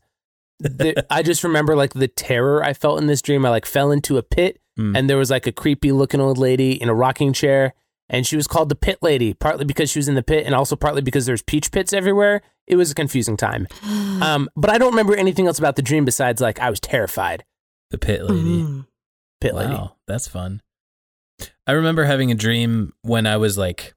The- 0.60 1.04
I 1.10 1.22
just 1.22 1.42
remember 1.42 1.74
like 1.74 1.94
the 1.94 2.08
terror 2.08 2.62
I 2.62 2.72
felt 2.74 3.00
in 3.00 3.06
this 3.06 3.22
dream. 3.22 3.44
I 3.44 3.50
like 3.50 3.66
fell 3.66 3.90
into 3.90 4.18
a 4.18 4.22
pit 4.22 4.60
Mm. 4.76 4.98
and 4.98 5.08
there 5.08 5.16
was 5.16 5.30
like 5.30 5.46
a 5.46 5.52
creepy 5.52 5.92
looking 5.92 6.20
old 6.20 6.36
lady 6.36 6.72
in 6.82 6.88
a 6.88 6.94
rocking 6.94 7.32
chair 7.32 7.74
and 8.08 8.26
she 8.26 8.36
was 8.36 8.46
called 8.46 8.68
the 8.68 8.74
pit 8.74 8.98
lady 9.02 9.34
partly 9.34 9.64
because 9.64 9.90
she 9.90 9.98
was 9.98 10.08
in 10.08 10.14
the 10.14 10.22
pit 10.22 10.44
and 10.46 10.54
also 10.54 10.76
partly 10.76 11.02
because 11.02 11.26
there's 11.26 11.42
peach 11.42 11.70
pits 11.72 11.92
everywhere 11.92 12.42
it 12.66 12.76
was 12.76 12.90
a 12.90 12.94
confusing 12.94 13.36
time 13.36 13.66
um, 14.22 14.48
but 14.56 14.70
i 14.70 14.78
don't 14.78 14.90
remember 14.92 15.14
anything 15.14 15.46
else 15.46 15.58
about 15.58 15.76
the 15.76 15.82
dream 15.82 16.04
besides 16.04 16.40
like 16.40 16.58
i 16.60 16.68
was 16.70 16.80
terrified 16.80 17.44
The 17.90 17.98
pit 17.98 18.22
lady. 18.24 18.62
Mm. 18.62 18.86
pit 19.40 19.54
wow, 19.54 19.60
lady 19.60 19.90
that's 20.06 20.28
fun. 20.28 20.60
I 21.66 21.72
remember 21.72 22.04
having 22.04 22.30
a 22.30 22.34
dream 22.34 22.92
when 23.02 23.26
I 23.26 23.38
was 23.38 23.56
like, 23.56 23.94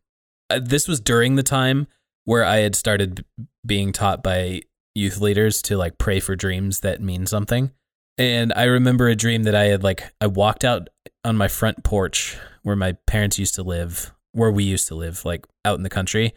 uh, 0.50 0.60
this 0.64 0.88
was 0.88 1.00
during 1.02 1.36
the 1.36 1.44
time 1.44 1.88
where 2.24 2.44
I 2.46 2.58
had 2.58 2.76
started 2.76 3.26
b- 3.38 3.46
being 3.66 3.92
taught 3.92 4.24
by 4.24 4.62
youth 4.96 5.20
leaders 5.20 5.62
to 5.64 5.78
like 5.78 5.98
pray 5.98 6.20
for 6.22 6.36
dreams 6.36 6.80
that 6.80 7.02
mean 7.02 7.26
something. 7.26 7.72
And 8.18 8.54
I 8.56 8.64
remember 8.64 9.08
a 9.10 9.16
dream 9.16 9.44
that 9.44 9.54
I 9.54 9.66
had 9.66 9.84
like, 9.84 10.12
I 10.22 10.28
walked 10.28 10.64
out 10.64 10.88
on 11.28 11.36
my 11.36 11.50
front 11.50 11.84
porch 11.84 12.38
where 12.64 12.78
my 12.78 12.94
parents 13.06 13.38
used 13.38 13.54
to 13.56 13.62
live, 13.62 14.14
where 14.32 14.50
we 14.50 14.64
used 14.64 14.88
to 14.88 14.96
live, 14.96 15.26
like 15.26 15.46
out 15.66 15.78
in 15.78 15.84
the 15.84 15.90
country. 15.90 16.34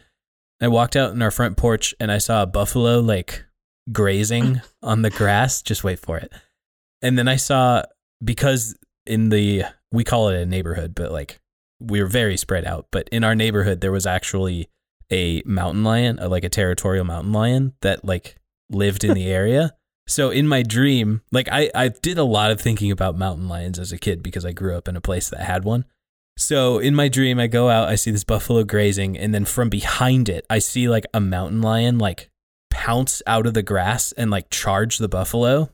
I 0.61 0.67
walked 0.67 0.97
out 0.97 1.13
in 1.13 1.21
our 1.21 1.31
front 1.31 1.55
porch 1.55 1.95
and 1.97 2.11
I 2.11 2.17
saw 2.17 2.43
a 2.43 2.45
buffalo 2.45 2.99
like 2.99 3.45
grazing 3.89 4.61
on 4.83 5.01
the 5.01 5.09
grass. 5.09 5.61
Just 5.61 5.85
wait 5.85 5.99
for 5.99 6.17
it. 6.17 6.33
And 7.01 7.17
then 7.17 7.29
I 7.29 7.37
saw 7.37 7.83
because 8.21 8.77
in 9.05 9.29
the 9.29 9.63
we 9.93 10.03
call 10.03 10.27
it 10.27 10.41
a 10.41 10.45
neighborhood, 10.45 10.93
but 10.93 11.09
like 11.09 11.39
we 11.79 12.01
were 12.01 12.07
very 12.07 12.35
spread 12.35 12.65
out. 12.65 12.87
But 12.91 13.07
in 13.13 13.23
our 13.23 13.33
neighborhood, 13.33 13.79
there 13.79 13.93
was 13.93 14.05
actually 14.05 14.67
a 15.09 15.41
mountain 15.45 15.85
lion, 15.85 16.19
uh, 16.19 16.27
like 16.27 16.43
a 16.43 16.49
territorial 16.49 17.05
mountain 17.05 17.31
lion 17.31 17.73
that 17.81 18.03
like 18.03 18.35
lived 18.69 19.05
in 19.05 19.13
the 19.13 19.27
area. 19.31 19.71
So 20.11 20.29
in 20.29 20.45
my 20.45 20.61
dream, 20.61 21.21
like 21.31 21.47
I, 21.49 21.71
I 21.73 21.87
did 21.87 22.17
a 22.17 22.25
lot 22.25 22.51
of 22.51 22.59
thinking 22.59 22.91
about 22.91 23.17
mountain 23.17 23.47
lions 23.47 23.79
as 23.79 23.93
a 23.93 23.97
kid 23.97 24.21
because 24.21 24.45
I 24.45 24.51
grew 24.51 24.75
up 24.75 24.89
in 24.89 24.97
a 24.97 25.01
place 25.01 25.29
that 25.29 25.39
had 25.39 25.63
one. 25.63 25.85
So 26.37 26.79
in 26.79 26.95
my 26.95 27.07
dream, 27.07 27.39
I 27.39 27.47
go 27.47 27.69
out, 27.69 27.87
I 27.87 27.95
see 27.95 28.11
this 28.11 28.25
buffalo 28.25 28.65
grazing, 28.65 29.17
and 29.17 29.33
then 29.33 29.45
from 29.45 29.69
behind 29.69 30.27
it, 30.27 30.45
I 30.49 30.59
see 30.59 30.89
like 30.89 31.05
a 31.13 31.21
mountain 31.21 31.61
lion 31.61 31.97
like 31.97 32.29
pounce 32.69 33.21
out 33.25 33.45
of 33.45 33.53
the 33.53 33.63
grass 33.63 34.11
and 34.13 34.29
like 34.29 34.49
charge 34.49 34.97
the 34.97 35.07
buffalo. 35.07 35.69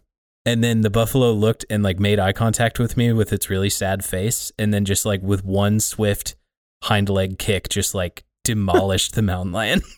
And 0.46 0.64
then 0.64 0.82
the 0.82 0.92
buffalo 0.92 1.32
looked 1.32 1.66
and 1.70 1.82
like 1.82 2.00
made 2.00 2.20
eye 2.20 2.32
contact 2.32 2.78
with 2.78 2.96
me 2.96 3.12
with 3.14 3.34
its 3.34 3.50
really 3.50 3.72
sad 3.72 4.06
face. 4.06 4.52
And 4.60 4.72
then 4.72 4.86
just 4.86 5.04
like 5.04 5.22
with 5.24 5.44
one 5.44 5.80
swift 5.80 6.36
hind 6.84 7.10
leg 7.10 7.40
kick, 7.40 7.70
just 7.70 7.96
like 7.96 8.24
demolished 8.44 9.16
the 9.16 9.24
mountain 9.24 9.52
lion. 9.52 9.82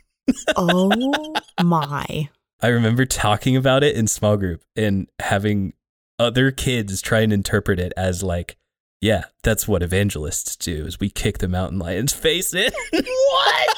Oh 0.55 1.33
my. 1.63 2.29
I 2.61 2.67
remember 2.67 3.05
talking 3.05 3.55
about 3.55 3.83
it 3.83 3.95
in 3.95 4.07
small 4.07 4.35
group 4.37 4.63
and 4.75 5.07
having 5.19 5.73
other 6.17 6.51
kids 6.51 7.01
try 7.01 7.21
and 7.21 7.31
interpret 7.31 7.79
it 7.79 7.93
as 7.95 8.21
like, 8.21 8.57
yeah, 8.99 9.25
that's 9.43 9.65
what 9.67 9.81
evangelists 9.81 10.57
do 10.57 10.85
is 10.85 10.99
we 10.99 11.09
kick 11.09 11.37
the 11.37 11.47
mountain 11.47 11.79
lion's 11.79 12.11
face 12.11 12.53
in. 12.53 12.71
what 12.91 13.77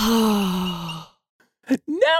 no 1.86 2.18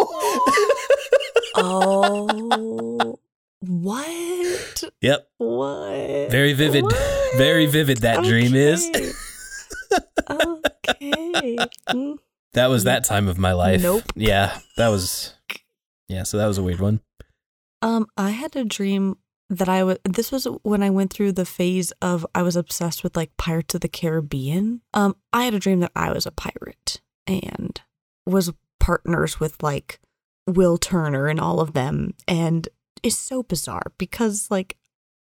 oh. 1.56 3.18
What? 3.60 4.84
yep. 5.02 5.28
What? 5.36 6.30
Very 6.30 6.54
vivid. 6.54 6.84
What? 6.84 6.96
Very 7.36 7.66
vivid 7.66 7.98
that 7.98 8.24
dream 8.24 8.54
is. 8.54 8.88
okay. 10.30 11.58
Mm. 11.90 12.18
That 12.54 12.68
was 12.68 12.84
that 12.84 13.04
time 13.04 13.28
of 13.28 13.38
my 13.38 13.52
life. 13.52 13.82
Nope. 13.82 14.04
Yeah, 14.14 14.58
that 14.76 14.88
was 14.88 15.34
Yeah, 16.08 16.24
so 16.24 16.36
that 16.38 16.46
was 16.46 16.58
a 16.58 16.62
weird 16.62 16.80
one. 16.80 17.00
Um, 17.82 18.06
I 18.16 18.30
had 18.30 18.56
a 18.56 18.64
dream 18.64 19.16
that 19.48 19.68
I 19.68 19.82
was. 19.84 19.98
This 20.04 20.30
was 20.30 20.46
when 20.62 20.82
I 20.82 20.90
went 20.90 21.12
through 21.12 21.32
the 21.32 21.44
phase 21.44 21.92
of 22.02 22.26
I 22.34 22.42
was 22.42 22.56
obsessed 22.56 23.02
with 23.02 23.16
like 23.16 23.36
Pirates 23.36 23.74
of 23.74 23.80
the 23.80 23.88
Caribbean. 23.88 24.82
Um, 24.94 25.16
I 25.32 25.44
had 25.44 25.54
a 25.54 25.58
dream 25.58 25.80
that 25.80 25.92
I 25.96 26.12
was 26.12 26.26
a 26.26 26.32
pirate 26.32 27.00
and 27.26 27.80
was 28.26 28.52
partners 28.78 29.40
with 29.40 29.62
like 29.62 30.00
Will 30.46 30.78
Turner 30.78 31.26
and 31.26 31.40
all 31.40 31.60
of 31.60 31.72
them, 31.72 32.14
and 32.26 32.68
it's 33.02 33.18
so 33.18 33.42
bizarre 33.42 33.92
because 33.98 34.50
like 34.50 34.76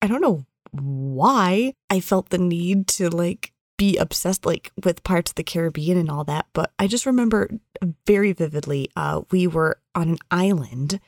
I 0.01 0.07
don't 0.07 0.21
know 0.21 0.45
why 0.71 1.73
I 1.89 1.99
felt 1.99 2.29
the 2.29 2.37
need 2.37 2.87
to 2.89 3.09
like 3.09 3.51
be 3.77 3.97
obsessed 3.97 4.45
like 4.45 4.71
with 4.83 5.03
Pirates 5.03 5.31
of 5.31 5.35
the 5.35 5.43
Caribbean 5.43 5.97
and 5.97 6.09
all 6.09 6.23
that, 6.25 6.47
but 6.53 6.71
I 6.79 6.87
just 6.87 7.05
remember 7.05 7.49
very 8.05 8.33
vividly. 8.33 8.89
Uh, 8.95 9.21
we 9.31 9.47
were 9.47 9.79
on 9.93 10.09
an 10.09 10.17
island 10.31 10.99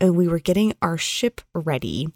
and 0.00 0.16
we 0.16 0.28
were 0.28 0.38
getting 0.38 0.74
our 0.82 0.98
ship 0.98 1.40
ready, 1.54 2.08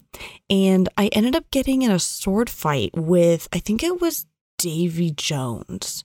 and 0.49 0.89
I 0.97 1.07
ended 1.07 1.35
up 1.35 1.49
getting 1.51 1.81
in 1.81 1.91
a 1.91 1.99
sword 1.99 2.49
fight 2.49 2.91
with 2.95 3.47
I 3.53 3.59
think 3.59 3.83
it 3.83 4.01
was 4.01 4.25
Davy 4.57 5.11
Jones, 5.11 6.03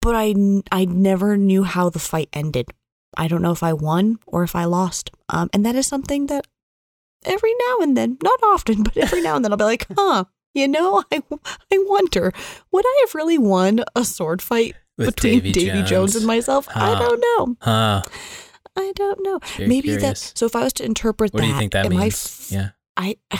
but 0.00 0.14
I 0.14 0.34
I 0.72 0.84
never 0.84 1.36
knew 1.36 1.64
how 1.64 1.90
the 1.90 1.98
fight 1.98 2.28
ended. 2.32 2.68
I 3.16 3.28
don't 3.28 3.42
know 3.42 3.52
if 3.52 3.62
I 3.62 3.72
won 3.72 4.18
or 4.26 4.42
if 4.42 4.54
I 4.54 4.64
lost. 4.64 5.10
Um, 5.28 5.50
and 5.52 5.64
that 5.64 5.74
is 5.74 5.86
something 5.86 6.26
that 6.26 6.46
every 7.24 7.52
now 7.68 7.78
and 7.82 7.96
then, 7.96 8.18
not 8.22 8.38
often, 8.42 8.82
but 8.82 8.96
every 8.96 9.20
now 9.20 9.36
and 9.36 9.44
then 9.44 9.52
I'll 9.52 9.58
be 9.58 9.64
like, 9.64 9.86
huh, 9.96 10.24
you 10.54 10.68
know, 10.68 11.02
I, 11.12 11.22
I 11.72 11.84
wonder, 11.86 12.32
would 12.72 12.84
I 12.86 13.04
have 13.06 13.14
really 13.14 13.38
won 13.38 13.84
a 13.94 14.04
sword 14.04 14.42
fight 14.42 14.74
With 14.96 15.14
between 15.16 15.34
Davy 15.40 15.52
Davy, 15.52 15.78
Jones. 15.78 15.90
Jones. 15.90 16.16
and 16.16 16.26
myself? 16.26 16.68
I 16.74 16.98
don't 16.98 17.20
know. 17.20 17.56
Huh. 17.60 18.02
I 18.76 18.92
don't 18.94 19.20
know. 19.22 19.40
Very 19.56 19.68
Maybe 19.68 19.88
curious. 19.88 20.30
that. 20.30 20.38
So 20.38 20.46
if 20.46 20.54
I 20.54 20.64
was 20.64 20.72
to 20.74 20.84
interpret 20.84 21.32
What 21.32 21.40
that, 21.40 21.46
do 21.46 21.52
you 21.52 21.58
think 21.58 21.72
that 21.72 21.86
am 21.86 21.92
I 21.96 22.00
means? 22.02 22.50
f- 22.50 22.52
yeah. 22.52 22.68
I, 22.96 23.16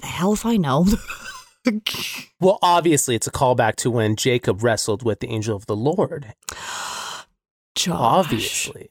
the 0.00 0.06
hell 0.06 0.32
if 0.32 0.44
I 0.46 0.56
know. 0.56 0.86
Well, 2.40 2.58
obviously, 2.62 3.14
it's 3.14 3.26
a 3.26 3.30
callback 3.30 3.76
to 3.76 3.90
when 3.90 4.16
Jacob 4.16 4.62
wrestled 4.62 5.02
with 5.02 5.20
the 5.20 5.28
angel 5.28 5.54
of 5.54 5.66
the 5.66 5.76
Lord. 5.76 6.32
Josh. 7.74 7.90
Obviously. 7.90 8.88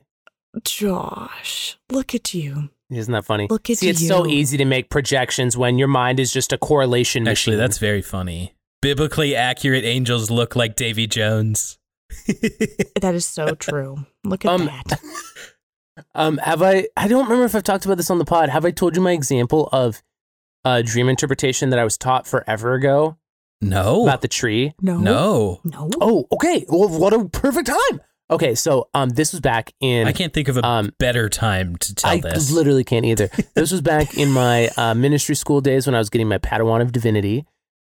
Josh, 0.63 1.78
look 1.89 2.13
at 2.13 2.32
you. 2.36 2.70
Isn't 2.92 3.12
that 3.14 3.26
funny? 3.26 3.48
Look 3.50 3.70
at 3.70 3.78
See, 3.78 3.90
it's 3.90 4.08
so 4.08 4.26
easy 4.26 4.58
to 4.58 4.66
make 4.66 4.90
projections 4.90 5.56
when 5.56 5.78
your 5.78 5.88
mind 5.88 6.20
is 6.20 6.32
just 6.32 6.52
a 6.52 6.58
correlation 6.58 7.28
Actually, 7.28 7.54
machine. 7.54 7.60
that's 7.60 7.78
very 7.78 8.02
funny. 8.02 8.56
Biblically 8.82 9.36
accurate 9.36 9.84
angels 9.84 10.32
look 10.32 10.56
like 10.56 10.76
Davy 10.76 11.06
Jones. 11.08 11.78
That 13.02 13.14
is 13.16 13.26
so 13.26 13.54
true. 13.56 14.06
Look 14.24 14.44
at 14.46 14.52
Um, 14.52 14.66
that. 14.66 15.00
Um, 16.16 16.38
have 16.38 16.62
I? 16.62 16.88
I 16.96 17.10
don't 17.10 17.24
remember 17.26 17.44
if 17.44 17.54
I've 17.56 17.64
talked 17.64 17.84
about 17.86 17.98
this 17.98 18.10
on 18.10 18.20
the 18.20 18.26
pod. 18.26 18.48
Have 18.50 18.64
I 18.64 18.72
told 18.72 18.96
you 18.96 19.02
my 19.02 19.12
example 19.12 19.68
of 19.74 20.02
a 20.64 20.82
dream 20.82 21.10
interpretation 21.10 21.72
that 21.72 21.80
I 21.80 21.84
was 21.84 21.98
taught 21.98 22.26
forever 22.26 22.74
ago 22.74 23.18
no. 23.60 24.04
about 24.04 24.22
the 24.22 24.30
tree? 24.30 24.74
No. 24.82 24.98
no. 24.98 25.60
No. 25.66 25.90
Oh, 26.00 26.26
okay. 26.32 26.64
Well, 26.70 26.88
what 26.88 27.12
a 27.14 27.26
perfect 27.28 27.68
time. 27.68 28.02
Okay, 28.32 28.54
so 28.56 28.90
um, 28.94 29.10
this 29.10 29.32
was 29.34 29.42
back 29.42 29.74
in. 29.80 30.08
I 30.08 30.12
can't 30.12 30.34
think 30.34 30.48
of 30.50 30.58
a 30.58 30.66
um, 30.66 30.92
better 31.00 31.30
time 31.30 31.76
to 31.78 31.96
tell 31.96 32.12
I 32.12 32.20
this. 32.20 32.52
literally 32.52 32.84
can't 32.84 33.06
either. 33.06 33.30
this 33.56 33.72
was 33.72 33.82
back 33.82 34.18
in 34.18 34.32
my 34.32 34.70
uh, 34.78 34.94
ministry 34.94 35.36
school 35.36 35.62
days 35.62 35.88
when 35.88 35.96
I 35.96 35.98
was 36.00 36.10
getting 36.12 36.28
my 36.28 36.38
Padawan 36.38 36.82
of 36.82 36.92
Divinity, 36.92 37.46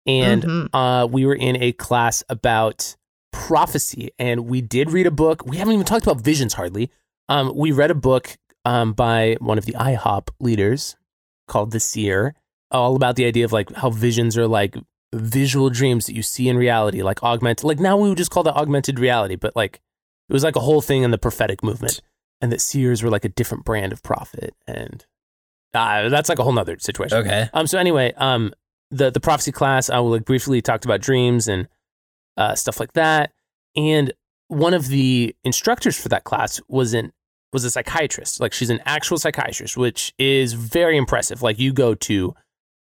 and 0.06 0.44
Mhm. 0.44 0.70
uh, 0.74 1.08
we 1.08 1.26
were 1.26 1.36
in 1.36 1.62
a 1.62 1.74
class 1.74 2.24
about 2.30 2.96
prophecy, 3.34 4.12
and 4.18 4.48
we 4.48 4.62
did 4.62 4.92
read 4.92 5.08
a 5.08 5.12
book. 5.12 5.46
We 5.46 5.58
haven't 5.58 5.74
even 5.74 5.86
talked 5.86 6.06
about 6.08 6.22
visions 6.22 6.54
hardly. 6.54 6.90
Um, 7.28 7.52
we 7.56 7.72
read 7.72 7.92
a 7.92 7.96
book 7.96 8.38
um, 8.66 8.94
by 8.94 9.36
one 9.40 9.58
of 9.58 9.66
the 9.66 9.74
IHOP 9.74 10.30
leaders 10.40 10.96
called 11.48 11.72
The 11.72 11.80
Seer, 11.80 12.34
all 12.72 12.96
about 12.96 13.16
the 13.18 13.26
idea 13.26 13.46
of 13.46 13.52
like 13.52 13.72
how 13.76 13.90
visions 13.90 14.38
are 14.38 14.48
like 14.48 14.76
visual 15.14 15.70
dreams 15.70 16.06
that 16.06 16.16
you 16.16 16.22
see 16.24 16.48
in 16.48 16.56
reality, 16.58 17.02
like 17.04 17.24
augmented. 17.24 17.66
Like 17.66 17.80
now 17.80 17.98
we 17.98 18.10
would 18.10 18.18
just 18.18 18.32
call 18.32 18.44
that 18.44 18.56
augmented 18.56 19.00
reality, 19.00 19.36
but 19.36 19.56
like 19.56 19.80
it 20.30 20.34
was 20.34 20.43
like 20.43 20.55
a 20.55 20.61
whole 20.61 20.82
thing 20.82 21.03
in 21.03 21.11
the 21.11 21.17
prophetic 21.17 21.63
movement, 21.63 22.01
and 22.39 22.51
that 22.51 22.61
seers 22.61 23.01
were 23.01 23.09
like 23.09 23.25
a 23.25 23.30
different 23.30 23.65
brand 23.65 23.91
of 23.91 24.03
prophet, 24.03 24.53
and 24.67 25.05
uh, 25.73 26.09
that's 26.09 26.30
like 26.30 26.39
a 26.39 26.43
whole 26.43 26.53
nother 26.53 26.77
situation. 26.80 27.17
okay. 27.17 27.49
Um. 27.53 27.67
So 27.67 27.77
anyway, 27.77 28.13
um, 28.17 28.53
the 28.91 29.09
the 29.09 29.19
prophecy 29.19 29.51
class, 29.51 29.89
I 29.89 29.99
will 29.99 30.11
like 30.11 30.25
briefly 30.25 30.61
talked 30.61 30.86
about 30.86 31.01
dreams 31.01 31.47
and 31.47 31.67
uh, 32.38 32.55
stuff 32.55 32.80
like 32.80 32.93
that. 32.93 33.32
And 33.75 34.13
one 34.47 34.73
of 34.73 34.88
the 34.88 35.36
instructors 35.43 35.99
for 35.99 36.09
that 36.09 36.23
class 36.23 36.59
was 36.67 36.93
an 36.93 37.11
was 37.53 37.63
a 37.65 37.71
psychiatrist. 37.71 38.39
Like 38.39 38.53
she's 38.53 38.69
an 38.69 38.80
actual 38.86 39.17
psychiatrist, 39.17 39.77
which 39.77 40.13
is 40.17 40.53
very 40.53 40.97
impressive. 40.97 41.41
Like 41.41 41.59
you 41.59 41.73
go 41.73 41.95
to, 41.95 42.36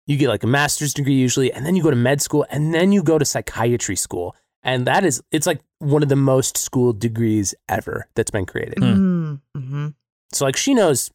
you 0.07 0.17
get 0.17 0.29
like 0.29 0.43
a 0.43 0.47
master's 0.47 0.93
degree 0.93 1.13
usually, 1.13 1.51
and 1.51 1.65
then 1.65 1.75
you 1.75 1.83
go 1.83 1.89
to 1.89 1.95
med 1.95 2.21
school, 2.21 2.45
and 2.49 2.73
then 2.73 2.91
you 2.91 3.03
go 3.03 3.17
to 3.17 3.25
psychiatry 3.25 3.95
school, 3.95 4.35
and 4.63 4.87
that 4.87 5.03
is 5.03 5.21
it's 5.31 5.47
like 5.47 5.61
one 5.79 6.03
of 6.03 6.09
the 6.09 6.15
most 6.15 6.57
schooled 6.57 6.99
degrees 6.99 7.53
ever 7.67 8.07
that's 8.15 8.31
been 8.31 8.45
created. 8.45 8.79
Hmm. 8.79 9.35
Mm-hmm. 9.55 9.87
So 10.31 10.45
like 10.45 10.55
she 10.55 10.73
knows 10.73 11.11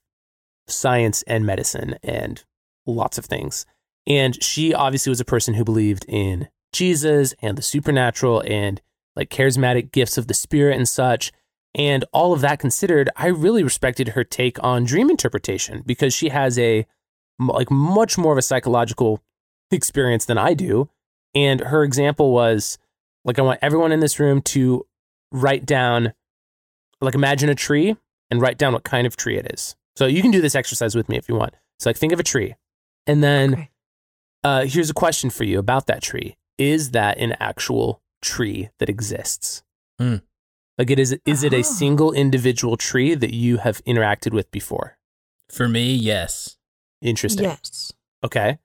science 0.68 1.22
and 1.22 1.46
medicine 1.46 1.96
and 2.02 2.44
lots 2.86 3.18
of 3.18 3.24
things. 3.24 3.66
And 4.06 4.42
she 4.42 4.72
obviously 4.72 5.10
was 5.10 5.20
a 5.20 5.24
person 5.24 5.54
who 5.54 5.64
believed 5.64 6.04
in 6.08 6.48
Jesus 6.72 7.34
and 7.40 7.56
the 7.56 7.62
supernatural 7.62 8.42
and 8.46 8.80
like 9.16 9.30
charismatic 9.30 9.92
gifts 9.92 10.18
of 10.18 10.28
the 10.28 10.34
spirit 10.34 10.76
and 10.76 10.88
such. 10.88 11.32
And 11.74 12.04
all 12.12 12.32
of 12.32 12.40
that 12.40 12.58
considered, 12.58 13.10
I 13.16 13.26
really 13.26 13.62
respected 13.62 14.08
her 14.10 14.24
take 14.24 14.62
on 14.62 14.84
dream 14.84 15.10
interpretation 15.10 15.82
because 15.84 16.14
she 16.14 16.30
has 16.30 16.58
a 16.58 16.86
like 17.38 17.70
much 17.70 18.18
more 18.18 18.32
of 18.32 18.38
a 18.38 18.42
psychological 18.42 19.22
experience 19.70 20.24
than 20.24 20.38
I 20.38 20.54
do. 20.54 20.88
And 21.34 21.60
her 21.60 21.84
example 21.84 22.32
was 22.32 22.78
like 23.24 23.38
I 23.38 23.42
want 23.42 23.58
everyone 23.62 23.92
in 23.92 24.00
this 24.00 24.18
room 24.20 24.42
to 24.42 24.86
write 25.32 25.66
down 25.66 26.12
like 27.00 27.14
imagine 27.14 27.48
a 27.48 27.54
tree 27.54 27.96
and 28.30 28.40
write 28.40 28.58
down 28.58 28.72
what 28.72 28.84
kind 28.84 29.06
of 29.06 29.16
tree 29.16 29.36
it 29.36 29.50
is. 29.52 29.76
So 29.96 30.06
you 30.06 30.22
can 30.22 30.30
do 30.30 30.40
this 30.40 30.54
exercise 30.54 30.94
with 30.94 31.08
me 31.08 31.16
if 31.16 31.28
you 31.28 31.34
want. 31.34 31.54
So 31.78 31.90
like 31.90 31.96
think 31.96 32.12
of 32.12 32.20
a 32.20 32.24
tree. 32.24 32.54
And 33.06 33.22
then 33.22 33.52
Okay. 33.54 33.70
uh, 34.44 34.64
here's 34.66 34.90
a 34.90 34.94
question 34.94 35.30
for 35.30 35.44
you 35.44 35.58
about 35.58 35.86
that 35.86 36.02
tree. 36.02 36.36
Is 36.58 36.90
that 36.90 37.18
an 37.18 37.36
actual 37.40 38.02
tree 38.22 38.70
that 38.78 38.88
exists? 38.88 39.62
Hmm. 39.98 40.16
Like 40.76 40.90
it 40.90 40.98
is 40.98 41.16
is 41.24 41.42
it 41.42 41.52
a 41.52 41.62
single 41.64 42.12
individual 42.12 42.76
tree 42.76 43.14
that 43.14 43.32
you 43.34 43.58
have 43.58 43.82
interacted 43.84 44.32
with 44.32 44.50
before? 44.50 44.96
For 45.50 45.68
me, 45.68 45.92
yes. 45.94 46.56
Interesting. 47.02 47.44
Yes. 47.44 47.92
Okay. 48.24 48.58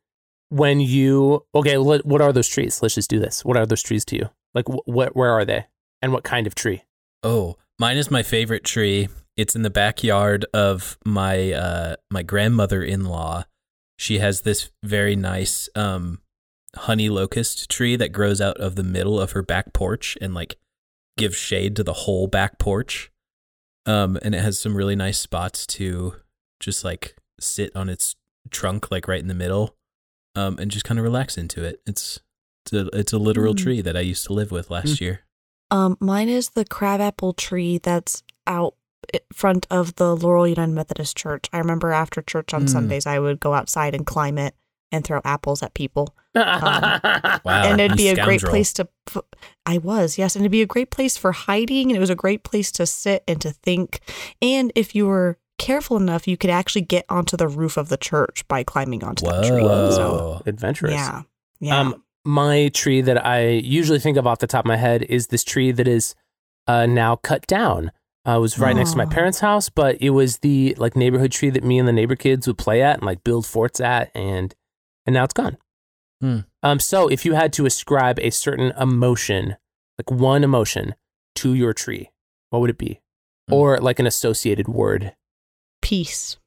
When 0.50 0.80
you 0.80 1.46
okay, 1.56 1.78
what 1.78 2.06
what 2.06 2.22
are 2.22 2.32
those 2.34 2.48
trees? 2.48 2.82
Let's 2.82 2.96
just 2.96 3.10
do 3.10 3.20
this. 3.20 3.44
What 3.46 3.58
are 3.58 3.66
those 3.66 3.82
trees 3.82 4.06
to 4.06 4.16
you? 4.16 4.30
Like 4.54 4.66
wh- 4.68 5.16
where 5.16 5.32
are 5.32 5.46
they? 5.46 5.66
And 6.02 6.12
what 6.12 6.24
kind 6.24 6.48
of 6.48 6.56
tree? 6.56 6.84
Oh, 7.24 7.56
mine 7.80 7.98
is 7.98 8.12
my 8.12 8.24
favorite 8.24 8.64
tree. 8.64 9.08
It's 9.38 9.56
in 9.56 9.62
the 9.62 9.70
backyard 9.70 10.46
of 10.54 10.98
my 11.06 11.52
uh 11.54 11.96
my 12.12 12.24
grandmother-in-law. 12.24 13.46
She 13.98 14.20
has 14.20 14.42
this 14.42 14.70
very 14.84 15.16
nice 15.16 15.70
um 15.76 16.20
honey 16.76 17.10
locust 17.10 17.70
tree 17.70 17.96
that 17.96 18.12
grows 18.12 18.42
out 18.42 18.58
of 18.58 18.76
the 18.76 18.84
middle 18.84 19.20
of 19.20 19.32
her 19.32 19.44
back 19.44 19.74
porch 19.74 20.18
and 20.22 20.34
like 20.34 20.58
gives 21.18 21.36
shade 21.36 21.76
to 21.76 21.84
the 21.84 21.94
whole 21.94 22.28
back 22.28 22.60
porch. 22.60 23.12
Um 23.86 24.18
and 24.22 24.36
it 24.36 24.42
has 24.42 24.60
some 24.60 24.76
really 24.76 24.96
nice 24.96 25.20
spots 25.20 25.66
to 25.68 26.16
just 26.60 26.84
like 26.84 27.16
sit 27.40 27.76
on 27.76 27.90
its 27.90 28.16
trunk 28.52 28.92
like 28.92 29.08
right 29.08 29.22
in 29.22 29.28
the 29.28 29.34
middle 29.34 29.76
um 30.36 30.58
and 30.60 30.70
just 30.70 30.86
kind 30.86 31.00
of 31.00 31.04
relax 31.04 31.38
into 31.38 31.64
it. 31.64 31.82
It's 31.88 32.20
it's 32.66 32.74
a, 32.74 32.88
it's 32.98 33.14
a 33.14 33.18
literal 33.18 33.54
Mm. 33.54 33.58
tree 33.64 33.82
that 33.82 33.96
I 33.98 34.02
used 34.02 34.26
to 34.28 34.34
live 34.34 34.52
with 34.52 34.70
last 34.70 35.00
year. 35.02 35.22
Um, 35.72 35.98
mine 36.00 36.30
is 36.30 36.52
the 36.52 36.66
crabapple 36.66 37.34
tree 37.34 37.78
that's 37.80 38.24
out 38.48 38.76
i- 39.14 39.20
front 39.34 39.66
of 39.72 39.96
the 39.96 40.16
Laurel 40.16 40.48
United 40.48 40.72
Methodist 40.74 41.18
Church. 41.18 41.50
I 41.52 41.58
remember 41.58 41.92
after 41.92 42.22
church 42.22 42.54
on 42.54 42.66
Mm. 42.66 42.70
Sundays, 42.70 43.06
I 43.08 43.20
would 43.20 43.40
go 43.40 43.54
outside 43.54 43.96
and 43.96 44.06
climb 44.06 44.38
it 44.38 44.56
and 44.92 45.04
throw 45.04 45.20
apples 45.26 45.64
at 45.64 45.74
people. 45.74 46.16
Wow, 46.36 47.40
and 47.46 47.80
it'd 47.82 48.00
you 48.00 48.14
be 48.14 48.20
a 48.22 48.24
great 48.24 48.42
place 48.42 48.74
to. 48.74 48.88
pu- 49.06 49.22
I 49.66 49.78
was 49.78 50.18
yes, 50.18 50.36
and 50.36 50.44
it'd 50.44 50.52
be 50.52 50.62
a 50.62 50.66
great 50.68 50.90
place 50.92 51.18
for 51.18 51.32
hiding, 51.32 51.90
and 51.90 51.98
it 51.98 52.00
was 52.00 52.10
a 52.10 52.16
great 52.16 52.44
place 52.44 52.72
to 52.74 52.86
sit 52.86 53.24
and 53.28 53.40
to 53.42 53.52
think. 53.52 54.00
And 54.42 54.72
if 54.76 54.96
you 54.96 55.06
were 55.08 55.38
careful 55.58 55.98
enough, 55.98 56.28
you 56.28 56.38
could 56.38 56.50
actually 56.50 56.82
get 56.82 57.06
onto 57.10 57.38
the 57.38 57.48
roof 57.48 57.78
of 57.78 57.90
the 57.90 57.98
church 57.98 58.48
by 58.48 58.64
climbing 58.64 59.04
onto 59.04 59.26
that 59.26 59.46
tree. 59.46 59.62
Whoa. 59.62 59.92
So 59.92 60.42
Adventurous. 60.46 60.94
yeah, 60.94 61.22
yeah. 61.60 61.80
Um, 61.80 62.04
my 62.26 62.70
tree 62.74 63.02
that 63.02 63.26
I 63.26 63.48
usually 63.48 64.00
think 64.00 64.18
of 64.18 64.26
off 64.26 64.40
the 64.40 64.48
top 64.48 64.66
of 64.66 64.70
my 64.70 64.78
head 64.78 65.04
is 65.04 65.28
this 65.28 65.44
tree 65.44 65.72
that 65.72 65.88
is 65.88 66.16
uh, 66.68 66.86
now 66.86 67.16
cut 67.18 67.46
down. 67.48 67.92
Uh, 68.26 68.38
it 68.38 68.40
was 68.40 68.58
right 68.58 68.76
next 68.76 68.92
to 68.92 68.98
my 68.98 69.06
parents' 69.06 69.42
house, 69.42 69.68
but 69.70 70.02
it 70.02 70.12
was 70.12 70.38
the 70.38 70.76
like 70.78 70.96
neighborhood 70.96 71.32
tree 71.32 71.50
that 71.50 71.64
me 71.64 71.78
and 71.78 71.88
the 71.88 71.94
neighbor 71.94 72.16
kids 72.16 72.48
would 72.48 72.58
play 72.58 72.82
at 72.82 73.00
and 73.00 73.06
like 73.06 73.24
build 73.24 73.46
forts 73.46 73.82
at, 73.82 74.12
and 74.16 74.56
and 75.06 75.14
now 75.14 75.26
it's 75.26 75.34
gone. 75.34 75.58
Hmm. 76.22 76.40
Um, 76.62 76.80
so 76.80 77.10
if 77.10 77.26
you 77.26 77.34
had 77.34 77.52
to 77.54 77.66
ascribe 77.66 78.18
a 78.20 78.30
certain 78.30 78.72
emotion, 78.80 79.58
like 79.98 80.10
one 80.10 80.46
emotion, 80.46 80.96
to 81.36 81.54
your 81.54 81.74
tree, 81.74 82.12
what 82.50 82.60
would 82.60 82.70
it 82.70 82.78
be? 82.78 83.02
Hmm. 83.50 83.56
Or 83.56 83.78
like 83.80 84.00
an 84.00 84.08
associated 84.08 84.70
word? 84.70 85.14
peace. 85.84 86.38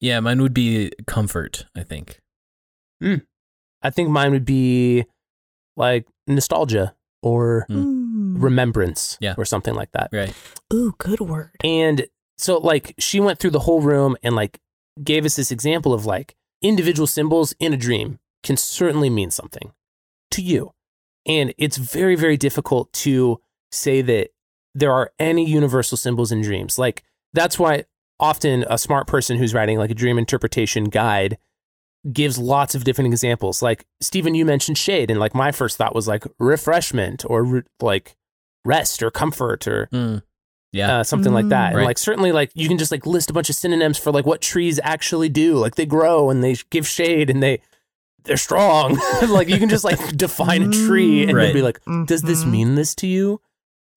Yeah, 0.00 0.20
mine 0.20 0.42
would 0.42 0.52
be 0.52 0.90
comfort, 1.06 1.64
I 1.74 1.82
think. 1.82 2.20
I 3.86 3.90
think 3.90 4.08
mine 4.10 4.32
would 4.32 4.44
be 4.44 5.04
like 5.76 6.06
nostalgia 6.26 6.94
or 7.22 7.64
Hmm. 7.68 8.36
Mm. 8.36 8.42
remembrance, 8.42 9.16
Yeah. 9.20 9.34
or 9.38 9.44
something 9.44 9.74
like 9.74 9.92
that. 9.92 10.08
Right. 10.12 10.34
Ooh, 10.72 10.94
good 10.98 11.20
word. 11.20 11.52
And 11.64 12.06
so 12.38 12.58
like 12.58 12.94
she 12.98 13.20
went 13.20 13.38
through 13.38 13.50
the 13.52 13.60
whole 13.60 13.80
room 13.80 14.16
and 14.22 14.34
like 14.36 14.58
gave 15.02 15.24
us 15.24 15.36
this 15.36 15.50
example 15.50 15.94
of 15.94 16.04
like 16.06 16.34
individual 16.62 17.06
symbols 17.06 17.54
in 17.58 17.72
a 17.72 17.76
dream 17.76 18.18
can 18.42 18.56
certainly 18.56 19.08
mean 19.10 19.30
something 19.30 19.72
to 20.32 20.42
you. 20.42 20.72
And 21.26 21.54
it's 21.58 21.76
very, 21.76 22.14
very 22.16 22.36
difficult 22.36 22.92
to 23.04 23.40
say 23.72 24.02
that 24.02 24.30
there 24.74 24.92
are 24.92 25.10
any 25.18 25.44
universal 25.48 25.96
symbols 25.96 26.30
in 26.32 26.40
dreams. 26.42 26.78
Like 26.78 27.02
that's 27.32 27.58
why 27.58 27.84
often 28.20 28.64
a 28.68 28.78
smart 28.78 29.06
person 29.06 29.36
who's 29.38 29.54
writing 29.54 29.78
like 29.78 29.90
a 29.90 29.94
dream 29.94 30.18
interpretation 30.18 30.84
guide 30.84 31.38
gives 32.12 32.38
lots 32.38 32.74
of 32.74 32.84
different 32.84 33.08
examples. 33.12 33.62
Like 33.62 33.84
Stephen, 34.00 34.34
you 34.34 34.44
mentioned 34.44 34.78
shade, 34.78 35.10
and 35.10 35.18
like 35.20 35.34
my 35.34 35.52
first 35.52 35.76
thought 35.76 35.94
was 35.94 36.06
like 36.08 36.24
refreshment 36.38 37.24
or 37.28 37.44
re- 37.44 37.62
like 37.80 38.16
rest 38.64 39.02
or 39.02 39.10
comfort 39.10 39.66
or 39.66 39.88
Mm. 39.92 40.22
Yeah. 40.72 40.98
uh, 40.98 41.04
something 41.04 41.32
like 41.32 41.48
that. 41.48 41.68
And 41.68 41.78
Right. 41.78 41.86
like 41.86 41.98
certainly 41.98 42.32
like 42.32 42.50
you 42.54 42.68
can 42.68 42.76
just 42.78 42.90
like 42.92 43.06
list 43.06 43.30
a 43.30 43.32
bunch 43.32 43.48
of 43.48 43.56
synonyms 43.56 43.96
for 43.98 44.10
like 44.12 44.26
what 44.26 44.40
trees 44.42 44.78
actually 44.82 45.28
do. 45.28 45.56
Like 45.56 45.76
they 45.76 45.86
grow 45.86 46.28
and 46.30 46.42
they 46.44 46.56
give 46.70 46.86
shade 46.86 47.30
and 47.30 47.42
they 47.42 47.60
they're 48.24 48.36
strong. 48.36 48.98
like 49.28 49.48
you 49.48 49.58
can 49.58 49.68
just 49.68 49.84
like 49.84 49.98
define 50.16 50.62
a 50.64 50.70
tree 50.72 51.22
and 51.22 51.34
Right. 51.34 51.44
then 51.46 51.54
be 51.54 51.62
like, 51.62 51.80
does 52.06 52.22
this 52.22 52.44
Mhm. 52.44 52.50
mean 52.50 52.74
this 52.74 52.94
to 52.96 53.06
you? 53.06 53.40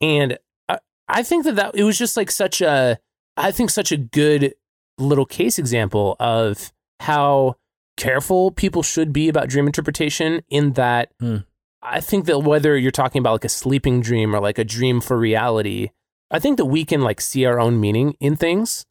And 0.02 0.38
I, 0.70 0.78
I 1.08 1.24
think 1.24 1.44
that 1.46 1.56
that 1.56 1.76
it 1.76 1.84
was 1.84 1.98
just 1.98 2.16
like 2.16 2.30
such 2.32 2.62
a 2.62 3.00
I 3.36 3.52
think 3.52 3.72
such 3.72 3.92
a 3.92 3.98
good 3.98 4.54
little 5.00 5.26
case 5.26 5.58
example 5.60 6.16
of 6.20 6.72
how 7.00 7.56
careful 8.00 8.50
people 8.52 8.82
should 8.82 9.14
be 9.14 9.30
about 9.30 9.50
dream 9.50 9.68
interpretation 9.68 10.42
in 10.50 10.74
that 10.74 11.12
Hmm. 11.20 11.38
I 11.82 12.02
think 12.02 12.26
that 12.26 12.40
whether 12.40 12.76
you're 12.78 12.92
talking 12.92 13.20
about 13.20 13.34
like 13.34 13.46
a 13.46 13.50
sleeping 13.50 14.02
dream 14.02 14.36
or 14.36 14.40
like 14.42 14.58
a 14.58 14.64
dream 14.66 15.00
for 15.00 15.18
reality, 15.18 15.92
I 16.32 16.40
think 16.40 16.58
that 16.58 16.66
we 16.66 16.84
can 16.84 17.02
like 17.02 17.22
see 17.22 17.46
our 17.46 17.58
own 17.60 17.80
meaning 17.80 18.16
in 18.20 18.36
things, 18.36 18.86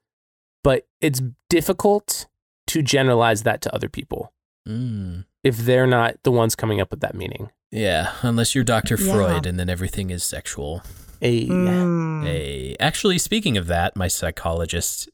but 0.65 0.87
it's 1.01 1.21
difficult 1.51 2.27
to 2.69 2.81
generalize 2.83 3.43
that 3.43 3.61
to 3.63 3.75
other 3.75 3.89
people 3.89 4.33
Mm. 4.67 5.25
if 5.45 5.57
they're 5.59 5.87
not 5.87 6.17
the 6.23 6.31
ones 6.33 6.55
coming 6.55 6.81
up 6.81 6.91
with 6.91 7.01
that 7.01 7.15
meaning. 7.15 7.51
Yeah, 7.71 8.13
unless 8.23 8.55
you're 8.55 8.65
Dr. 8.65 8.97
Yeah. 8.99 9.13
Freud 9.13 9.47
and 9.47 9.59
then 9.61 9.69
everything 9.71 10.11
is 10.11 10.25
sexual. 10.25 10.83
A 11.21 11.47
Mm. 11.47 12.25
Hey, 12.25 12.77
actually, 12.81 13.19
speaking 13.19 13.57
of 13.59 13.67
that, 13.67 13.97
my 13.97 14.09
psychologist 14.09 15.09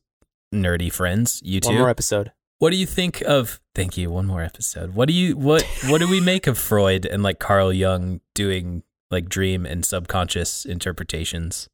nerdy 0.55 0.93
friends, 0.93 1.41
you 1.45 1.61
one 1.65 1.75
more 1.77 1.91
episode. 1.91 2.31
What 2.59 2.71
do 2.71 2.77
you 2.77 2.87
think 2.87 3.21
of? 3.23 3.61
Thank 3.75 3.97
you. 3.97 4.11
One 4.11 4.27
more 4.27 4.43
episode. 4.43 4.95
What 4.95 5.09
do 5.09 5.15
you 5.15 5.37
what 5.37 5.63
What 5.89 5.99
do 5.99 6.09
we 6.09 6.21
make 6.21 6.47
of 6.47 6.57
Freud 6.59 7.05
and 7.07 7.23
like 7.23 7.39
Carl 7.39 7.73
Jung 7.73 8.21
doing 8.35 8.83
like 9.11 9.29
dream 9.29 9.67
and 9.67 9.85
subconscious 9.85 10.65
interpretations? 10.65 11.69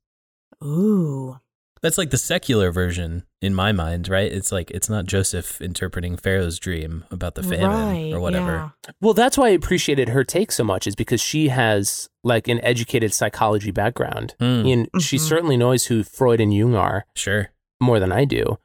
Ooh. 0.63 1.39
That's 1.83 1.97
like 1.97 2.11
the 2.11 2.19
secular 2.19 2.71
version 2.71 3.25
in 3.41 3.55
my 3.55 3.73
mind, 3.73 4.07
right? 4.11 4.31
It's 4.31 4.53
like 4.53 4.71
it's 4.71 4.91
not 4.91 5.07
Joseph 5.07 5.63
interpreting 5.63 6.19
Pharaoh's 6.19 6.59
dream 6.59 7.05
about 7.11 7.37
the 7.37 7.43
famine 7.43 7.71
right, 7.71 8.13
or 8.13 8.21
whatever. 8.21 8.53
yeah. 8.87 8.93
Well, 9.01 9.15
that's 9.15 9.39
why 9.39 9.47
I 9.47 9.51
appreciated 9.53 10.11
her 10.11 10.23
take 10.23 10.53
so 10.53 10.63
much 10.63 10.87
is 10.87 10.95
because 10.95 11.23
she 11.23 11.49
has 11.49 12.11
like 12.23 12.49
an 12.49 12.63
educated 12.63 13.15
psychology 13.15 13.71
background. 13.71 14.35
Hmm, 14.39 14.67
And 14.67 14.89
she 15.01 15.17
Mhm. 15.17 15.21
certainly 15.21 15.57
knows 15.57 15.87
who 15.87 16.03
Freud 16.05 16.39
and 16.41 16.53
Jung 16.53 16.75
are 16.75 17.07
sure. 17.15 17.49
more 17.81 17.99
than 17.99 18.13
I 18.13 18.27
do. 18.27 18.59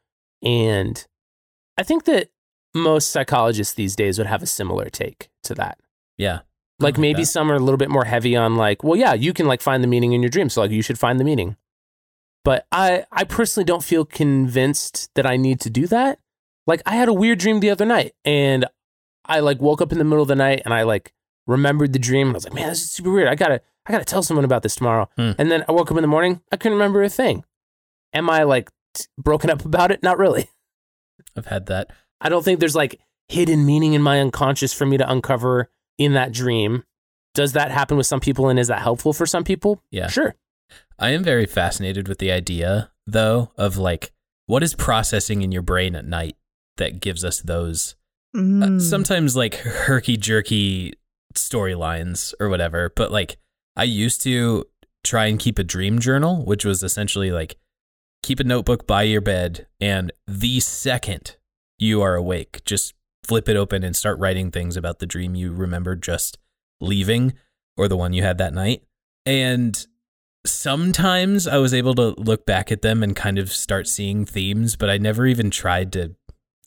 And 0.43 1.05
I 1.77 1.83
think 1.83 2.05
that 2.05 2.29
most 2.73 3.11
psychologists 3.11 3.73
these 3.73 3.95
days 3.95 4.17
would 4.17 4.27
have 4.27 4.43
a 4.43 4.47
similar 4.47 4.89
take 4.89 5.29
to 5.43 5.55
that. 5.55 5.79
Yeah. 6.17 6.39
Like 6.79 6.97
maybe 6.97 7.21
that. 7.21 7.27
some 7.27 7.49
are 7.49 7.55
a 7.55 7.59
little 7.59 7.77
bit 7.77 7.89
more 7.89 8.03
heavy 8.03 8.35
on 8.35 8.55
like, 8.55 8.83
well, 8.83 8.97
yeah, 8.97 9.13
you 9.13 9.31
can 9.33 9.47
like 9.47 9.61
find 9.61 9.81
the 9.81 9.87
meaning 9.87 10.11
in 10.11 10.21
your 10.21 10.29
dream, 10.29 10.49
so 10.49 10.61
like 10.61 10.71
you 10.71 10.81
should 10.81 10.99
find 10.99 11.19
the 11.19 11.23
meaning. 11.23 11.55
But 12.43 12.67
I 12.71 13.05
I 13.11 13.23
personally 13.23 13.65
don't 13.65 13.83
feel 13.83 14.05
convinced 14.05 15.09
that 15.15 15.25
I 15.25 15.37
need 15.37 15.59
to 15.61 15.69
do 15.69 15.87
that. 15.87 16.19
Like 16.67 16.81
I 16.85 16.95
had 16.95 17.07
a 17.07 17.13
weird 17.13 17.39
dream 17.39 17.59
the 17.59 17.69
other 17.69 17.85
night 17.85 18.13
and 18.25 18.65
I 19.25 19.39
like 19.39 19.61
woke 19.61 19.81
up 19.81 19.91
in 19.91 19.97
the 19.97 20.03
middle 20.03 20.21
of 20.21 20.27
the 20.27 20.35
night 20.35 20.61
and 20.65 20.73
I 20.73 20.83
like 20.83 21.13
remembered 21.47 21.93
the 21.93 21.99
dream 21.99 22.27
and 22.27 22.35
I 22.35 22.37
was 22.37 22.43
like, 22.43 22.53
man, 22.53 22.69
this 22.69 22.83
is 22.83 22.91
super 22.91 23.11
weird. 23.11 23.29
I 23.29 23.35
gotta 23.35 23.61
I 23.85 23.91
gotta 23.91 24.05
tell 24.05 24.21
someone 24.21 24.45
about 24.45 24.63
this 24.63 24.75
tomorrow. 24.75 25.09
Hmm. 25.15 25.31
And 25.37 25.49
then 25.49 25.63
I 25.67 25.71
woke 25.71 25.91
up 25.91 25.97
in 25.97 26.01
the 26.01 26.07
morning, 26.07 26.41
I 26.51 26.57
couldn't 26.57 26.77
remember 26.77 27.01
a 27.03 27.09
thing. 27.09 27.45
Am 28.13 28.29
I 28.29 28.43
like 28.43 28.69
t- 28.93 29.05
broken 29.17 29.49
up 29.49 29.63
about 29.63 29.91
it? 29.91 30.03
Not 30.03 30.17
really. 30.17 30.49
I've 31.37 31.45
had 31.47 31.65
that. 31.67 31.91
I 32.21 32.29
don't 32.29 32.43
think 32.43 32.59
there's 32.59 32.75
like 32.75 32.99
hidden 33.27 33.65
meaning 33.65 33.93
in 33.93 34.01
my 34.01 34.19
unconscious 34.19 34.73
for 34.73 34.85
me 34.85 34.97
to 34.97 35.09
uncover 35.11 35.69
in 35.97 36.13
that 36.13 36.31
dream. 36.31 36.83
Does 37.33 37.53
that 37.53 37.71
happen 37.71 37.97
with 37.97 38.05
some 38.07 38.19
people 38.19 38.47
and 38.49 38.57
is 38.59 38.67
that 38.69 38.81
helpful 38.81 39.11
for 39.13 39.25
some 39.25 39.43
people? 39.43 39.81
Yeah. 39.91 40.07
Sure. 40.07 40.35
I 40.97 41.09
am 41.09 41.23
very 41.23 41.45
fascinated 41.45 42.07
with 42.07 42.19
the 42.19 42.31
idea, 42.31 42.91
though, 43.05 43.51
of 43.57 43.77
like 43.77 44.11
what 44.45 44.63
is 44.63 44.73
processing 44.73 45.41
in 45.41 45.51
your 45.51 45.61
brain 45.61 45.95
at 45.95 46.05
night 46.05 46.37
that 46.77 46.99
gives 47.01 47.23
us 47.25 47.39
those 47.41 47.95
uh, 48.33 48.39
Mm. 48.39 48.81
sometimes 48.81 49.35
like 49.35 49.55
herky 49.55 50.17
jerky 50.17 50.93
storylines 51.33 52.33
or 52.39 52.49
whatever. 52.49 52.91
But 52.95 53.11
like 53.11 53.37
I 53.75 53.83
used 53.83 54.21
to 54.23 54.65
try 55.03 55.25
and 55.27 55.39
keep 55.39 55.59
a 55.59 55.63
dream 55.63 55.99
journal, 55.99 56.43
which 56.45 56.65
was 56.65 56.83
essentially 56.83 57.31
like 57.31 57.57
keep 58.25 58.39
a 58.39 58.43
notebook 58.43 58.87
by 58.87 59.03
your 59.03 59.21
bed, 59.21 59.67
and 59.79 60.11
the 60.25 60.59
second 60.59 61.37
you 61.77 62.01
are 62.01 62.15
awake, 62.15 62.63
just 62.65 62.95
flip 63.23 63.47
it 63.47 63.55
open 63.55 63.83
and 63.83 63.95
start 63.95 64.17
writing 64.17 64.49
things 64.49 64.75
about 64.75 64.97
the 64.97 65.05
dream 65.05 65.35
you 65.35 65.53
remember 65.53 65.95
just 65.95 66.39
leaving 66.81 67.33
or 67.77 67.87
the 67.87 67.95
one 67.95 68.13
you 68.13 68.23
had 68.23 68.39
that 68.39 68.53
night. 68.53 68.83
And 69.27 69.85
sometimes 70.45 71.47
I 71.47 71.57
was 71.57 71.73
able 71.73 71.93
to 71.95 72.15
look 72.17 72.47
back 72.47 72.71
at 72.71 72.81
them 72.81 73.03
and 73.03 73.15
kind 73.15 73.37
of 73.37 73.51
start 73.51 73.87
seeing 73.87 74.25
themes, 74.25 74.75
but 74.75 74.89
I 74.89 74.97
never 74.97 75.27
even 75.27 75.51
tried 75.51 75.93
to 75.93 76.15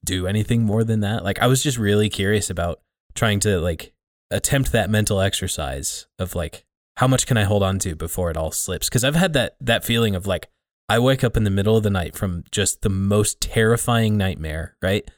do 0.04 0.28
anything 0.28 0.62
more 0.62 0.84
than 0.84 1.00
that. 1.00 1.24
Like 1.24 1.40
I 1.40 1.48
was 1.48 1.62
just 1.62 1.76
really 1.76 2.08
curious 2.08 2.50
about 2.50 2.80
trying 3.14 3.40
to 3.40 3.60
like 3.60 3.92
attempt 4.30 4.70
that 4.72 4.90
mental 4.90 5.20
exercise 5.20 6.06
of 6.20 6.36
like 6.36 6.64
how 6.98 7.08
much 7.08 7.26
can 7.26 7.36
I 7.36 7.44
hold 7.44 7.62
on 7.64 7.80
to 7.80 7.96
before 7.96 8.30
it 8.30 8.36
all 8.36 8.52
slips? 8.52 8.88
Cuz 8.88 9.02
I've 9.02 9.16
had 9.16 9.32
that 9.32 9.56
that 9.60 9.84
feeling 9.84 10.14
of 10.14 10.26
like 10.26 10.48
I 10.88 10.98
wake 10.98 11.22
up 11.22 11.36
in 11.36 11.44
the 11.44 11.50
middle 11.50 11.76
of 11.76 11.82
the 11.82 11.90
night 11.90 12.14
from 12.14 12.44
just 12.50 12.82
the 12.82 12.88
most 12.88 13.40
terrifying 13.40 14.16
nightmare, 14.16 14.76
right? 14.82 15.08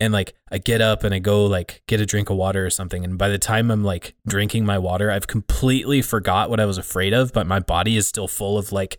And 0.00 0.12
like 0.12 0.34
I 0.50 0.58
get 0.58 0.80
up 0.80 1.04
and 1.04 1.14
I 1.14 1.18
go 1.18 1.46
like 1.46 1.82
get 1.86 2.00
a 2.00 2.06
drink 2.06 2.30
of 2.30 2.36
water 2.36 2.66
or 2.66 2.70
something 2.70 3.04
and 3.04 3.16
by 3.16 3.28
the 3.28 3.38
time 3.38 3.70
I'm 3.70 3.84
like 3.84 4.14
drinking 4.26 4.66
my 4.66 4.78
water, 4.78 5.10
I've 5.10 5.26
completely 5.26 6.02
forgot 6.02 6.50
what 6.50 6.60
I 6.60 6.66
was 6.66 6.78
afraid 6.78 7.12
of, 7.12 7.32
but 7.32 7.46
my 7.46 7.60
body 7.60 7.96
is 7.96 8.08
still 8.08 8.28
full 8.28 8.58
of 8.58 8.72
like 8.72 8.98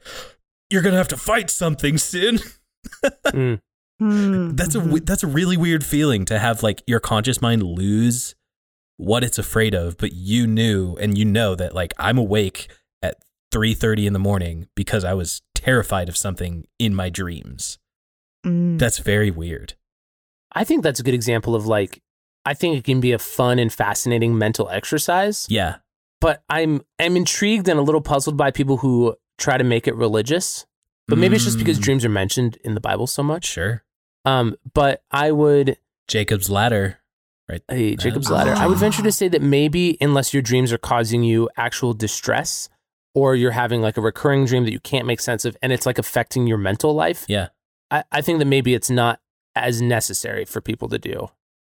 you're 0.69 0.81
going 0.81 0.93
to 0.93 0.97
have 0.97 1.07
to 1.09 1.17
fight 1.17 1.49
something, 1.49 1.97
Sin. 1.97 2.39
Mm. 4.01 4.57
That's 4.57 4.75
a 4.75 4.79
that's 4.79 5.23
a 5.23 5.27
really 5.27 5.55
weird 5.55 5.85
feeling 5.85 6.25
to 6.25 6.37
have 6.37 6.61
like 6.61 6.83
your 6.85 6.99
conscious 6.99 7.41
mind 7.41 7.63
lose 7.63 8.35
what 8.97 9.23
it's 9.23 9.37
afraid 9.37 9.73
of, 9.73 9.97
but 9.97 10.13
you 10.13 10.47
knew 10.47 10.97
and 10.97 11.17
you 11.17 11.23
know 11.23 11.55
that 11.55 11.73
like 11.73 11.93
I'm 11.97 12.17
awake 12.17 12.67
at 13.01 13.23
3:30 13.53 14.07
in 14.07 14.13
the 14.13 14.19
morning 14.19 14.67
because 14.75 15.05
I 15.05 15.13
was 15.13 15.41
terrified 15.65 16.07
of 16.09 16.15
something 16.17 16.67
in 16.79 16.93
my 16.93 17.09
dreams. 17.09 17.79
Mm. 18.45 18.77
That's 18.79 18.99
very 18.99 19.31
weird. 19.31 19.73
I 20.53 20.63
think 20.63 20.83
that's 20.83 20.99
a 20.99 21.03
good 21.03 21.13
example 21.13 21.55
of 21.55 21.65
like 21.65 22.01
I 22.45 22.53
think 22.53 22.77
it 22.77 22.83
can 22.83 22.99
be 23.01 23.11
a 23.11 23.17
fun 23.19 23.57
and 23.57 23.73
fascinating 23.73 24.37
mental 24.37 24.69
exercise, 24.69 25.47
Yeah. 25.49 25.77
but 26.21 26.43
I'm 26.49 26.83
I'm 26.99 27.15
intrigued 27.17 27.67
and 27.67 27.79
a 27.79 27.81
little 27.81 28.01
puzzled 28.01 28.37
by 28.37 28.51
people 28.51 28.77
who 28.77 29.15
try 29.37 29.57
to 29.57 29.63
make 29.63 29.87
it 29.87 29.95
religious. 29.95 30.65
But 31.07 31.17
maybe 31.19 31.35
it's 31.35 31.45
just 31.45 31.59
because 31.59 31.77
Mm. 31.79 31.83
dreams 31.83 32.05
are 32.05 32.09
mentioned 32.09 32.57
in 32.63 32.73
the 32.73 32.81
Bible 32.81 33.05
so 33.07 33.21
much. 33.23 33.45
Sure. 33.45 33.83
Um, 34.25 34.55
but 34.73 35.03
I 35.11 35.31
would 35.31 35.77
Jacob's 36.07 36.49
ladder. 36.49 36.99
Right. 37.49 37.61
Hey, 37.69 37.95
Jacob's 37.95 38.29
Ah. 38.31 38.35
ladder. 38.35 38.53
I 38.53 38.65
would 38.65 38.77
venture 38.79 39.03
to 39.03 39.11
say 39.11 39.27
that 39.27 39.41
maybe 39.41 39.97
unless 40.01 40.33
your 40.33 40.41
dreams 40.41 40.71
are 40.73 40.79
causing 40.79 41.23
you 41.23 41.47
actual 41.57 41.93
distress 41.93 42.69
or 43.15 43.33
you're 43.35 43.51
having 43.51 43.81
like 43.81 43.97
a 43.97 44.01
recurring 44.01 44.45
dream 44.45 44.63
that 44.65 44.71
you 44.71 44.79
can't 44.79 45.07
make 45.07 45.19
sense 45.19 45.43
of 45.45 45.57
and 45.63 45.73
it's 45.73 45.85
like 45.87 45.97
affecting 45.97 46.45
your 46.45 46.57
mental 46.59 46.93
life, 46.93 47.25
Yeah. 47.27 47.47
I, 47.89 48.03
I 48.11 48.21
think 48.21 48.37
that 48.39 48.45
maybe 48.45 48.73
it's 48.75 48.89
not 48.89 49.19
as 49.55 49.81
necessary 49.81 50.45
for 50.45 50.61
people 50.61 50.87
to 50.89 50.99
do. 50.99 51.29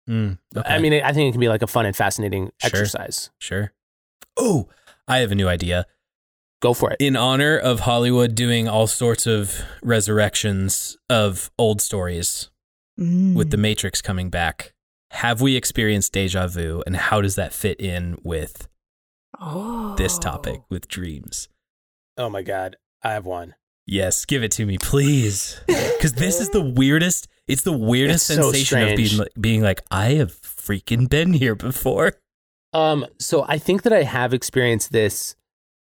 Mm, 0.09 0.37
okay. 0.55 0.67
I 0.73 0.79
mean, 0.79 0.93
I 0.93 1.11
think 1.13 1.29
it 1.29 1.31
can 1.33 1.39
be 1.41 1.47
like 1.49 1.61
a 1.61 1.67
fun 1.67 1.85
and 1.85 1.95
fascinating 1.95 2.45
Sure. 2.59 2.69
exercise. 2.69 3.29
sure. 3.39 3.73
Oh, 4.37 4.67
I 5.07 5.19
have 5.19 5.31
a 5.31 5.35
new 5.35 5.47
idea. 5.47 5.85
Go 6.61 6.73
for 6.73 6.91
it. 6.91 6.97
in 7.01 7.17
honor 7.17 7.57
of 7.57 7.81
Hollywood 7.81 8.35
doing 8.35 8.69
all 8.69 8.87
sorts 8.87 9.27
of 9.27 9.61
resurrections 9.81 10.97
of 11.09 11.51
old 11.57 11.81
stories 11.81 12.49
Mm. 12.99 13.33
with 13.33 13.49
The 13.49 13.57
Matrix 13.57 14.01
coming 14.03 14.29
back, 14.29 14.71
have 15.11 15.41
we 15.41 15.55
experienced 15.55 16.13
deja 16.13 16.45
vu 16.47 16.83
and 16.85 16.95
how 16.95 17.21
does 17.21 17.33
that 17.35 17.51
fit 17.51 17.81
in 17.81 18.17
with 18.23 18.67
oh. 19.45 19.95
this 19.97 20.17
topic 20.17 20.61
with 20.69 20.87
dreams? 20.87 21.49
Oh 22.17 22.29
my 22.29 22.41
God. 22.41 22.77
I 23.03 23.13
have 23.13 23.25
one. 23.25 23.55
Yes, 23.85 24.25
give 24.25 24.43
it 24.43 24.51
to 24.53 24.65
me, 24.65 24.77
please. 24.77 25.59
Because 26.03 26.13
this 26.13 26.41
is 26.41 26.49
the 26.49 26.61
weirdest, 26.61 27.29
it's 27.47 27.61
the 27.61 27.71
weirdest 27.71 28.29
It's 28.29 28.37
so 28.37 28.51
sensation 28.51 28.89
of 28.89 28.97
being, 28.97 29.17
like- 29.17 29.31
being 29.39 29.61
like, 29.61 29.81
I 29.89 30.13
have 30.15 30.33
freaking 30.41 31.09
been 31.09 31.31
here 31.31 31.55
before. 31.55 32.13
Um, 32.73 33.05
so 33.19 33.45
I 33.47 33.57
think 33.57 33.83
that 33.83 33.93
I 33.93 34.03
have 34.03 34.33
experienced 34.33 34.91
this 34.91 35.37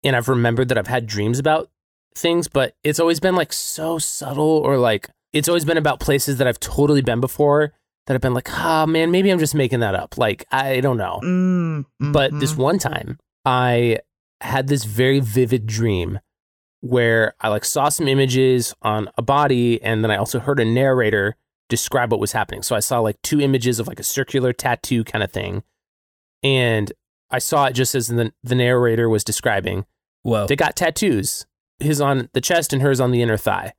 and 0.05 0.15
I've 0.15 0.29
remembered 0.29 0.69
that 0.69 0.77
I've 0.77 0.89
had 0.89 1.07
dreams 1.07 1.39
about 1.39 1.71
things, 2.15 2.49
but 2.49 2.75
it's 2.85 3.01
always 3.01 3.19
been 3.21 3.35
like 3.35 3.53
so 3.53 3.99
subtle 3.99 4.59
or 4.59 4.77
like 4.77 5.09
it's 5.33 5.49
always 5.49 5.65
been 5.65 5.79
about 5.79 6.01
places 6.01 6.37
that 6.39 6.47
I've 6.47 6.61
totally 6.61 7.01
been 7.03 7.21
before 7.21 7.73
that 8.07 8.15
I've 8.15 8.21
been 8.21 8.35
like, 8.35 8.51
ah, 8.51 8.87
man, 8.87 9.11
maybe 9.11 9.31
I'm 9.31 9.39
just 9.39 9.55
making 9.55 9.81
that 9.81 9.95
up. 9.95 10.19
Like, 10.19 10.45
I 10.51 10.81
don't 10.81 10.97
know. 10.97 11.21
Mm, 11.23 11.85
But 12.13 12.39
this 12.41 12.55
mhm. 12.55 12.59
one 12.59 12.79
time, 12.79 13.19
I 13.45 13.99
had 14.41 14.69
this 14.69 14.85
very 14.85 15.21
vivid 15.21 15.67
dream 15.67 16.21
where 16.81 17.35
I 17.41 17.49
like 17.49 17.65
saw 17.65 17.89
some 17.89 18.09
images 18.09 18.75
on 18.83 19.11
a 19.17 19.23
body 19.23 19.83
and 19.83 20.03
then 20.03 20.11
I 20.11 20.17
also 20.17 20.41
heard 20.41 20.61
a 20.61 20.65
narrator 20.65 21.37
describe 21.69 22.11
what 22.11 22.21
was 22.21 22.33
happening. 22.33 22.63
So 22.63 22.75
I 22.75 22.81
saw 22.81 23.01
like 23.01 23.21
two 23.23 23.41
images 23.41 23.79
of 23.79 23.87
like 23.87 24.01
a 24.01 24.05
circular 24.05 24.53
tattoo 24.53 25.05
kind 25.05 25.23
of 25.23 25.31
thing. 25.31 25.63
And 26.43 26.93
I 27.31 27.39
saw 27.39 27.67
it 27.67 27.75
just 27.75 27.95
as 27.95 28.09
the, 28.09 28.33
the 28.43 28.55
narrator 28.55 29.09
was 29.09 29.25
describing. 29.25 29.85
Whoa. 30.23 30.47
They 30.47 30.57
got 30.57 30.77
tattoos. 30.77 31.47
his 31.79 32.01
on 32.01 32.29
the 32.33 32.41
chest 32.41 32.73
and 32.73 32.83
hers 32.83 33.01
on 33.01 33.11
the 33.11 33.23
inner 33.23 33.37
thigh. 33.37 33.75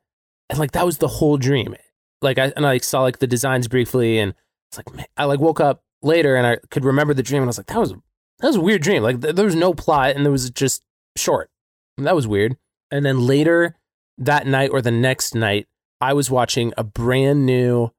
And 0.49 0.59
like 0.59 0.71
that 0.71 0.85
was 0.85 0.99
the 0.99 1.07
whole 1.07 1.37
dream. 1.37 1.75
Like 2.21 2.37
I 2.37 2.51
and 2.55 2.65
I 2.65 2.69
like 2.69 2.83
saw 2.83 3.01
like 3.01 3.19
the 3.19 3.27
designs 3.27 3.67
briefly 3.67 4.19
and 4.19 4.33
it's 4.69 4.77
like 4.77 4.93
man, 4.93 5.05
I 5.17 5.25
like 5.25 5.39
woke 5.39 5.59
up 5.59 5.83
later 6.01 6.35
and 6.35 6.45
I 6.45 6.57
could 6.69 6.85
remember 6.85 7.13
the 7.13 7.23
dream 7.23 7.41
and 7.41 7.47
I 7.47 7.49
was 7.49 7.57
like 7.57 7.67
that 7.67 7.79
was 7.79 7.93
that 8.41 8.47
was 8.47 8.55
a 8.57 8.61
weird 8.61 8.81
dream. 8.81 9.03
Like 9.03 9.21
th- 9.21 9.35
there 9.35 9.45
was 9.45 9.55
no 9.55 9.73
plot 9.73 10.15
and 10.15 10.25
there 10.25 10.31
was 10.31 10.49
just 10.49 10.83
short. 11.17 11.49
And 11.97 12.05
that 12.07 12.15
was 12.15 12.27
weird. 12.27 12.57
And 12.89 13.05
then 13.05 13.25
later 13.25 13.77
that 14.17 14.47
night 14.47 14.71
or 14.71 14.81
the 14.81 14.91
next 14.91 15.35
night, 15.35 15.67
I 15.99 16.13
was 16.13 16.29
watching 16.31 16.73
a 16.77 16.83
brand 16.83 17.45
new 17.45 17.91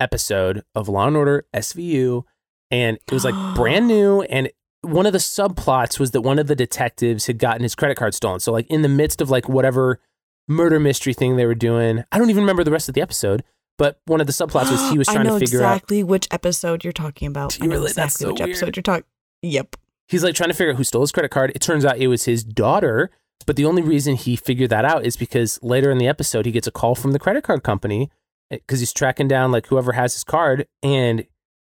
episode 0.00 0.62
of 0.74 0.88
Law 0.88 1.06
and 1.06 1.16
Order 1.16 1.44
SVU 1.54 2.24
and 2.70 2.98
it 3.06 3.12
was 3.12 3.24
like 3.24 3.34
brand 3.54 3.86
new 3.86 4.22
and 4.22 4.50
one 4.82 5.04
of 5.04 5.12
the 5.12 5.18
subplots 5.18 6.00
was 6.00 6.12
that 6.12 6.22
one 6.22 6.38
of 6.38 6.46
the 6.46 6.56
detectives 6.56 7.26
had 7.26 7.38
gotten 7.38 7.62
his 7.62 7.74
credit 7.74 7.96
card 7.98 8.14
stolen. 8.14 8.40
So 8.40 8.50
like 8.50 8.66
in 8.70 8.80
the 8.82 8.88
midst 8.88 9.20
of 9.20 9.28
like 9.28 9.46
whatever 9.48 10.00
murder 10.48 10.80
mystery 10.80 11.12
thing 11.12 11.36
they 11.36 11.44
were 11.44 11.54
doing, 11.54 12.02
I 12.10 12.18
don't 12.18 12.30
even 12.30 12.42
remember 12.44 12.64
the 12.64 12.70
rest 12.70 12.88
of 12.88 12.94
the 12.94 13.02
episode, 13.02 13.44
but 13.76 14.00
one 14.06 14.22
of 14.22 14.26
the 14.26 14.32
subplots 14.32 14.70
was 14.70 14.80
he 14.90 14.96
was 14.96 15.08
I 15.08 15.14
trying 15.14 15.26
know 15.26 15.38
to 15.38 15.44
figure 15.44 15.62
out 15.62 15.74
exactly 15.74 16.02
which 16.02 16.28
episode 16.30 16.82
you're 16.82 16.94
talking 16.94 17.28
about. 17.28 17.58
I 17.60 17.66
know 17.66 17.72
Really? 17.72 17.88
Exactly 17.88 18.24
so 18.24 18.30
which 18.30 18.38
weird. 18.40 18.50
episode 18.50 18.76
you're 18.76 18.82
talking. 18.82 19.04
Yep. 19.42 19.76
He's 20.10 20.24
like 20.24 20.34
trying 20.34 20.50
to 20.50 20.54
figure 20.54 20.72
out 20.72 20.76
who 20.76 20.84
stole 20.84 21.02
his 21.02 21.12
credit 21.12 21.30
card. 21.30 21.52
It 21.54 21.62
turns 21.62 21.84
out 21.84 21.98
it 21.98 22.08
was 22.08 22.24
his 22.24 22.42
daughter, 22.42 23.10
but 23.46 23.56
the 23.56 23.64
only 23.64 23.80
reason 23.80 24.16
he 24.16 24.36
figured 24.36 24.70
that 24.70 24.84
out 24.84 25.06
is 25.06 25.16
because 25.16 25.58
later 25.62 25.90
in 25.90 25.98
the 25.98 26.08
episode 26.08 26.46
he 26.46 26.52
gets 26.52 26.66
a 26.66 26.72
call 26.72 26.94
from 26.94 27.12
the 27.12 27.18
credit 27.18 27.44
card 27.44 27.62
company 27.62 28.10
eh, 28.50 28.56
because 28.56 28.80
he's 28.80 28.92
tracking 28.92 29.28
down 29.28 29.52
like 29.52 29.68
whoever 29.68 29.92
has 29.92 30.12
his 30.12 30.24
card 30.24 30.66
and 30.82 31.26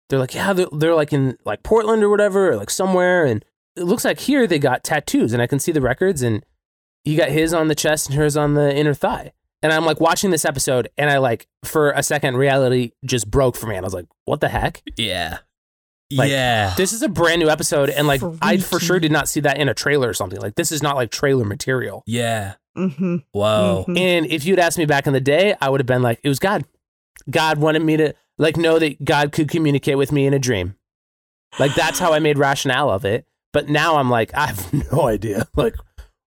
they're 0.09 0.18
like 0.18 0.34
yeah 0.34 0.53
they're, 0.53 0.66
they're 0.72 0.95
like 0.95 1.12
in 1.12 1.36
like 1.45 1.62
Portland 1.62 2.03
or 2.03 2.09
whatever 2.09 2.51
or 2.51 2.57
like 2.57 2.70
somewhere 2.70 3.24
and 3.24 3.45
it 3.76 3.84
looks 3.84 4.05
like 4.05 4.20
here 4.20 4.47
they 4.47 4.59
got 4.59 4.82
tattoos 4.82 5.32
and 5.32 5.41
I 5.41 5.47
can 5.47 5.61
see 5.61 5.72
the 5.72 5.80
records 5.80 6.22
and 6.22 6.45
he 7.05 7.14
got 7.14 7.28
his 7.28 7.55
on 7.55 7.68
the 7.68 7.74
chest 7.74 8.09
and 8.09 8.18
hers 8.18 8.36
on 8.36 8.55
the 8.55 8.74
inner 8.74 8.95
thigh. 8.95 9.32
And 9.62 9.72
I'm 9.72 9.84
like 9.84 10.01
watching 10.01 10.30
this 10.30 10.45
episode 10.45 10.88
and 10.99 11.11
I 11.11 11.18
like 11.18 11.47
for 11.64 11.93
a 11.93 12.03
second 12.03 12.36
reality 12.36 12.93
just 13.05 13.30
broke 13.30 13.57
for 13.57 13.66
me 13.66 13.76
and 13.76 13.84
I 13.84 13.86
was 13.86 13.95
like 13.95 14.07
what 14.24 14.41
the 14.41 14.49
heck? 14.49 14.82
Yeah. 14.97 15.38
Like, 16.12 16.30
yeah. 16.30 16.74
This 16.76 16.92
is 16.92 17.02
a 17.02 17.08
brand 17.08 17.40
new 17.40 17.48
episode, 17.48 17.88
and 17.90 18.06
like 18.06 18.20
I 18.42 18.56
for 18.58 18.80
sure 18.80 18.98
did 18.98 19.12
not 19.12 19.28
see 19.28 19.40
that 19.40 19.58
in 19.58 19.68
a 19.68 19.74
trailer 19.74 20.08
or 20.08 20.14
something. 20.14 20.40
Like 20.40 20.56
this 20.56 20.72
is 20.72 20.82
not 20.82 20.96
like 20.96 21.11
trailer 21.11 21.44
material. 21.44 22.02
yeah. 22.06 22.54
Mm-hmm. 22.76 23.16
Whoa. 23.32 23.84
And 23.88 24.26
if 24.26 24.44
you'd 24.44 24.61
asked 24.61 24.78
me 24.78 24.86
back 24.86 25.06
in 25.08 25.12
the 25.12 25.20
day, 25.20 25.56
I 25.61 25.68
would 25.68 25.80
have 25.80 25.86
been 25.88 26.02
like, 26.02 26.20
it 26.22 26.28
was 26.28 26.38
God. 26.38 26.64
God 27.28 27.58
wanted 27.58 27.82
me 27.82 27.96
to 27.96 28.14
like 28.38 28.56
know 28.56 28.78
that 28.78 29.04
God 29.04 29.32
could 29.32 29.48
communicate 29.50 29.98
with 29.98 30.12
me 30.12 30.24
in 30.24 30.32
a 30.32 30.38
dream. 30.38 30.76
Like 31.58 31.74
that's 31.74 31.98
how 31.98 32.12
I 32.12 32.20
made 32.20 32.38
rationale 32.38 32.88
of 32.88 33.04
it. 33.04 33.26
But 33.52 33.68
now 33.68 33.96
I'm 33.96 34.08
like, 34.08 34.32
I 34.34 34.46
have 34.46 34.72
no 34.92 35.02
idea 35.08 35.46
like 35.56 35.74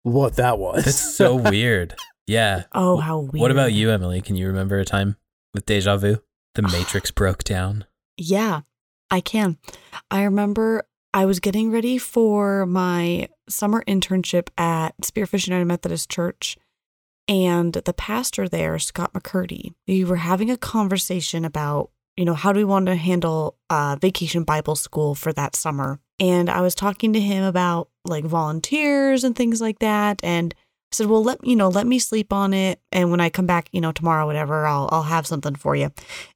what 0.03 0.35
that 0.37 0.59
was. 0.59 0.85
That's 0.85 1.15
so 1.17 1.37
weird. 1.51 1.95
Yeah. 2.27 2.65
Oh, 2.73 2.97
how 2.99 3.21
weird. 3.21 3.41
What 3.41 3.51
about 3.53 3.73
you, 3.73 3.91
Emily? 3.91 4.21
Can 4.21 4.35
you 4.37 4.49
remember 4.49 4.79
a 4.81 4.85
time 4.85 5.17
with 5.55 5.65
deja 5.65 5.97
vu? 5.97 6.19
The 6.57 6.63
Matrix 6.63 7.11
broke 7.13 7.45
down. 7.45 7.87
Yeah, 8.19 8.61
I 9.13 9.21
can. 9.21 9.59
I 10.11 10.23
remember 10.23 10.85
I 11.13 11.27
was 11.27 11.39
getting 11.39 11.71
ready 11.71 11.99
for 11.99 12.65
my 12.65 13.29
summer 13.47 13.85
internship 13.87 14.49
at 14.57 14.97
Spearfish 15.03 15.47
United 15.47 15.67
Methodist 15.67 16.11
Church, 16.11 16.57
and 17.29 17.75
the 17.75 17.93
pastor 17.93 18.49
there, 18.49 18.79
Scott 18.79 19.13
McCurdy, 19.13 19.75
we 19.87 20.03
were 20.03 20.17
having 20.17 20.51
a 20.51 20.57
conversation 20.57 21.45
about, 21.45 21.91
you 22.17 22.25
know, 22.25 22.33
how 22.33 22.55
do 22.55 22.59
we 22.59 22.65
want 22.65 22.87
to 22.87 22.97
handle 22.97 23.59
uh, 23.69 23.97
vacation 24.01 24.45
Bible 24.45 24.77
school 24.77 25.15
for 25.15 25.31
that 25.35 25.55
summer. 25.55 26.01
And 26.19 26.49
I 26.49 26.63
was 26.63 26.75
talking 26.75 27.13
to 27.13 27.21
him 27.21 27.45
about 27.45 27.91
like 28.07 28.25
volunteers 28.25 29.25
and 29.25 29.37
things 29.37 29.61
like 29.61 29.81
that, 29.81 30.21
and 30.25 30.55
I 30.57 30.97
said, 30.97 31.09
"Well, 31.09 31.23
let 31.23 31.47
you 31.47 31.55
know, 31.55 31.69
let 31.69 31.87
me 31.87 31.99
sleep 31.99 32.33
on 32.33 32.55
it, 32.55 32.81
and 32.91 33.11
when 33.11 33.21
I 33.21 33.29
come 33.29 33.47
back, 33.47 33.69
you 33.73 33.83
know, 33.83 33.93
tomorrow, 33.93 34.25
whatever, 34.25 34.65
I'll 34.67 34.89
I'll 34.91 35.03
have 35.03 35.27
something 35.27 35.55
for 35.55 35.77
you." 35.77 35.91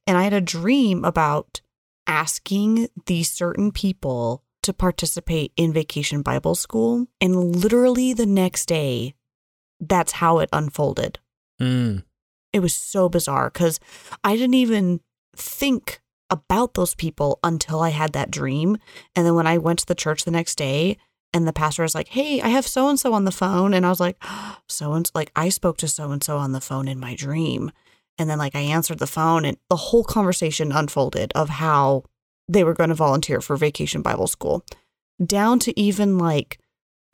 And 0.05 0.15
I 0.15 0.21
had 0.21 0.33
a 0.33 0.41
dream 0.41 1.03
about 1.03 1.61
asking 2.07 2.87
these 3.05 3.29
certain 3.29 3.71
people 3.71 4.43
to 4.63 4.73
participate 4.73 5.51
in 5.55 5.71
vacation 5.71 6.21
Bible 6.21 6.55
school. 6.55 7.07
And 7.21 7.55
literally 7.55 8.13
the 8.13 8.25
next 8.25 8.65
day, 8.65 9.13
that's 9.79 10.13
how 10.13 10.39
it 10.39 10.49
unfolded. 10.51 11.19
Mm. 11.61 12.03
It 12.53 12.59
was 12.59 12.73
so 12.73 13.09
bizarre 13.09 13.49
because 13.49 13.79
I 14.23 14.35
didn't 14.35 14.55
even 14.55 15.01
think 15.35 16.01
about 16.29 16.73
those 16.73 16.95
people 16.95 17.39
until 17.43 17.81
I 17.81 17.89
had 17.89 18.13
that 18.13 18.31
dream. 18.31 18.77
And 19.15 19.25
then 19.25 19.35
when 19.35 19.47
I 19.47 19.57
went 19.57 19.79
to 19.79 19.85
the 19.85 19.95
church 19.95 20.23
the 20.23 20.31
next 20.31 20.55
day, 20.55 20.97
and 21.33 21.47
the 21.47 21.53
pastor 21.53 21.83
was 21.83 21.93
like, 21.93 22.07
Hey, 22.09 22.41
I 22.41 22.47
have 22.49 22.65
so 22.65 22.89
and 22.89 22.99
so 22.99 23.13
on 23.13 23.25
the 23.25 23.31
phone. 23.31 23.73
And 23.73 23.85
I 23.85 23.89
was 23.89 23.99
like, 23.99 24.17
So 24.67 24.93
and 24.93 25.05
so 25.05 25.11
like, 25.13 25.31
I 25.35 25.49
spoke 25.49 25.77
to 25.77 25.87
so 25.87 26.11
and 26.11 26.23
so 26.23 26.37
on 26.37 26.51
the 26.51 26.61
phone 26.61 26.87
in 26.87 26.99
my 26.99 27.15
dream. 27.15 27.71
And 28.19 28.29
then, 28.29 28.37
like, 28.37 28.55
I 28.55 28.61
answered 28.61 28.99
the 28.99 29.07
phone, 29.07 29.45
and 29.45 29.57
the 29.69 29.75
whole 29.75 30.03
conversation 30.03 30.71
unfolded 30.71 31.31
of 31.33 31.49
how 31.49 32.03
they 32.49 32.63
were 32.63 32.73
going 32.73 32.89
to 32.89 32.95
volunteer 32.95 33.41
for 33.41 33.57
vacation 33.57 34.01
Bible 34.01 34.27
school, 34.27 34.65
down 35.23 35.59
to 35.59 35.79
even 35.79 36.17
like 36.17 36.59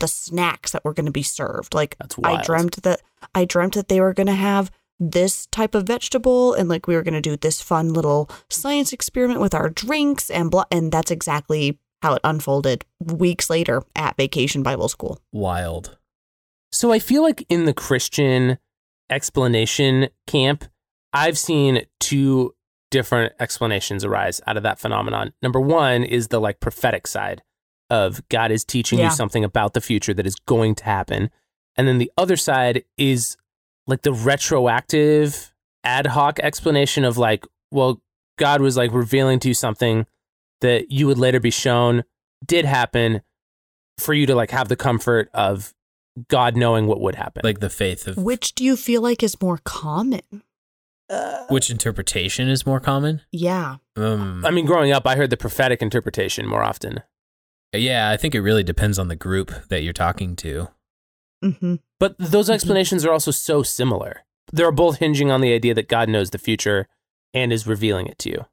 the 0.00 0.08
snacks 0.08 0.72
that 0.72 0.84
were 0.84 0.94
going 0.94 1.06
to 1.06 1.12
be 1.12 1.22
served. 1.22 1.74
Like, 1.74 1.96
I 2.22 2.42
dreamt 2.42 2.82
that 2.82 3.00
I 3.34 3.44
dreamt 3.44 3.74
that 3.74 3.88
they 3.88 4.00
were 4.00 4.14
going 4.14 4.26
to 4.28 4.34
have 4.34 4.70
this 5.00 5.46
type 5.46 5.74
of 5.74 5.86
vegetable, 5.86 6.54
and 6.54 6.68
like 6.68 6.86
we 6.86 6.94
were 6.94 7.02
going 7.02 7.14
to 7.14 7.20
do 7.20 7.36
this 7.36 7.60
fun 7.60 7.92
little 7.92 8.30
science 8.48 8.92
experiment 8.92 9.40
with 9.40 9.54
our 9.54 9.70
drinks, 9.70 10.30
and 10.30 10.50
blah. 10.50 10.64
And 10.70 10.92
that's 10.92 11.10
exactly 11.10 11.78
how 12.02 12.14
it 12.14 12.20
unfolded 12.22 12.84
weeks 13.00 13.48
later 13.48 13.82
at 13.96 14.16
vacation 14.16 14.62
Bible 14.62 14.88
school. 14.88 15.18
Wild. 15.32 15.96
So 16.70 16.92
I 16.92 16.98
feel 16.98 17.22
like 17.22 17.46
in 17.48 17.64
the 17.64 17.72
Christian 17.72 18.58
explanation 19.08 20.08
camp, 20.26 20.64
I've 21.14 21.38
seen 21.38 21.86
two 22.00 22.54
different 22.90 23.32
explanations 23.40 24.04
arise 24.04 24.40
out 24.46 24.56
of 24.56 24.62
that 24.64 24.78
phenomenon. 24.78 25.32
Number 25.42 25.60
one 25.60 26.04
is 26.04 26.28
the 26.28 26.40
like 26.40 26.60
prophetic 26.60 27.06
side 27.06 27.42
of 27.90 28.26
God 28.28 28.50
is 28.50 28.64
teaching 28.64 28.98
Yeah. 28.98 29.06
you 29.06 29.10
something 29.10 29.44
about 29.44 29.74
the 29.74 29.80
future 29.80 30.14
that 30.14 30.26
is 30.26 30.34
going 30.46 30.74
to 30.76 30.84
happen. 30.84 31.30
And 31.76 31.88
then 31.88 31.98
the 31.98 32.10
other 32.16 32.36
side 32.36 32.84
is 32.96 33.36
like 33.86 34.02
the 34.02 34.12
retroactive 34.12 35.52
ad 35.82 36.06
hoc 36.06 36.38
explanation 36.40 37.04
of 37.04 37.18
like, 37.18 37.46
well, 37.70 38.00
God 38.38 38.60
was 38.60 38.76
like 38.76 38.92
revealing 38.92 39.38
to 39.40 39.48
you 39.48 39.54
something 39.54 40.06
that 40.60 40.90
you 40.90 41.06
would 41.06 41.18
later 41.18 41.40
be 41.40 41.50
shown 41.50 42.04
did 42.44 42.64
happen 42.64 43.22
for 43.98 44.14
you 44.14 44.26
to 44.26 44.34
like 44.34 44.50
have 44.50 44.68
the 44.68 44.76
comfort 44.76 45.28
of 45.34 45.74
God 46.28 46.56
knowing 46.56 46.86
what 46.86 47.00
would 47.00 47.16
happen. 47.16 47.42
Like 47.44 47.60
the 47.60 47.70
faith 47.70 48.06
of 48.06 48.16
Which 48.16 48.54
do 48.54 48.64
you 48.64 48.76
feel 48.76 49.02
like 49.02 49.22
is 49.22 49.40
more 49.40 49.58
common? 49.64 50.22
Which 51.48 51.70
interpretation 51.70 52.48
is 52.48 52.66
more 52.66 52.80
common? 52.80 53.20
Yeah. 53.30 53.76
Um, 53.96 54.44
I 54.44 54.50
mean, 54.50 54.66
growing 54.66 54.92
up, 54.92 55.06
I 55.06 55.16
heard 55.16 55.30
the 55.30 55.36
prophetic 55.36 55.82
interpretation 55.82 56.46
more 56.46 56.62
often. 56.62 57.02
yeah, 57.74 58.10
I 58.10 58.16
think 58.16 58.34
it 58.34 58.40
really 58.40 58.62
depends 58.62 58.98
on 58.98 59.08
the 59.08 59.16
group 59.16 59.52
that 59.68 59.82
you're 59.82 59.92
talking 59.92 60.36
to. 60.36 60.68
Mm-hmm. 61.44 61.76
But 62.00 62.16
those 62.18 62.48
explanations 62.48 63.04
are 63.04 63.12
also 63.12 63.30
so 63.30 63.62
similar. 63.62 64.24
They're 64.52 64.72
both 64.72 64.98
hinging 64.98 65.30
on 65.30 65.40
the 65.40 65.52
idea 65.52 65.74
that 65.74 65.88
God 65.88 66.08
knows 66.08 66.30
the 66.30 66.38
future 66.38 66.88
and 67.32 67.52
is 67.52 67.66
revealing 67.66 68.06
it 68.06 68.18
to 68.20 68.30
you. 68.30 68.46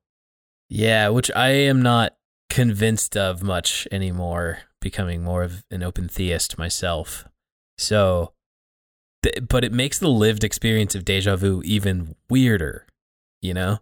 Yeah, 0.69 1.09
which 1.09 1.29
I 1.35 1.49
am 1.49 1.81
not 1.81 2.15
convinced 2.49 3.15
of 3.15 3.43
much 3.43 3.87
anymore, 3.91 4.59
becoming 4.79 5.23
more 5.23 5.43
of 5.43 5.63
an 5.69 5.83
open 5.83 6.07
theist 6.07 6.57
myself. 6.57 7.27
So, 7.77 7.97
th- 8.23 8.31
but 9.47 9.63
it 9.63 9.72
makes 9.72 9.99
the 9.99 10.09
lived 10.09 10.43
experience 10.43 10.95
of 10.95 11.05
deja 11.05 11.36
vu 11.36 11.61
even 11.63 12.15
weirder, 12.30 12.86
you 13.41 13.53
know? 13.53 13.80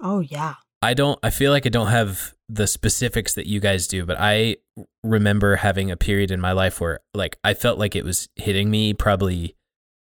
Oh 0.00 0.20
yeah. 0.20 0.54
I 0.82 0.94
don't, 0.94 1.18
I 1.22 1.30
feel 1.30 1.50
like 1.50 1.66
I 1.66 1.70
don't 1.70 1.88
have 1.88 2.34
the 2.48 2.66
specifics 2.66 3.34
that 3.34 3.46
you 3.46 3.60
guys 3.60 3.88
do, 3.88 4.06
but 4.06 4.16
I 4.20 4.56
remember 5.02 5.56
having 5.56 5.90
a 5.90 5.96
period 5.96 6.30
in 6.30 6.40
my 6.40 6.52
life 6.52 6.80
where 6.80 7.00
like 7.14 7.38
I 7.42 7.54
felt 7.54 7.78
like 7.78 7.96
it 7.96 8.04
was 8.04 8.28
hitting 8.36 8.70
me 8.70 8.94
probably 8.94 9.56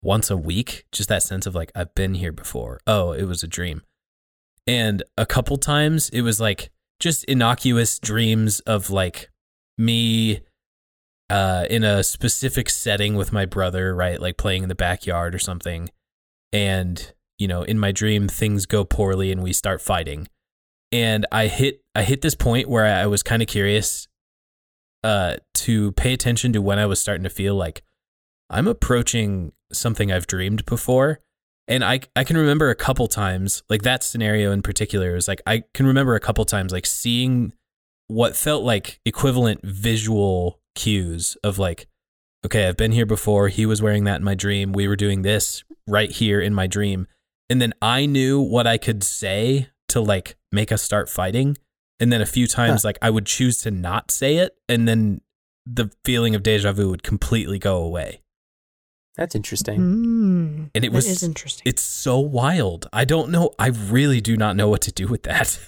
once 0.01 0.31
a 0.31 0.37
week, 0.37 0.85
just 0.91 1.09
that 1.09 1.23
sense 1.23 1.45
of 1.45 1.53
like, 1.53 1.71
I've 1.75 1.93
been 1.93 2.15
here 2.15 2.31
before. 2.31 2.79
Oh, 2.87 3.11
it 3.11 3.25
was 3.25 3.43
a 3.43 3.47
dream. 3.47 3.83
And 4.65 5.03
a 5.17 5.25
couple 5.25 5.57
times 5.57 6.09
it 6.09 6.21
was 6.21 6.39
like 6.39 6.71
just 6.99 7.23
innocuous 7.25 7.99
dreams 7.99 8.59
of 8.61 8.89
like 8.89 9.29
me 9.77 10.41
uh, 11.31 11.65
in 11.69 11.85
a 11.85 12.03
specific 12.03 12.69
setting 12.69 13.15
with 13.15 13.31
my 13.31 13.45
brother, 13.45 13.95
right? 13.95 14.19
Like 14.19 14.35
playing 14.35 14.63
in 14.63 14.69
the 14.69 14.75
backyard 14.75 15.33
or 15.33 15.39
something. 15.39 15.89
And, 16.51 17.13
you 17.39 17.47
know, 17.47 17.63
in 17.63 17.79
my 17.79 17.93
dream, 17.93 18.27
things 18.27 18.65
go 18.65 18.83
poorly 18.83 19.31
and 19.31 19.41
we 19.41 19.53
start 19.53 19.81
fighting. 19.81 20.27
And 20.91 21.25
I 21.31 21.47
hit, 21.47 21.83
I 21.95 22.03
hit 22.03 22.21
this 22.21 22.35
point 22.35 22.67
where 22.67 22.85
I 22.85 23.05
was 23.05 23.23
kind 23.23 23.41
of 23.41 23.47
curious 23.47 24.09
uh, 25.05 25.37
to 25.53 25.93
pay 25.93 26.11
attention 26.11 26.51
to 26.51 26.61
when 26.61 26.77
I 26.77 26.85
was 26.85 26.99
starting 26.99 27.23
to 27.23 27.29
feel 27.29 27.55
like 27.55 27.81
I'm 28.49 28.67
approaching 28.67 29.53
something 29.71 30.11
I've 30.11 30.27
dreamed 30.27 30.65
before. 30.65 31.21
And 31.65 31.81
I, 31.81 32.01
I 32.13 32.25
can 32.25 32.35
remember 32.35 32.69
a 32.69 32.75
couple 32.75 33.07
times, 33.07 33.63
like 33.69 33.83
that 33.83 34.03
scenario 34.03 34.51
in 34.51 34.61
particular 34.61 35.15
is 35.15 35.29
like, 35.29 35.41
I 35.47 35.63
can 35.73 35.85
remember 35.85 36.15
a 36.15 36.19
couple 36.19 36.43
times, 36.43 36.73
like 36.73 36.85
seeing 36.85 37.53
what 38.07 38.35
felt 38.35 38.65
like 38.65 38.99
equivalent 39.05 39.61
visual 39.63 40.60
cues 40.75 41.37
of 41.43 41.57
like, 41.59 41.87
okay, 42.45 42.67
I've 42.67 42.77
been 42.77 42.91
here 42.91 43.05
before. 43.05 43.47
He 43.49 43.65
was 43.65 43.81
wearing 43.81 44.03
that 44.05 44.17
in 44.17 44.23
my 44.23 44.35
dream. 44.35 44.73
We 44.73 44.87
were 44.87 44.95
doing 44.95 45.21
this 45.21 45.63
right 45.87 46.11
here 46.11 46.39
in 46.41 46.53
my 46.53 46.67
dream. 46.67 47.07
And 47.49 47.61
then 47.61 47.73
I 47.81 48.05
knew 48.05 48.39
what 48.39 48.65
I 48.65 48.77
could 48.77 49.03
say 49.03 49.69
to 49.89 50.01
like 50.01 50.35
make 50.51 50.71
us 50.71 50.81
start 50.81 51.09
fighting. 51.09 51.57
And 51.99 52.11
then 52.11 52.21
a 52.21 52.25
few 52.25 52.47
times, 52.47 52.83
like 52.83 52.97
I 53.01 53.09
would 53.09 53.25
choose 53.25 53.61
to 53.61 53.71
not 53.71 54.09
say 54.09 54.37
it. 54.37 54.55
And 54.67 54.87
then 54.87 55.21
the 55.65 55.91
feeling 56.03 56.33
of 56.33 56.41
deja 56.43 56.71
vu 56.71 56.89
would 56.89 57.03
completely 57.03 57.59
go 57.59 57.77
away. 57.77 58.21
That's 59.17 59.35
interesting. 59.35 59.79
Mm, 59.79 60.69
And 60.73 60.85
it 60.85 60.91
was, 60.91 61.05
is 61.05 61.21
interesting. 61.21 61.63
it's 61.65 61.83
so 61.83 62.17
wild. 62.17 62.87
I 62.93 63.05
don't 63.05 63.29
know. 63.29 63.51
I 63.59 63.67
really 63.67 64.21
do 64.21 64.37
not 64.37 64.55
know 64.55 64.69
what 64.69 64.81
to 64.83 64.91
do 64.91 65.07
with 65.07 65.23
that. 65.23 65.59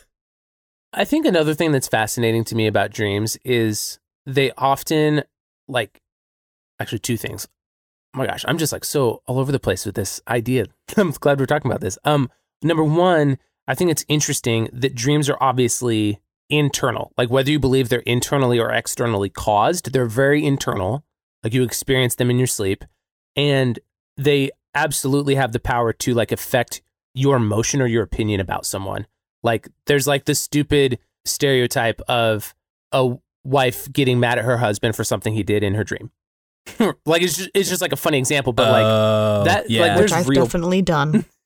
I 0.94 1.06
think 1.06 1.26
another 1.26 1.54
thing 1.54 1.72
that's 1.72 1.88
fascinating 1.88 2.44
to 2.46 2.56
me 2.56 2.68
about 2.68 2.92
dreams 2.92 3.38
is 3.44 4.00
they 4.26 4.52
often 4.58 5.24
like 5.68 6.02
actually 6.80 7.00
two 7.00 7.18
things. 7.18 7.48
Oh 8.14 8.20
my 8.20 8.28
gosh, 8.28 8.46
I'm 8.48 8.58
just 8.58 8.72
like 8.72 8.86
so 8.86 9.22
all 9.26 9.40
over 9.40 9.52
the 9.52 9.60
place 9.60 9.86
with 9.86 9.96
this 9.96 10.22
idea. 10.28 10.66
I'm 10.98 11.12
glad 11.12 11.40
we're 11.40 11.46
talking 11.46 11.70
about 11.70 11.82
this. 11.82 11.98
Um 12.04 12.30
number 12.62 12.84
1, 12.84 13.38
I 13.68 13.76
think 13.76 13.92
it's 13.92 14.06
interesting 14.08 14.70
that 14.74 14.96
dreams 14.96 15.30
are 15.30 15.38
obviously 15.42 16.20
internal. 16.50 17.12
Like 17.18 17.30
whether 17.30 17.52
you 17.52 17.60
believe 17.60 17.90
they're 17.90 18.00
internally 18.02 18.60
or 18.60 18.72
externally 18.72 19.30
caused, 19.30 19.92
they're 19.92 20.06
very 20.06 20.46
internal. 20.46 21.04
Like 21.44 21.54
you 21.54 21.64
experience 21.64 22.16
them 22.16 22.30
in 22.30 22.38
your 22.38 22.48
sleep 22.48 22.84
and 23.36 23.80
they 24.18 24.52
absolutely 24.76 25.36
have 25.36 25.52
the 25.52 25.60
power 25.60 25.94
to 25.94 26.14
like 26.14 26.32
affect 26.32 26.82
your 27.14 27.36
emotion 27.38 27.82
or 27.82 27.88
your 27.88 28.04
opinion 28.04 28.40
about 28.40 28.66
someone. 28.66 29.06
Like 29.44 29.68
there's 29.86 30.08
like 30.08 30.26
the 30.26 30.36
stupid 30.36 31.00
stereotype 31.26 32.02
of 32.08 32.54
a 32.92 33.16
wife 33.44 33.92
getting 33.92 34.20
mad 34.20 34.40
at 34.40 34.46
her 34.46 34.58
husband 34.58 34.96
for 34.96 35.04
something 35.04 35.34
he 35.34 35.44
did 35.44 35.64
in 35.64 35.74
her 35.76 35.84
dream. 35.84 36.12
like 37.06 37.22
it's 37.22 37.38
just, 37.38 37.50
it's 37.54 37.70
just 37.70 37.82
like 37.82 37.92
a 37.92 37.98
funny 37.98 38.18
example, 38.18 38.54
but 38.54 38.70
like 38.72 38.84
Oh, 38.86 39.44
that- 39.46 39.62
like, 39.64 39.70
yeah. 39.70 39.96
there's 39.98 40.12
Which 40.12 40.20
I've 40.20 40.30
real- 40.30 40.44
definitely 40.46 40.82
done. 40.82 41.26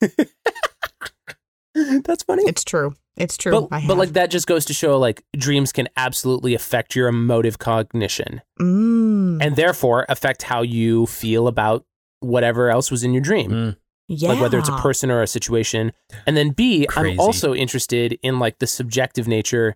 that's 1.74 2.22
funny. 2.24 2.42
It's 2.46 2.64
true. 2.64 2.94
It's 3.16 3.36
true. 3.36 3.66
But, 3.68 3.82
but 3.86 3.96
like 3.96 4.10
that 4.10 4.30
just 4.30 4.46
goes 4.46 4.64
to 4.66 4.72
show 4.74 4.96
like 4.98 5.24
dreams 5.36 5.72
can 5.72 5.88
absolutely 5.96 6.54
affect 6.54 6.94
your 6.94 7.08
emotive 7.08 7.58
cognition 7.58 8.42
mm, 8.60 9.42
and 9.42 9.56
therefore 9.56 10.06
affect 10.08 10.44
how 10.44 10.62
you 10.62 11.06
feel 11.06 11.48
about 11.48 11.84
whatever 12.20 12.70
else 12.70 12.90
was 12.90 13.02
in 13.02 13.12
your 13.12 13.22
dream. 13.22 13.50
Mm. 13.50 13.76
yeah. 14.08 14.28
like 14.30 14.40
whether 14.40 14.58
it's 14.58 14.68
a 14.68 14.76
person 14.78 15.10
or 15.10 15.20
a 15.22 15.26
situation. 15.26 15.92
And 16.26 16.36
then 16.36 16.50
B, 16.50 16.86
am 16.96 17.18
also 17.18 17.54
interested 17.54 18.18
in 18.22 18.38
like 18.38 18.58
the 18.60 18.66
subjective 18.68 19.26
nature 19.26 19.74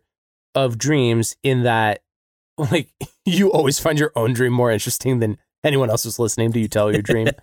of 0.55 0.79
dreams 0.79 1.37
in 1.43 1.65
that 1.65 2.01
like 2.71 2.89
you 3.25 3.51
always 3.51 3.79
find 3.79 3.99
your 3.99 4.13
own 4.17 4.33
dream 4.33 4.53
more 4.53 4.71
interesting 4.71 5.19
than 5.21 5.39
anyone 5.65 5.91
else 5.91 6.05
who's 6.05 6.19
listening 6.19 6.53
to 6.53 6.61
you 6.61 6.69
tell 6.69 6.93
your 6.93 7.03
dream. 7.03 7.29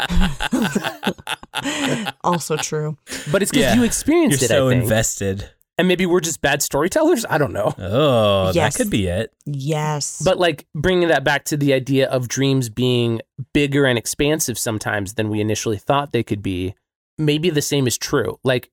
also 2.24 2.56
true. 2.56 2.96
But 3.30 3.42
it's 3.42 3.50
because 3.50 3.62
Yeah. 3.64 3.74
you 3.74 3.80
You're 3.80 3.86
experienced 3.86 4.42
it, 4.42 4.48
so 4.48 4.68
I 4.68 4.72
think. 4.72 4.82
invested. 4.84 5.50
and 5.76 5.86
maybe 5.86 6.06
we're 6.06 6.18
just 6.20 6.40
bad 6.40 6.60
storytellers. 6.60 7.24
I 7.30 7.38
don't 7.38 7.52
know. 7.52 7.72
Oh, 7.78 8.50
Yes. 8.52 8.76
that 8.76 8.82
could 8.82 8.90
be 8.90 9.06
it. 9.06 9.32
Yes. 9.46 10.20
But 10.24 10.38
like 10.38 10.66
bringing 10.74 11.08
that 11.08 11.22
back 11.22 11.44
to 11.46 11.56
the 11.56 11.72
idea 11.72 12.08
of 12.08 12.26
dreams 12.28 12.68
being 12.68 13.20
bigger 13.54 13.84
and 13.84 13.96
expansive 13.96 14.58
sometimes 14.58 15.14
than 15.14 15.28
we 15.28 15.40
initially 15.40 15.78
thought 15.78 16.12
they 16.12 16.24
could 16.24 16.42
be, 16.42 16.74
maybe 17.16 17.48
the 17.50 17.62
same 17.62 17.86
is 17.86 17.96
true. 17.96 18.40
Like 18.42 18.70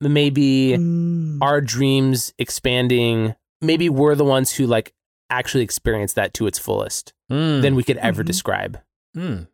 maybe 0.00 0.76
Mm, 0.78 1.38
our 1.42 1.60
dreams 1.60 2.32
expanding 2.38 3.34
maybe 3.62 3.88
we're 3.88 4.14
the 4.14 4.24
ones 4.24 4.52
who 4.52 4.66
like 4.66 4.92
actually 5.30 5.62
experience 5.64 6.12
that 6.14 6.32
to 6.34 6.46
its 6.46 6.58
fullest 6.58 7.12
Mm. 7.30 7.62
than 7.62 7.74
we 7.74 7.82
could 7.82 7.96
ever 7.98 8.22
Mhm. 8.22 8.26
describe 8.26 8.80
Mm. 9.16 9.48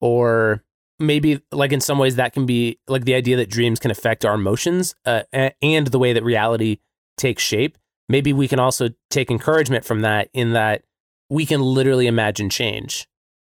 or 0.00 0.62
maybe 0.98 1.40
like 1.52 1.72
in 1.72 1.80
some 1.80 1.98
ways 1.98 2.16
that 2.16 2.32
can 2.32 2.46
be 2.46 2.78
like 2.88 3.04
the 3.04 3.14
idea 3.14 3.36
that 3.36 3.50
dreams 3.50 3.78
can 3.78 3.90
affect 3.90 4.24
our 4.24 4.34
emotions 4.34 4.94
uh, 5.04 5.22
and 5.60 5.88
the 5.88 5.98
way 5.98 6.12
that 6.12 6.22
reality 6.24 6.78
takes 7.16 7.42
shape 7.42 7.76
maybe 8.08 8.32
we 8.32 8.46
can 8.48 8.58
also 8.58 8.88
take 9.10 9.30
encouragement 9.30 9.84
from 9.84 10.00
that 10.00 10.28
in 10.32 10.52
that 10.52 10.84
we 11.28 11.44
can 11.44 11.60
literally 11.60 12.06
imagine 12.06 12.48
change 12.48 13.08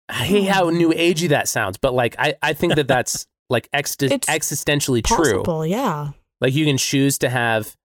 i 0.09 0.26
hate 0.26 0.49
how 0.49 0.69
new 0.69 0.89
agey 0.91 1.30
that 1.30 1.47
sounds 1.47 1.78
but 1.78 1.93
like 1.93 2.15
i, 2.19 2.36
I 2.43 2.53
think 2.53 2.76
that 2.76 2.88
that's 2.88 3.26
like 3.49 3.67
ex- 3.74 3.95
It's 4.01 4.28
existentially 4.28 5.03
true. 5.03 5.65
Yeah. 5.65 6.09
like 6.41 6.53
you 6.53 6.65
can 6.65 6.78
choose 6.78 7.17
to 7.19 7.30
have 7.30 7.76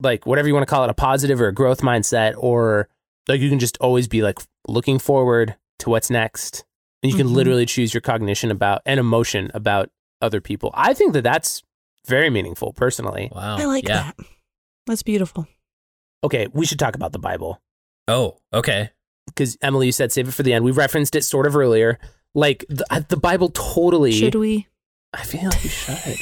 like 0.00 0.26
whatever 0.26 0.46
you 0.46 0.52
want 0.54 0.66
to 0.66 0.70
call 0.70 0.84
it, 0.84 0.90
a 0.90 0.94
positive 0.94 1.40
or 1.40 1.48
a 1.48 1.54
growth 1.54 1.80
mindset, 1.80 2.34
or 2.36 2.88
like 3.28 3.40
you 3.40 3.48
can 3.50 3.58
just 3.58 3.76
always 3.78 4.08
be 4.08 4.22
like 4.22 4.38
looking 4.68 4.98
forward 4.98 5.56
to 5.80 5.90
what's 5.90 6.10
next. 6.10 6.64
And 7.02 7.12
you 7.12 7.16
can 7.18 7.28
Mhm. 7.28 7.34
literally 7.34 7.66
choose 7.66 7.92
your 7.94 8.00
cognition 8.00 8.50
about 8.50 8.82
and 8.86 8.98
emotion 8.98 9.50
about 9.54 9.90
other 10.22 10.40
people. 10.40 10.70
I 10.74 10.94
think 10.94 11.12
that 11.12 11.22
that's 11.22 11.62
very 12.06 12.30
meaningful 12.30 12.72
personally. 12.72 13.30
Wow. 13.34 13.56
I 13.58 13.64
like 13.66 13.86
yeah. 13.88 14.12
that. 14.16 14.26
That's 14.86 15.02
beautiful. 15.02 15.46
Okay, 16.24 16.46
we 16.52 16.64
should 16.66 16.78
talk 16.78 16.94
about 16.96 17.12
the 17.12 17.18
Bible 17.18 17.60
Oh, 18.08 18.38
okay. 18.52 18.90
because 19.26 19.56
Emily, 19.60 19.86
you 19.86 19.92
said 19.92 20.12
save 20.12 20.28
it 20.28 20.32
for 20.32 20.42
the 20.42 20.52
end. 20.52 20.64
We 20.64 20.70
referenced 20.70 21.14
it 21.14 21.22
sort 21.22 21.46
of 21.46 21.54
earlier. 21.56 21.98
Like 22.34 22.64
the, 22.68 23.04
the 23.08 23.16
Bible 23.16 23.50
totally. 23.50 24.12
Should 24.12 24.34
we? 24.36 24.66
I 25.12 25.22
feel 25.24 25.44
like 25.50 25.62
we 25.62 25.68
should. 25.68 26.18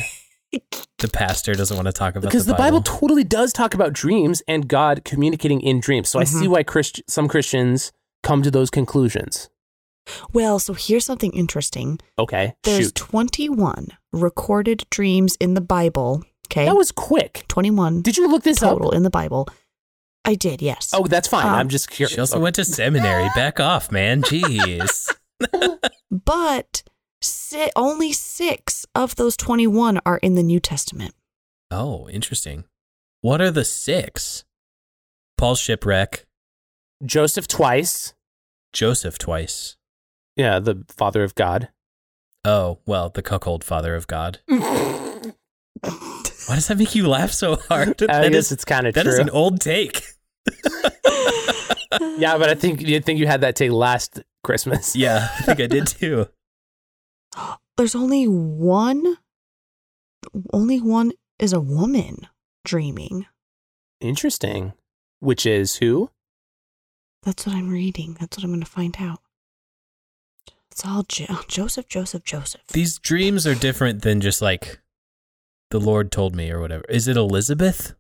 The 1.05 1.11
pastor 1.11 1.55
doesn't 1.55 1.77
want 1.77 1.87
to 1.87 1.93
talk 1.93 2.17
about 2.17 2.29
because 2.31 2.47
the 2.47 2.53
the 2.55 2.57
Bible. 2.59 2.81
Bible. 2.81 2.99
totally 2.99 3.25
does 3.25 3.53
talk 3.53 3.75
about 3.75 3.93
dreams 3.93 4.43
and 4.49 4.67
God 4.67 5.05
communicating 5.05 5.61
in 5.61 5.79
dreams. 5.81 6.09
So 6.09 6.19
I 6.19 6.25
Mhm. 6.25 6.41
see 6.41 6.49
why 6.49 6.63
Christ- 6.63 7.03
some 7.07 7.29
Christians 7.29 7.93
come 8.23 8.43
to 8.43 8.51
those 8.51 8.71
conclusions. 8.71 9.51
Well, 10.33 10.59
so 10.59 10.73
here's 10.73 11.05
something 11.05 11.31
interesting. 11.33 11.99
Okay, 12.19 12.55
There's 12.63 12.87
shoot. 12.87 12.95
21 12.95 13.89
recorded 14.13 14.85
dreams 14.89 15.37
in 15.41 15.53
the 15.53 15.61
Bible. 15.61 16.23
Okay. 16.51 16.65
That 16.65 16.77
was 16.77 16.91
quick. 16.91 17.45
21 17.49 18.01
Did 18.01 18.17
you 18.17 18.27
look 18.27 18.43
this 18.43 18.61
total 18.61 18.89
up? 18.89 18.95
in 18.95 19.03
the 19.03 19.11
Bible. 19.11 19.47
I 20.25 20.35
did, 20.37 20.63
yes. 20.63 20.89
Oh, 20.95 21.07
that's 21.07 21.29
fine. 21.29 21.45
Um, 21.47 21.53
I'm 21.53 21.69
just 21.69 21.91
curious. 21.91 22.15
She 22.15 22.21
also 22.21 22.41
went 22.41 22.57
to 22.57 22.65
seminary. 22.81 23.29
Back 23.35 23.61
off, 23.61 23.93
man. 23.93 24.23
Jeez. 24.23 25.15
But 26.11 26.83
si- 27.25 27.71
only 27.77 28.13
six 28.13 28.87
of 28.95 29.17
those 29.17 29.37
21 29.37 30.01
are 30.07 30.19
in 30.19 30.35
the 30.35 30.43
New 30.43 30.61
Testament. 30.61 31.15
Oh, 31.71 32.09
interesting. 32.09 32.65
What 33.21 33.41
are 33.41 33.51
the 33.51 33.65
six? 33.65 34.45
Paul's 35.39 35.59
shipwreck, 35.59 36.27
Joseph 37.05 37.49
twice. 37.49 38.15
Joseph 38.73 39.19
twice. 39.19 39.77
Yeah, 40.37 40.59
the 40.59 40.85
father 40.89 41.23
of 41.25 41.35
God. 41.35 41.69
Oh, 42.45 42.79
well, 42.87 43.09
the 43.09 43.23
cuckold 43.23 43.65
father 43.65 43.95
of 43.95 44.07
God. 44.07 44.41
Why 44.47 46.57
does 46.57 46.69
that 46.69 46.79
make 46.79 46.95
you 46.95 47.09
laugh 47.09 47.33
so 47.33 47.57
hard? 47.57 48.03
I 48.03 48.23
That 48.23 48.33
guess 48.33 48.47
is- 48.47 48.53
it's 48.53 48.65
kind 48.65 48.87
of 48.87 48.95
that 48.95 49.05
true. 49.05 49.13
is 49.13 49.19
an 49.19 49.31
old 49.31 49.61
take. 49.61 50.03
yeah, 52.19 52.37
but 52.39 52.49
I 52.51 52.55
think 52.55 52.81
you 52.83 53.01
think 53.01 53.19
you 53.19 53.27
had 53.27 53.41
that 53.43 53.57
take 53.57 53.71
last 53.71 54.21
Christmas. 54.43 54.95
Yeah, 54.95 55.29
I 55.39 55.43
think 55.43 55.61
I 55.61 55.67
did 55.67 55.87
too. 55.87 56.27
There's 57.77 57.95
only 57.95 58.27
one, 58.27 59.17
only 60.53 60.81
one 60.81 61.13
is 61.39 61.53
a 61.53 61.61
woman 61.61 62.29
dreaming. 62.65 63.27
Interesting. 64.01 64.73
Which 65.21 65.47
is 65.47 65.77
who? 65.77 66.11
That's 67.23 67.47
what 67.47 67.57
I'm 67.57 67.71
reading. 67.71 68.17
That's 68.21 68.37
what 68.37 68.45
I'm 68.45 68.51
going 68.51 68.61
to 68.61 68.67
find 68.67 68.97
out. 69.01 69.21
It's 70.71 70.85
all 70.85 71.05
jo- 71.05 71.27
oh, 71.31 71.45
Joseph, 71.49 71.89
Joseph, 71.89 72.25
Joseph. 72.25 72.67
These 72.69 72.99
dreams 72.99 73.47
are 73.47 73.55
different 73.55 74.03
than 74.03 74.21
just 74.21 74.43
like 74.43 74.81
the 75.71 75.81
Lord 75.81 76.13
told 76.13 76.35
me 76.35 76.51
or 76.51 76.61
whatever. 76.61 76.85
Is 76.89 77.09
it 77.09 77.17
Elizabeth? 77.17 77.95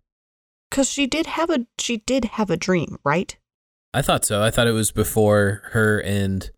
Because 0.70 0.90
she 0.90 1.06
did 1.06 1.26
have 1.26 1.50
a 1.50 1.66
she 1.78 1.98
did 1.98 2.24
have 2.24 2.50
a 2.50 2.56
dream, 2.56 2.98
right? 3.04 3.36
I 3.92 4.02
thought 4.02 4.24
so. 4.24 4.42
I 4.42 4.50
thought 4.50 4.66
it 4.66 4.72
was 4.72 4.90
before 4.90 5.62
her 5.66 6.00
and 6.00 6.50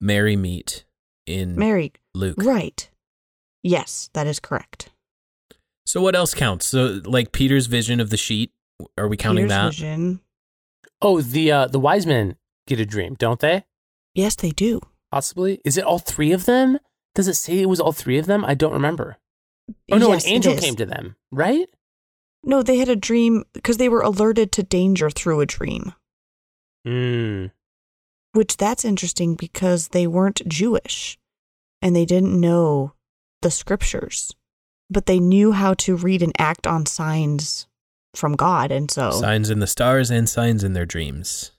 Mary 0.00 0.36
meet 0.36 0.84
in 1.26 1.56
Mary, 1.56 1.94
Luke. 2.14 2.36
right? 2.38 2.88
Yes, 3.62 4.10
that 4.12 4.26
is 4.26 4.40
correct. 4.40 4.90
So 5.86 6.00
what 6.00 6.14
else 6.14 6.34
counts? 6.34 6.66
So 6.66 7.00
like 7.04 7.32
Peter's 7.32 7.66
vision 7.66 8.00
of 8.00 8.10
the 8.10 8.16
sheet. 8.16 8.52
Are 8.98 9.08
we 9.08 9.16
counting 9.16 9.44
Peter's 9.44 9.50
that? 9.50 9.70
vision. 9.72 10.20
Oh, 11.00 11.20
the 11.20 11.50
uh, 11.50 11.66
the 11.66 11.78
wise 11.78 12.06
men 12.06 12.36
get 12.66 12.80
a 12.80 12.86
dream, 12.86 13.14
don't 13.18 13.40
they? 13.40 13.64
Yes, 14.14 14.34
they 14.36 14.50
do. 14.50 14.80
Possibly. 15.12 15.60
Is 15.64 15.76
it 15.76 15.84
all 15.84 15.98
three 15.98 16.32
of 16.32 16.46
them? 16.46 16.78
Does 17.14 17.28
it 17.28 17.34
say 17.34 17.60
it 17.60 17.68
was 17.68 17.80
all 17.80 17.92
three 17.92 18.18
of 18.18 18.26
them? 18.26 18.44
I 18.44 18.54
don't 18.54 18.72
remember. 18.72 19.18
Oh 19.90 19.98
no, 19.98 20.12
Yes, 20.12 20.24
an 20.24 20.32
angel 20.32 20.56
came 20.56 20.76
to 20.76 20.86
them, 20.86 21.16
right? 21.30 21.68
No, 22.42 22.62
they 22.62 22.76
had 22.78 22.88
a 22.88 22.96
dream 22.96 23.44
because 23.54 23.78
they 23.78 23.88
were 23.88 24.02
alerted 24.02 24.52
to 24.52 24.62
danger 24.62 25.08
through 25.10 25.40
a 25.40 25.46
dream. 25.46 25.94
Mm. 26.86 27.50
Which 28.32 28.56
that's 28.56 28.84
interesting 28.84 29.34
because 29.36 29.88
they 29.88 30.06
weren't 30.06 30.46
Jewish 30.46 31.18
and 31.84 31.94
they 31.94 32.04
didn't 32.04 32.38
know 32.40 32.94
the 33.42 33.50
scriptures, 33.50 34.34
but 34.90 35.06
they 35.06 35.20
knew 35.20 35.52
how 35.52 35.74
to 35.74 35.94
read 35.96 36.22
and 36.22 36.32
act 36.38 36.66
on 36.66 36.86
signs 36.86 37.66
from 38.16 38.34
God. 38.34 38.72
And 38.72 38.90
so, 38.90 39.10
Signs 39.12 39.50
in 39.50 39.60
the 39.60 39.66
stars 39.66 40.10
and 40.10 40.28
signs 40.28 40.64
in 40.64 40.72
their 40.72 40.86
dreams. 40.86 41.52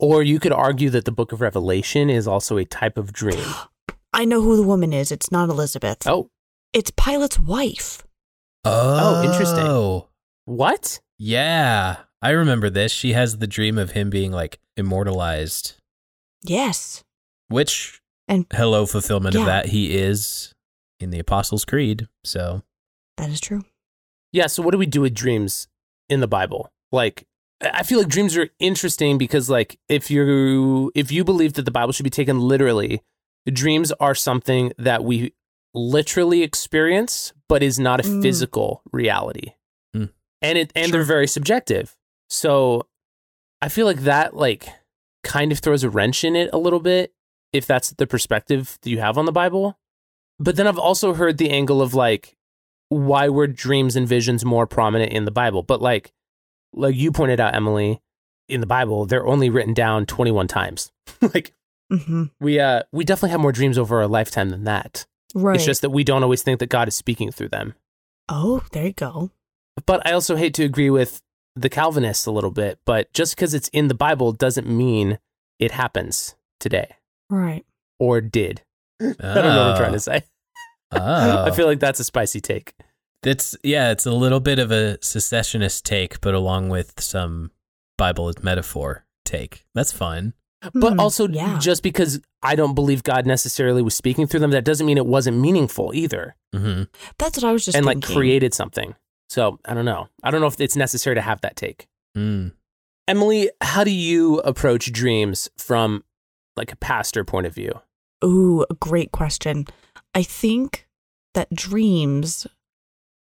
Or 0.00 0.22
you 0.22 0.40
could 0.40 0.52
argue 0.52 0.88
that 0.90 1.04
the 1.04 1.12
book 1.12 1.30
of 1.30 1.40
Revelation 1.42 2.08
is 2.08 2.26
also 2.26 2.56
a 2.56 2.64
type 2.64 2.96
of 2.96 3.12
dream. 3.12 3.44
I 4.12 4.24
know 4.24 4.40
who 4.42 4.56
the 4.56 4.62
woman 4.62 4.92
is. 4.92 5.12
It's 5.12 5.30
not 5.30 5.50
Elizabeth. 5.50 6.06
Oh, 6.06 6.30
It's 6.72 6.90
Pilate's 6.96 7.38
wife. 7.38 8.02
Oh, 8.64 9.20
oh 9.22 9.30
interesting. 9.30 9.64
Oh, 9.66 10.08
what? 10.46 11.00
yeah. 11.18 11.96
I 12.22 12.30
remember 12.30 12.68
this. 12.70 12.92
She 12.92 13.12
has 13.14 13.38
the 13.38 13.46
dream 13.46 13.78
of 13.78 13.92
him 13.92 14.10
being 14.10 14.30
like 14.32 14.58
immortalized, 14.76 15.74
Yes. 16.42 17.02
which 17.48 17.99
And- 18.30 18.46
hello 18.52 18.86
fulfillment 18.86 19.34
of 19.34 19.44
that 19.44 19.66
he 19.66 19.94
is 19.96 20.54
in 21.00 21.10
the 21.10 21.18
Apostles' 21.18 21.64
Creed. 21.64 22.06
So 22.24 22.62
That 23.16 23.28
is 23.30 23.40
true. 23.40 23.64
Yeah, 24.32 24.46
so 24.46 24.62
what 24.62 24.70
do 24.70 24.78
we 24.78 24.86
do 24.86 25.00
with 25.02 25.12
dreams 25.14 25.66
in 26.08 26.20
the 26.20 26.28
Bible? 26.28 26.70
Like 26.92 27.26
I 27.62 27.70
I 27.80 27.82
feel 27.82 27.98
like 27.98 28.08
dreams 28.08 28.36
are 28.38 28.48
interesting 28.58 29.18
because 29.18 29.50
like 29.50 29.78
if 29.88 30.10
you 30.10 30.90
if 30.94 31.10
you 31.12 31.24
believe 31.24 31.54
that 31.54 31.64
the 31.64 31.70
Bible 31.70 31.92
should 31.92 32.04
be 32.04 32.10
taken 32.10 32.40
literally, 32.40 33.02
dreams 33.52 33.90
are 34.00 34.14
something 34.14 34.72
that 34.78 35.02
we 35.04 35.34
literally 35.74 36.42
experience 36.42 37.32
but 37.48 37.62
is 37.62 37.78
not 37.78 38.00
a 38.00 38.04
Mm. 38.04 38.22
physical 38.22 38.82
reality. 38.92 39.54
Hmm. 39.92 40.06
And 40.40 40.56
it 40.58 40.72
and 40.76 40.92
they're 40.92 41.02
very 41.02 41.26
subjective. 41.26 41.96
So 42.28 42.86
I 43.60 43.68
feel 43.68 43.86
like 43.86 44.00
that 44.04 44.34
like 44.36 44.68
kind 45.24 45.52
of 45.52 45.58
throws 45.58 45.82
a 45.84 45.90
wrench 45.90 46.24
in 46.24 46.34
it 46.36 46.48
a 46.52 46.58
little 46.58 46.80
bit 46.80 47.12
if 47.52 47.66
that's 47.66 47.90
the 47.90 48.06
perspective 48.06 48.78
that 48.82 48.90
you 48.90 49.00
have 49.00 49.18
on 49.18 49.24
the 49.24 49.32
Bible. 49.32 49.78
But 50.38 50.56
then 50.56 50.66
I've 50.66 50.78
also 50.78 51.14
heard 51.14 51.38
the 51.38 51.50
angle 51.50 51.82
of 51.82 51.94
like 51.94 52.36
why 52.88 53.28
were 53.28 53.46
dreams 53.46 53.94
and 53.94 54.06
visions 54.08 54.44
more 54.44 54.66
prominent 54.66 55.12
in 55.12 55.24
the 55.24 55.30
Bible? 55.30 55.62
But 55.62 55.80
like 55.80 56.12
like 56.72 56.94
you 56.94 57.12
pointed 57.12 57.40
out, 57.40 57.54
Emily, 57.54 58.00
in 58.48 58.60
the 58.60 58.66
Bible, 58.66 59.06
they're 59.06 59.26
only 59.26 59.50
written 59.50 59.74
down 59.74 60.06
21 60.06 60.48
times. 60.48 60.92
like 61.20 61.54
hmm 61.90 62.24
we 62.40 62.60
uh 62.60 62.82
we 62.92 63.04
definitely 63.04 63.30
have 63.30 63.40
more 63.40 63.52
dreams 63.52 63.76
over 63.78 64.00
a 64.00 64.08
lifetime 64.08 64.50
than 64.50 64.64
that. 64.64 65.06
Right. 65.34 65.56
It's 65.56 65.64
just 65.64 65.82
that 65.82 65.90
we 65.90 66.04
don't 66.04 66.22
always 66.22 66.42
think 66.42 66.58
that 66.60 66.68
God 66.68 66.88
is 66.88 66.96
speaking 66.96 67.30
through 67.30 67.48
them. 67.50 67.74
oh, 68.28 68.62
there 68.72 68.86
you 68.86 68.92
go. 68.92 69.30
But 69.86 70.06
I 70.06 70.12
also 70.12 70.36
hate 70.36 70.54
to 70.54 70.64
agree 70.64 70.90
with 70.90 71.20
the 71.56 71.68
Calvinists 71.68 72.26
a 72.26 72.30
little 72.30 72.50
bit, 72.50 72.78
but 72.84 73.12
just 73.12 73.34
because 73.34 73.54
it's 73.54 73.68
in 73.68 73.88
the 73.88 73.94
Bible 73.94 74.32
doesn't 74.32 74.68
mean 74.68 75.18
it 75.58 75.72
happens 75.72 76.36
today 76.58 76.96
Right. 77.30 77.64
or 77.98 78.20
did. 78.20 78.62
I 79.00 79.04
don't 79.04 79.18
know 79.18 79.58
what 79.58 79.66
I'm 79.68 79.76
trying 79.76 79.92
to 79.92 80.00
say. 80.00 80.24
Oh, 80.92 80.98
I 81.46 81.50
feel 81.52 81.66
like 81.66 81.80
that's 81.80 82.00
a 82.00 82.04
spicy 82.04 82.40
take. 82.40 82.74
That's 83.22 83.56
yeah, 83.62 83.90
it's 83.92 84.06
a 84.06 84.12
little 84.12 84.40
bit 84.40 84.58
of 84.58 84.70
a 84.70 84.98
cessationist 85.02 85.82
take, 85.84 86.20
but 86.20 86.34
along 86.34 86.68
with 86.68 87.00
some 87.00 87.50
Bible 87.98 88.28
as 88.28 88.42
metaphor 88.42 89.04
take. 89.24 89.64
That's 89.74 89.92
fun. 89.92 90.34
But 90.74 90.94
Hmm, 90.94 91.00
also, 91.00 91.26
yeah. 91.28 91.58
just 91.58 91.82
because 91.82 92.20
I 92.42 92.54
don't 92.54 92.74
believe 92.74 93.02
God 93.02 93.24
necessarily 93.26 93.80
was 93.82 93.94
speaking 93.94 94.26
through 94.26 94.40
them, 94.40 94.50
that 94.50 94.64
doesn't 94.64 94.86
mean 94.86 94.98
it 94.98 95.06
wasn't 95.06 95.38
meaningful 95.38 95.92
either 95.94 96.34
hmm 96.54 96.82
That's 97.18 97.38
what 97.38 97.44
I 97.44 97.52
was 97.52 97.64
just 97.64 97.76
and 97.76 97.86
like 97.86 98.02
created 98.02 98.52
something. 98.54 98.94
So 99.30 99.58
I 99.64 99.72
don't 99.74 99.84
know. 99.84 100.08
I 100.22 100.30
don't 100.30 100.40
know 100.40 100.48
if 100.48 100.60
it's 100.60 100.76
necessary 100.76 101.14
to 101.14 101.22
have 101.22 101.40
that 101.42 101.56
take. 101.56 101.86
Mm. 102.16 102.52
Emily, 103.06 103.50
how 103.60 103.84
do 103.84 103.90
you 103.90 104.40
approach 104.40 104.90
dreams 104.92 105.48
from 105.56 106.04
like 106.60 106.72
a 106.72 106.76
pastor 106.76 107.24
point 107.24 107.46
of 107.46 107.54
view? 107.54 107.72
Ooh, 108.22 108.66
a 108.68 108.74
great 108.74 109.12
question. 109.12 109.66
I 110.14 110.22
think 110.22 110.86
that 111.34 111.48
dreams 111.54 112.46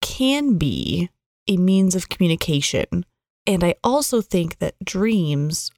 can 0.01 0.57
be 0.57 1.09
a 1.47 1.57
means 1.57 1.95
of 1.95 2.09
communication. 2.09 3.05
And 3.45 3.63
I 3.63 3.75
also 3.83 4.21
think 4.21 4.59
that 4.59 4.75
dreams 4.83 5.69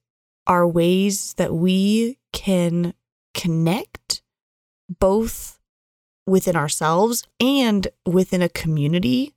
are 0.46 0.68
ways 0.68 1.34
that 1.38 1.54
we 1.54 2.20
can 2.32 2.94
connect 3.34 4.22
both 5.00 5.60
within 6.28 6.56
ourselves 6.56 7.24
and 7.40 7.88
within 8.06 8.42
a 8.42 8.50
community. 8.50 9.34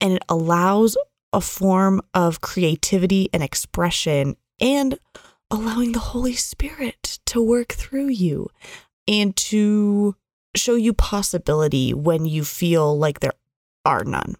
And 0.00 0.14
it 0.14 0.24
allows 0.28 0.96
a 1.32 1.40
form 1.40 2.02
of 2.12 2.42
creativity 2.42 3.30
and 3.32 3.42
expression 3.42 4.36
and 4.60 4.98
allowing 5.52 5.92
the 5.92 5.98
Holy 5.98 6.34
Spirit 6.34 7.20
to 7.26 7.42
work 7.42 7.72
through 7.72 8.08
you 8.08 8.48
and 9.06 9.36
to 9.36 10.16
show 10.56 10.74
you 10.74 10.92
possibility 10.94 11.92
when 11.92 12.24
you 12.24 12.42
feel 12.42 12.98
like 12.98 13.20
there 13.20 13.34
are 13.84 14.02
none. 14.02 14.36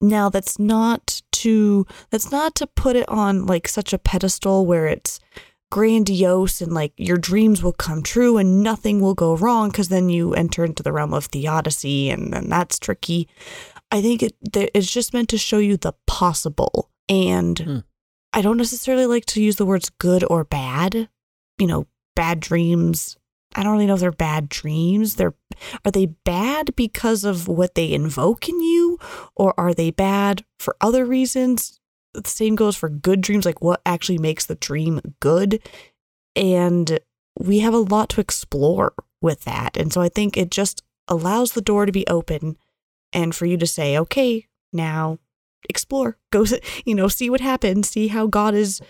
Now 0.00 0.28
that's 0.28 0.58
not 0.58 1.22
to 1.32 1.86
that's 2.10 2.30
not 2.30 2.54
to 2.56 2.66
put 2.66 2.94
it 2.94 3.08
on 3.08 3.46
like 3.46 3.66
such 3.66 3.92
a 3.92 3.98
pedestal 3.98 4.66
where 4.66 4.86
it's 4.86 5.18
grandiose 5.70 6.60
and 6.60 6.72
like 6.72 6.92
your 6.96 7.16
dreams 7.16 7.62
will 7.62 7.72
come 7.72 8.02
true 8.02 8.36
and 8.36 8.62
nothing 8.62 9.00
will 9.00 9.14
go 9.14 9.34
wrong 9.36 9.70
because 9.70 9.88
then 9.88 10.08
you 10.08 10.34
enter 10.34 10.64
into 10.64 10.82
the 10.82 10.92
realm 10.92 11.14
of 11.14 11.24
theodicy 11.26 12.10
and 12.10 12.32
then 12.32 12.48
that's 12.50 12.78
tricky. 12.78 13.28
I 13.90 14.02
think 14.02 14.22
it 14.22 14.34
it's 14.52 14.92
just 14.92 15.14
meant 15.14 15.30
to 15.30 15.38
show 15.38 15.58
you 15.58 15.78
the 15.78 15.94
possible 16.06 16.90
and 17.08 17.58
Hmm. 17.58 17.78
I 18.34 18.42
don't 18.42 18.56
necessarily 18.56 19.06
like 19.06 19.24
to 19.26 19.42
use 19.42 19.56
the 19.56 19.64
words 19.64 19.90
good 19.90 20.24
or 20.28 20.44
bad. 20.44 21.08
You 21.58 21.66
know, 21.68 21.86
bad 22.16 22.40
dreams. 22.40 23.16
I 23.54 23.62
don't 23.62 23.72
really 23.72 23.86
know 23.86 23.94
if 23.94 24.00
they're 24.00 24.10
bad 24.10 24.48
dreams. 24.48 25.14
They're 25.14 25.34
are 25.84 25.92
they 25.92 26.06
bad 26.06 26.74
because 26.74 27.22
of 27.22 27.46
what 27.46 27.76
they 27.76 27.92
invoke 27.92 28.48
in 28.48 28.60
you 28.60 28.98
or 29.36 29.54
are 29.58 29.72
they 29.72 29.92
bad 29.92 30.44
for 30.58 30.76
other 30.80 31.04
reasons? 31.04 31.80
The 32.12 32.28
same 32.28 32.56
goes 32.56 32.76
for 32.76 32.88
good 32.88 33.20
dreams 33.20 33.46
like 33.46 33.62
what 33.62 33.80
actually 33.86 34.18
makes 34.18 34.46
the 34.46 34.56
dream 34.56 35.00
good. 35.20 35.62
And 36.34 36.98
we 37.38 37.60
have 37.60 37.74
a 37.74 37.78
lot 37.78 38.08
to 38.10 38.20
explore 38.20 38.94
with 39.22 39.44
that. 39.44 39.76
And 39.76 39.92
so 39.92 40.00
I 40.00 40.08
think 40.08 40.36
it 40.36 40.50
just 40.50 40.82
allows 41.06 41.52
the 41.52 41.62
door 41.62 41.86
to 41.86 41.92
be 41.92 42.06
open 42.08 42.56
and 43.12 43.32
for 43.32 43.46
you 43.46 43.56
to 43.58 43.66
say, 43.66 43.96
"Okay, 43.96 44.46
now 44.72 45.18
explore. 45.68 46.16
Go, 46.30 46.44
you 46.84 46.94
know, 46.94 47.08
see 47.08 47.30
what 47.30 47.40
happens, 47.40 47.88
see 47.88 48.08
how 48.08 48.26
God 48.26 48.54
is, 48.54 48.80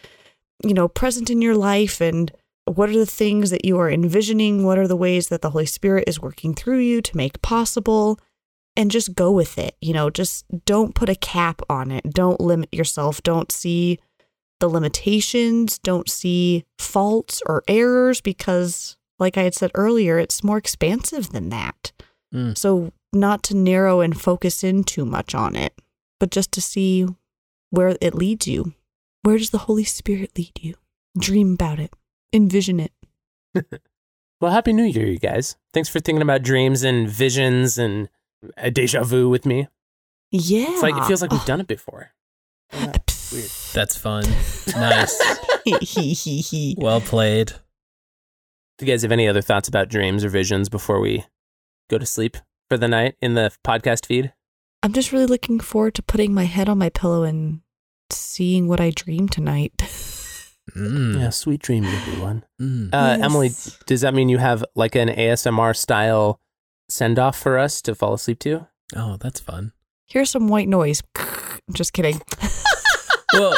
you 0.62 0.74
know, 0.74 0.88
present 0.88 1.30
in 1.30 1.42
your 1.42 1.56
life 1.56 2.00
and 2.00 2.32
what 2.66 2.88
are 2.88 2.98
the 2.98 3.06
things 3.06 3.50
that 3.50 3.64
you 3.64 3.78
are 3.78 3.90
envisioning? 3.90 4.64
What 4.64 4.78
are 4.78 4.88
the 4.88 4.96
ways 4.96 5.28
that 5.28 5.42
the 5.42 5.50
Holy 5.50 5.66
Spirit 5.66 6.04
is 6.06 6.20
working 6.20 6.54
through 6.54 6.78
you 6.78 7.02
to 7.02 7.16
make 7.16 7.42
possible? 7.42 8.18
And 8.76 8.90
just 8.90 9.14
go 9.14 9.30
with 9.30 9.58
it. 9.58 9.76
You 9.80 9.92
know, 9.92 10.10
just 10.10 10.44
don't 10.64 10.94
put 10.94 11.08
a 11.08 11.14
cap 11.14 11.62
on 11.68 11.90
it. 11.90 12.10
Don't 12.10 12.40
limit 12.40 12.72
yourself. 12.72 13.22
Don't 13.22 13.52
see 13.52 14.00
the 14.58 14.68
limitations. 14.68 15.78
Don't 15.78 16.10
see 16.10 16.64
faults 16.78 17.40
or 17.46 17.62
errors 17.68 18.20
because, 18.20 18.96
like 19.18 19.38
I 19.38 19.42
had 19.42 19.54
said 19.54 19.70
earlier, 19.74 20.18
it's 20.18 20.42
more 20.42 20.58
expansive 20.58 21.30
than 21.30 21.50
that. 21.50 21.92
Mm. 22.34 22.58
So, 22.58 22.92
not 23.12 23.44
to 23.44 23.56
narrow 23.56 24.00
and 24.00 24.20
focus 24.20 24.64
in 24.64 24.82
too 24.82 25.04
much 25.04 25.36
on 25.36 25.54
it, 25.54 25.72
but 26.24 26.30
just 26.30 26.52
to 26.52 26.60
see 26.62 27.06
where 27.68 27.98
it 28.00 28.14
leads 28.14 28.48
you. 28.48 28.72
Where 29.24 29.36
does 29.36 29.50
the 29.50 29.58
Holy 29.68 29.84
Spirit 29.84 30.30
lead 30.38 30.52
you? 30.58 30.74
Dream 31.18 31.52
about 31.52 31.78
it, 31.78 31.92
envision 32.32 32.80
it. 32.80 32.92
Well, 34.40 34.50
happy 34.52 34.72
New 34.72 34.84
Year, 34.84 35.06
you 35.06 35.18
guys. 35.18 35.56
Thanks 35.72 35.88
for 35.88 36.00
thinking 36.00 36.20
about 36.22 36.42
dreams 36.42 36.82
and 36.82 37.08
visions 37.08 37.78
and 37.78 38.08
a 38.58 38.70
deja 38.70 39.02
vu 39.04 39.28
with 39.28 39.46
me. 39.46 39.68
Yeah. 40.30 40.66
It's 40.70 40.82
like 40.82 40.96
it 40.96 41.04
feels 41.04 41.22
like 41.22 41.30
we've 41.30 41.40
Oh. 41.42 41.46
done 41.46 41.60
it 41.60 41.66
before. 41.66 42.10
Yeah, 42.72 42.92
weird. 43.32 43.50
That's 43.72 43.96
fun. 43.96 44.24
nice. 44.74 45.16
Well 46.76 47.00
played. 47.00 47.52
Do 48.78 48.84
you 48.86 48.92
guys 48.92 49.02
have 49.02 49.12
any 49.12 49.28
other 49.28 49.40
thoughts 49.40 49.68
about 49.68 49.88
dreams 49.88 50.24
or 50.24 50.28
visions 50.30 50.68
before 50.68 51.00
we 51.00 51.24
go 51.88 51.96
to 51.98 52.04
sleep 52.06 52.36
for 52.68 52.76
the 52.76 52.88
night 52.88 53.14
in 53.22 53.34
the 53.34 53.52
podcast 53.64 54.04
feed? 54.06 54.32
I'm 54.84 54.92
just 54.92 55.12
really 55.12 55.24
looking 55.24 55.60
forward 55.60 55.94
to 55.94 56.02
putting 56.02 56.34
my 56.34 56.44
head 56.44 56.68
on 56.68 56.76
my 56.76 56.90
pillow 56.90 57.22
and 57.22 57.62
seeing 58.10 58.68
what 58.68 58.80
I 58.80 58.90
dream 58.90 59.28
tonight. 59.28 59.72
Mm. 60.74 61.20
Yeah, 61.20 61.28
sweet 61.28 61.60
dreams, 61.60 61.86
everyone. 61.88 62.42
Mm. 62.58 62.88
Uh, 62.90 63.18
Emily, 63.22 63.50
does 63.84 64.00
that 64.00 64.14
mean 64.14 64.30
you 64.30 64.38
have 64.38 64.64
like 64.74 64.94
an 64.94 65.10
ASMR 65.10 65.76
style 65.76 66.40
send 66.88 67.18
off 67.18 67.38
for 67.38 67.58
us 67.58 67.82
to 67.82 67.94
fall 67.94 68.14
asleep 68.14 68.38
to? 68.40 68.66
Oh, 68.96 69.18
that's 69.20 69.40
fun. 69.40 69.72
Here's 70.06 70.30
some 70.30 70.48
white 70.48 70.66
noise. 70.66 71.02
Just 71.72 71.92
kidding. 71.92 72.22
Well, 73.34 73.54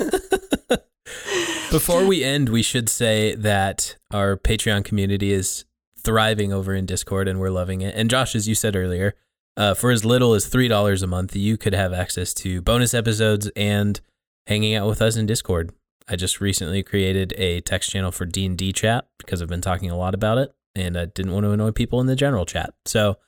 before 1.70 2.04
we 2.04 2.24
end, 2.24 2.48
we 2.48 2.62
should 2.62 2.88
say 2.88 3.36
that 3.36 3.96
our 4.10 4.36
Patreon 4.36 4.84
community 4.84 5.32
is 5.32 5.66
thriving 6.02 6.52
over 6.52 6.74
in 6.74 6.84
Discord 6.84 7.28
and 7.28 7.38
we're 7.38 7.50
loving 7.50 7.80
it. 7.80 7.94
And 7.94 8.10
Josh, 8.10 8.34
as 8.34 8.48
you 8.48 8.56
said 8.56 8.74
earlier, 8.74 9.14
uh, 9.56 9.74
for 9.74 9.90
as 9.90 10.04
little 10.04 10.34
as 10.34 10.48
$3 10.48 11.02
a 11.02 11.06
month, 11.06 11.36
you 11.36 11.56
could 11.56 11.74
have 11.74 11.92
access 11.92 12.32
to 12.34 12.62
bonus 12.62 12.94
episodes 12.94 13.50
and 13.56 14.00
hanging 14.46 14.74
out 14.74 14.88
with 14.88 15.02
us 15.02 15.16
in 15.16 15.26
Discord. 15.26 15.72
I 16.08 16.16
just 16.16 16.40
recently 16.40 16.82
created 16.82 17.32
a 17.36 17.60
text 17.60 17.90
channel 17.90 18.10
for 18.10 18.26
D&D 18.26 18.72
chat 18.72 19.06
because 19.18 19.40
I've 19.40 19.48
been 19.48 19.60
talking 19.60 19.90
a 19.90 19.96
lot 19.96 20.14
about 20.14 20.38
it 20.38 20.52
and 20.74 20.96
I 20.96 21.04
didn't 21.04 21.32
want 21.32 21.44
to 21.44 21.52
annoy 21.52 21.70
people 21.70 22.00
in 22.00 22.06
the 22.06 22.16
general 22.16 22.44
chat. 22.44 22.74
So 22.86 23.18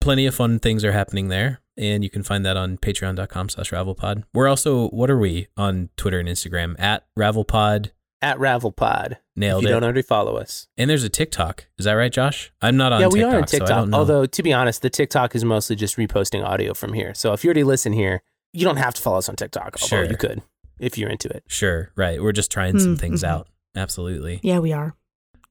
plenty 0.00 0.26
of 0.26 0.34
fun 0.34 0.58
things 0.58 0.84
are 0.84 0.92
happening 0.92 1.28
there 1.28 1.60
and 1.76 2.02
you 2.02 2.10
can 2.10 2.22
find 2.22 2.44
that 2.44 2.56
on 2.56 2.76
patreon.com 2.76 3.48
slash 3.48 3.70
ravelpod 3.70 4.24
we're 4.34 4.48
also 4.48 4.88
what 4.88 5.08
are 5.08 5.18
we 5.18 5.46
on 5.56 5.88
twitter 5.96 6.18
and 6.18 6.28
instagram 6.28 6.78
at 6.78 7.06
ravelpod 7.18 7.92
at 8.22 8.38
Ravelpod. 8.38 9.16
Nailed 9.34 9.62
if 9.64 9.68
you 9.68 9.68
it. 9.70 9.72
don't 9.80 9.84
already 9.84 10.02
follow 10.02 10.36
us. 10.36 10.68
And 10.76 10.90
there's 10.90 11.04
a 11.04 11.08
TikTok. 11.08 11.66
Is 11.78 11.86
that 11.86 11.94
right, 11.94 12.12
Josh? 12.12 12.52
I'm 12.60 12.76
not 12.76 12.92
on 12.92 13.00
yeah, 13.00 13.06
TikTok. 13.08 13.14
we 13.16 13.22
are 13.24 13.40
on 13.40 13.46
so 13.48 13.56
I 13.56 13.58
TikTok. 13.60 13.68
don't 13.68 13.90
know. 13.90 13.96
Although, 13.98 14.26
to 14.26 14.42
be 14.42 14.52
honest, 14.52 14.82
the 14.82 14.90
TikTok 14.90 15.34
is 15.34 15.44
mostly 15.44 15.74
just 15.76 15.96
reposting 15.96 16.44
audio 16.44 16.74
from 16.74 16.92
here. 16.92 17.14
So 17.14 17.32
if 17.32 17.42
you 17.44 17.48
already 17.48 17.64
listen 17.64 17.92
here, 17.94 18.22
you 18.52 18.64
don't 18.66 18.76
have 18.76 18.94
to 18.94 19.00
follow 19.02 19.16
us 19.18 19.28
on 19.30 19.36
TikTok. 19.36 19.76
Although 19.80 19.86
Sure. 19.86 20.04
you 20.04 20.16
could 20.16 20.42
if 20.78 20.98
you're 20.98 21.08
into 21.08 21.28
it. 21.28 21.44
Sure, 21.46 21.90
right. 21.96 22.22
We're 22.22 22.32
just 22.32 22.50
trying 22.50 22.78
some 22.78 22.96
Mm, 22.96 23.00
things 23.00 23.22
mhm. 23.22 23.28
out. 23.28 23.48
Absolutely. 23.74 24.40
Yeah, 24.42 24.58
we 24.58 24.72
are. 24.72 24.94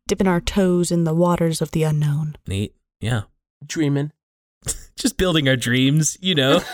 Dipping 0.08 0.28
our 0.28 0.42
toes 0.42 0.92
in 0.92 1.04
the 1.06 1.14
waters 1.16 1.62
of 1.62 1.72
the 1.72 1.82
unknown. 1.84 2.36
Neat. 2.48 2.76
Yeah. 3.00 3.24
Dreaming. 3.66 4.12
Just 4.96 5.18
building 5.18 5.48
our 5.50 5.56
dreams, 5.56 6.18
you 6.22 6.36
know. 6.36 6.58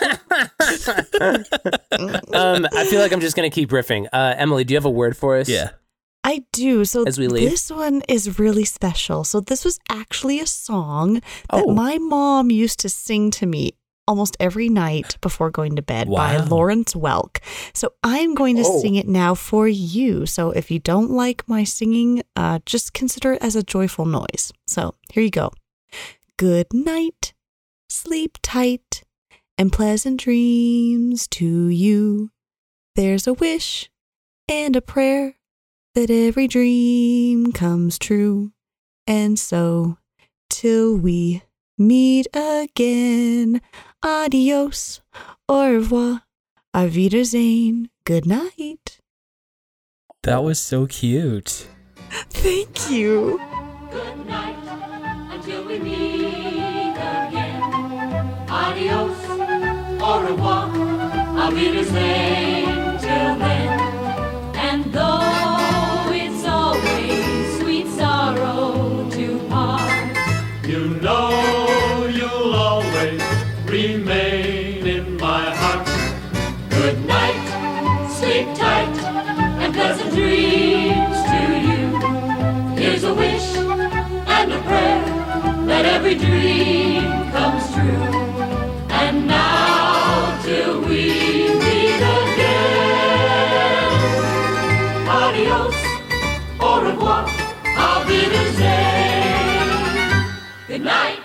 um, 2.32 2.66
I 2.72 2.86
feel 2.90 3.00
like 3.00 3.12
I'm 3.12 3.20
just 3.20 3.34
gonna 3.36 3.48
keep 3.50 3.70
riffing. 3.70 4.06
Uh, 4.12 4.34
Emily, 4.36 4.64
do 4.64 4.72
you 4.74 4.76
have 4.76 4.84
a 4.84 4.90
word 4.90 5.16
for 5.16 5.36
us? 5.38 5.48
yeah. 5.48 5.70
I 6.30 6.44
do. 6.52 6.84
So 6.84 7.04
As 7.04 7.18
we 7.18 7.26
leave? 7.26 7.48
this 7.50 7.70
one 7.70 8.02
is 8.08 8.38
really 8.38 8.66
special. 8.66 9.24
So 9.24 9.40
this 9.40 9.64
was 9.64 9.78
actually 9.88 10.40
a 10.40 10.46
song 10.46 11.14
that 11.50 11.64
Oh. 11.66 11.72
my 11.72 11.96
mom 11.96 12.50
used 12.50 12.80
to 12.80 12.90
sing 12.90 13.30
to 13.38 13.46
me 13.46 13.72
almost 14.06 14.36
every 14.38 14.68
night 14.68 15.16
before 15.22 15.50
going 15.50 15.74
to 15.76 15.82
bed 15.82 16.06
by 16.10 16.36
Lawrence 16.36 16.92
Welk. 16.94 17.38
So 17.72 17.92
I'm 18.02 18.34
going 18.34 18.56
to 18.56 18.64
Oh. 18.66 18.80
sing 18.82 18.94
it 18.96 19.08
now 19.08 19.34
for 19.34 19.68
you. 19.68 20.26
So 20.26 20.50
if 20.50 20.70
you 20.70 20.78
don't 20.78 21.10
like 21.10 21.48
my 21.48 21.64
singing, 21.64 22.22
uh, 22.36 22.58
just 22.66 22.92
consider 22.92 23.32
it 23.34 23.42
as 23.42 23.56
a 23.56 23.62
joyful 23.62 24.04
noise. 24.04 24.52
So 24.66 24.94
here 25.12 25.22
you 25.22 25.30
go. 25.30 25.50
Good 26.36 26.66
night, 26.74 27.32
sleep 27.88 28.36
tight, 28.42 29.02
and 29.56 29.72
pleasant 29.72 30.20
dreams 30.20 31.26
to 31.28 31.68
you. 31.68 32.30
There's 32.96 33.26
a 33.26 33.32
wish 33.32 33.90
and 34.46 34.76
a 34.76 34.82
prayer 34.82 35.37
that 35.98 36.10
every 36.12 36.46
dream 36.46 37.52
comes 37.52 37.98
true. 37.98 38.52
And 39.08 39.36
so, 39.36 39.98
till 40.48 40.96
we 40.96 41.42
meet 41.76 42.28
again, 42.32 43.60
adios, 44.00 45.00
au 45.48 45.72
revoir, 45.72 46.22
auf 46.72 46.94
Wiedersehen, 46.94 47.88
good 48.04 48.26
night. 48.26 49.00
That 50.22 50.44
was 50.44 50.60
so 50.60 50.86
cute. 50.86 51.66
Thank 52.30 52.92
you. 52.92 53.40
Good 53.90 54.24
night 54.24 54.56
until 55.32 55.66
we 55.66 55.80
meet 55.80 56.94
again. 56.94 57.60
Adios, 58.48 59.18
au 60.00 60.20
revoir, 60.20 60.68
auf 61.42 61.54
Wiedersehen 61.56 62.47
every 86.08 86.26
dream 86.26 87.04
comes 87.32 87.64
true. 87.74 88.08
And 88.90 89.26
now 89.26 90.40
till 90.42 90.80
we 90.80 91.04
meet 91.60 92.00
again. 92.00 92.78
Adios, 95.06 95.74
au 96.60 96.80
revoir, 96.80 97.24
auf 97.76 98.08
Wiedersehen. 98.08 99.68
Good 100.66 100.82
night. 100.82 101.18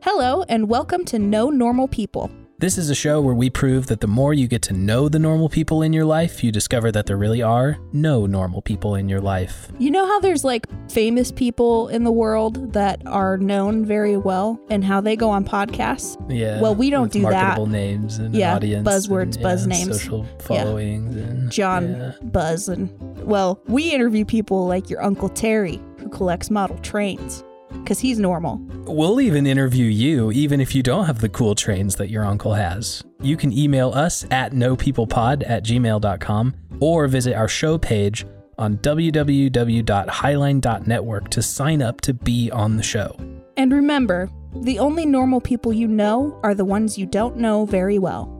Hello, 0.00 0.44
and 0.48 0.68
welcome 0.70 1.04
to 1.04 1.18
No 1.18 1.50
Normal 1.50 1.88
People. 1.88 2.30
This 2.62 2.78
is 2.78 2.90
a 2.90 2.94
show 2.94 3.20
where 3.20 3.34
we 3.34 3.50
prove 3.50 3.88
that 3.88 4.00
the 4.00 4.06
more 4.06 4.32
you 4.32 4.46
get 4.46 4.62
to 4.62 4.72
know 4.72 5.08
the 5.08 5.18
normal 5.18 5.48
people 5.48 5.82
in 5.82 5.92
your 5.92 6.04
life, 6.04 6.44
you 6.44 6.52
discover 6.52 6.92
that 6.92 7.06
there 7.06 7.16
really 7.16 7.42
are 7.42 7.76
no 7.92 8.24
normal 8.24 8.62
people 8.62 8.94
in 8.94 9.08
your 9.08 9.20
life. 9.20 9.72
You 9.80 9.90
know 9.90 10.06
how 10.06 10.20
there's 10.20 10.44
like 10.44 10.68
famous 10.88 11.32
people 11.32 11.88
in 11.88 12.04
the 12.04 12.12
world 12.12 12.72
that 12.72 13.02
are 13.04 13.36
known 13.36 13.84
very 13.84 14.16
well 14.16 14.60
and 14.70 14.84
how 14.84 15.00
they 15.00 15.16
go 15.16 15.28
on 15.28 15.44
podcasts? 15.44 16.16
Yeah. 16.30 16.60
Well, 16.60 16.76
we 16.76 16.88
don't 16.88 17.10
do 17.10 17.22
that. 17.22 17.32
marketable 17.32 17.66
names 17.66 18.18
and 18.18 18.32
Yeah, 18.32 18.54
audience. 18.54 18.86
buzzwords, 18.88 19.34
and, 19.34 19.42
buzz 19.42 19.66
yeah, 19.66 19.74
names. 19.74 20.00
Social 20.00 20.24
followings. 20.38 21.16
And, 21.16 21.50
John 21.50 21.90
yeah. 21.90 22.12
Buzz 22.22 22.68
and 22.68 22.96
well, 23.24 23.60
we 23.66 23.90
interview 23.90 24.24
people 24.24 24.68
like 24.68 24.88
your 24.88 25.02
Uncle 25.02 25.30
Terry 25.30 25.80
who 25.98 26.08
collects 26.08 26.48
model 26.48 26.78
trains 26.78 27.42
because 27.80 28.00
he's 28.00 28.18
normal. 28.18 28.56
We'll 28.86 29.20
even 29.20 29.46
interview 29.46 29.84
you, 29.86 30.32
even 30.32 30.60
if 30.60 30.74
you 30.74 30.82
don't 30.82 31.06
have 31.06 31.20
the 31.20 31.28
cool 31.28 31.54
trains 31.54 31.94
that 31.96 32.10
your 32.10 32.24
uncle 32.24 32.54
has. 32.54 33.04
You 33.20 33.36
can 33.36 33.56
email 33.56 33.90
us 33.90 34.24
at 34.30 34.52
knowpeoplepod 34.52 35.48
at 35.48 35.64
gmail.com 35.64 36.54
or 36.80 37.08
visit 37.08 37.34
our 37.34 37.48
show 37.48 37.78
page 37.78 38.26
on 38.58 38.76
www.highline.network 38.78 41.28
to 41.30 41.42
sign 41.42 41.82
up 41.82 42.00
to 42.02 42.14
be 42.14 42.50
on 42.50 42.76
the 42.76 42.82
show. 42.82 43.16
And 43.56 43.72
remember, 43.72 44.28
the 44.54 44.78
only 44.78 45.06
normal 45.06 45.40
people 45.40 45.72
you 45.72 45.88
know 45.88 46.38
are 46.42 46.54
the 46.54 46.64
ones 46.64 46.98
you 46.98 47.06
don't 47.06 47.36
know 47.36 47.64
very 47.64 47.98
well. 47.98 48.38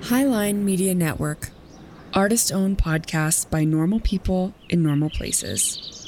Highline 0.00 0.56
Media 0.56 0.94
Network. 0.94 1.50
Artist 2.14 2.52
owned 2.52 2.78
podcasts 2.78 3.48
by 3.50 3.64
normal 3.64 3.98
people 3.98 4.54
in 4.68 4.84
normal 4.84 5.10
places. 5.10 6.03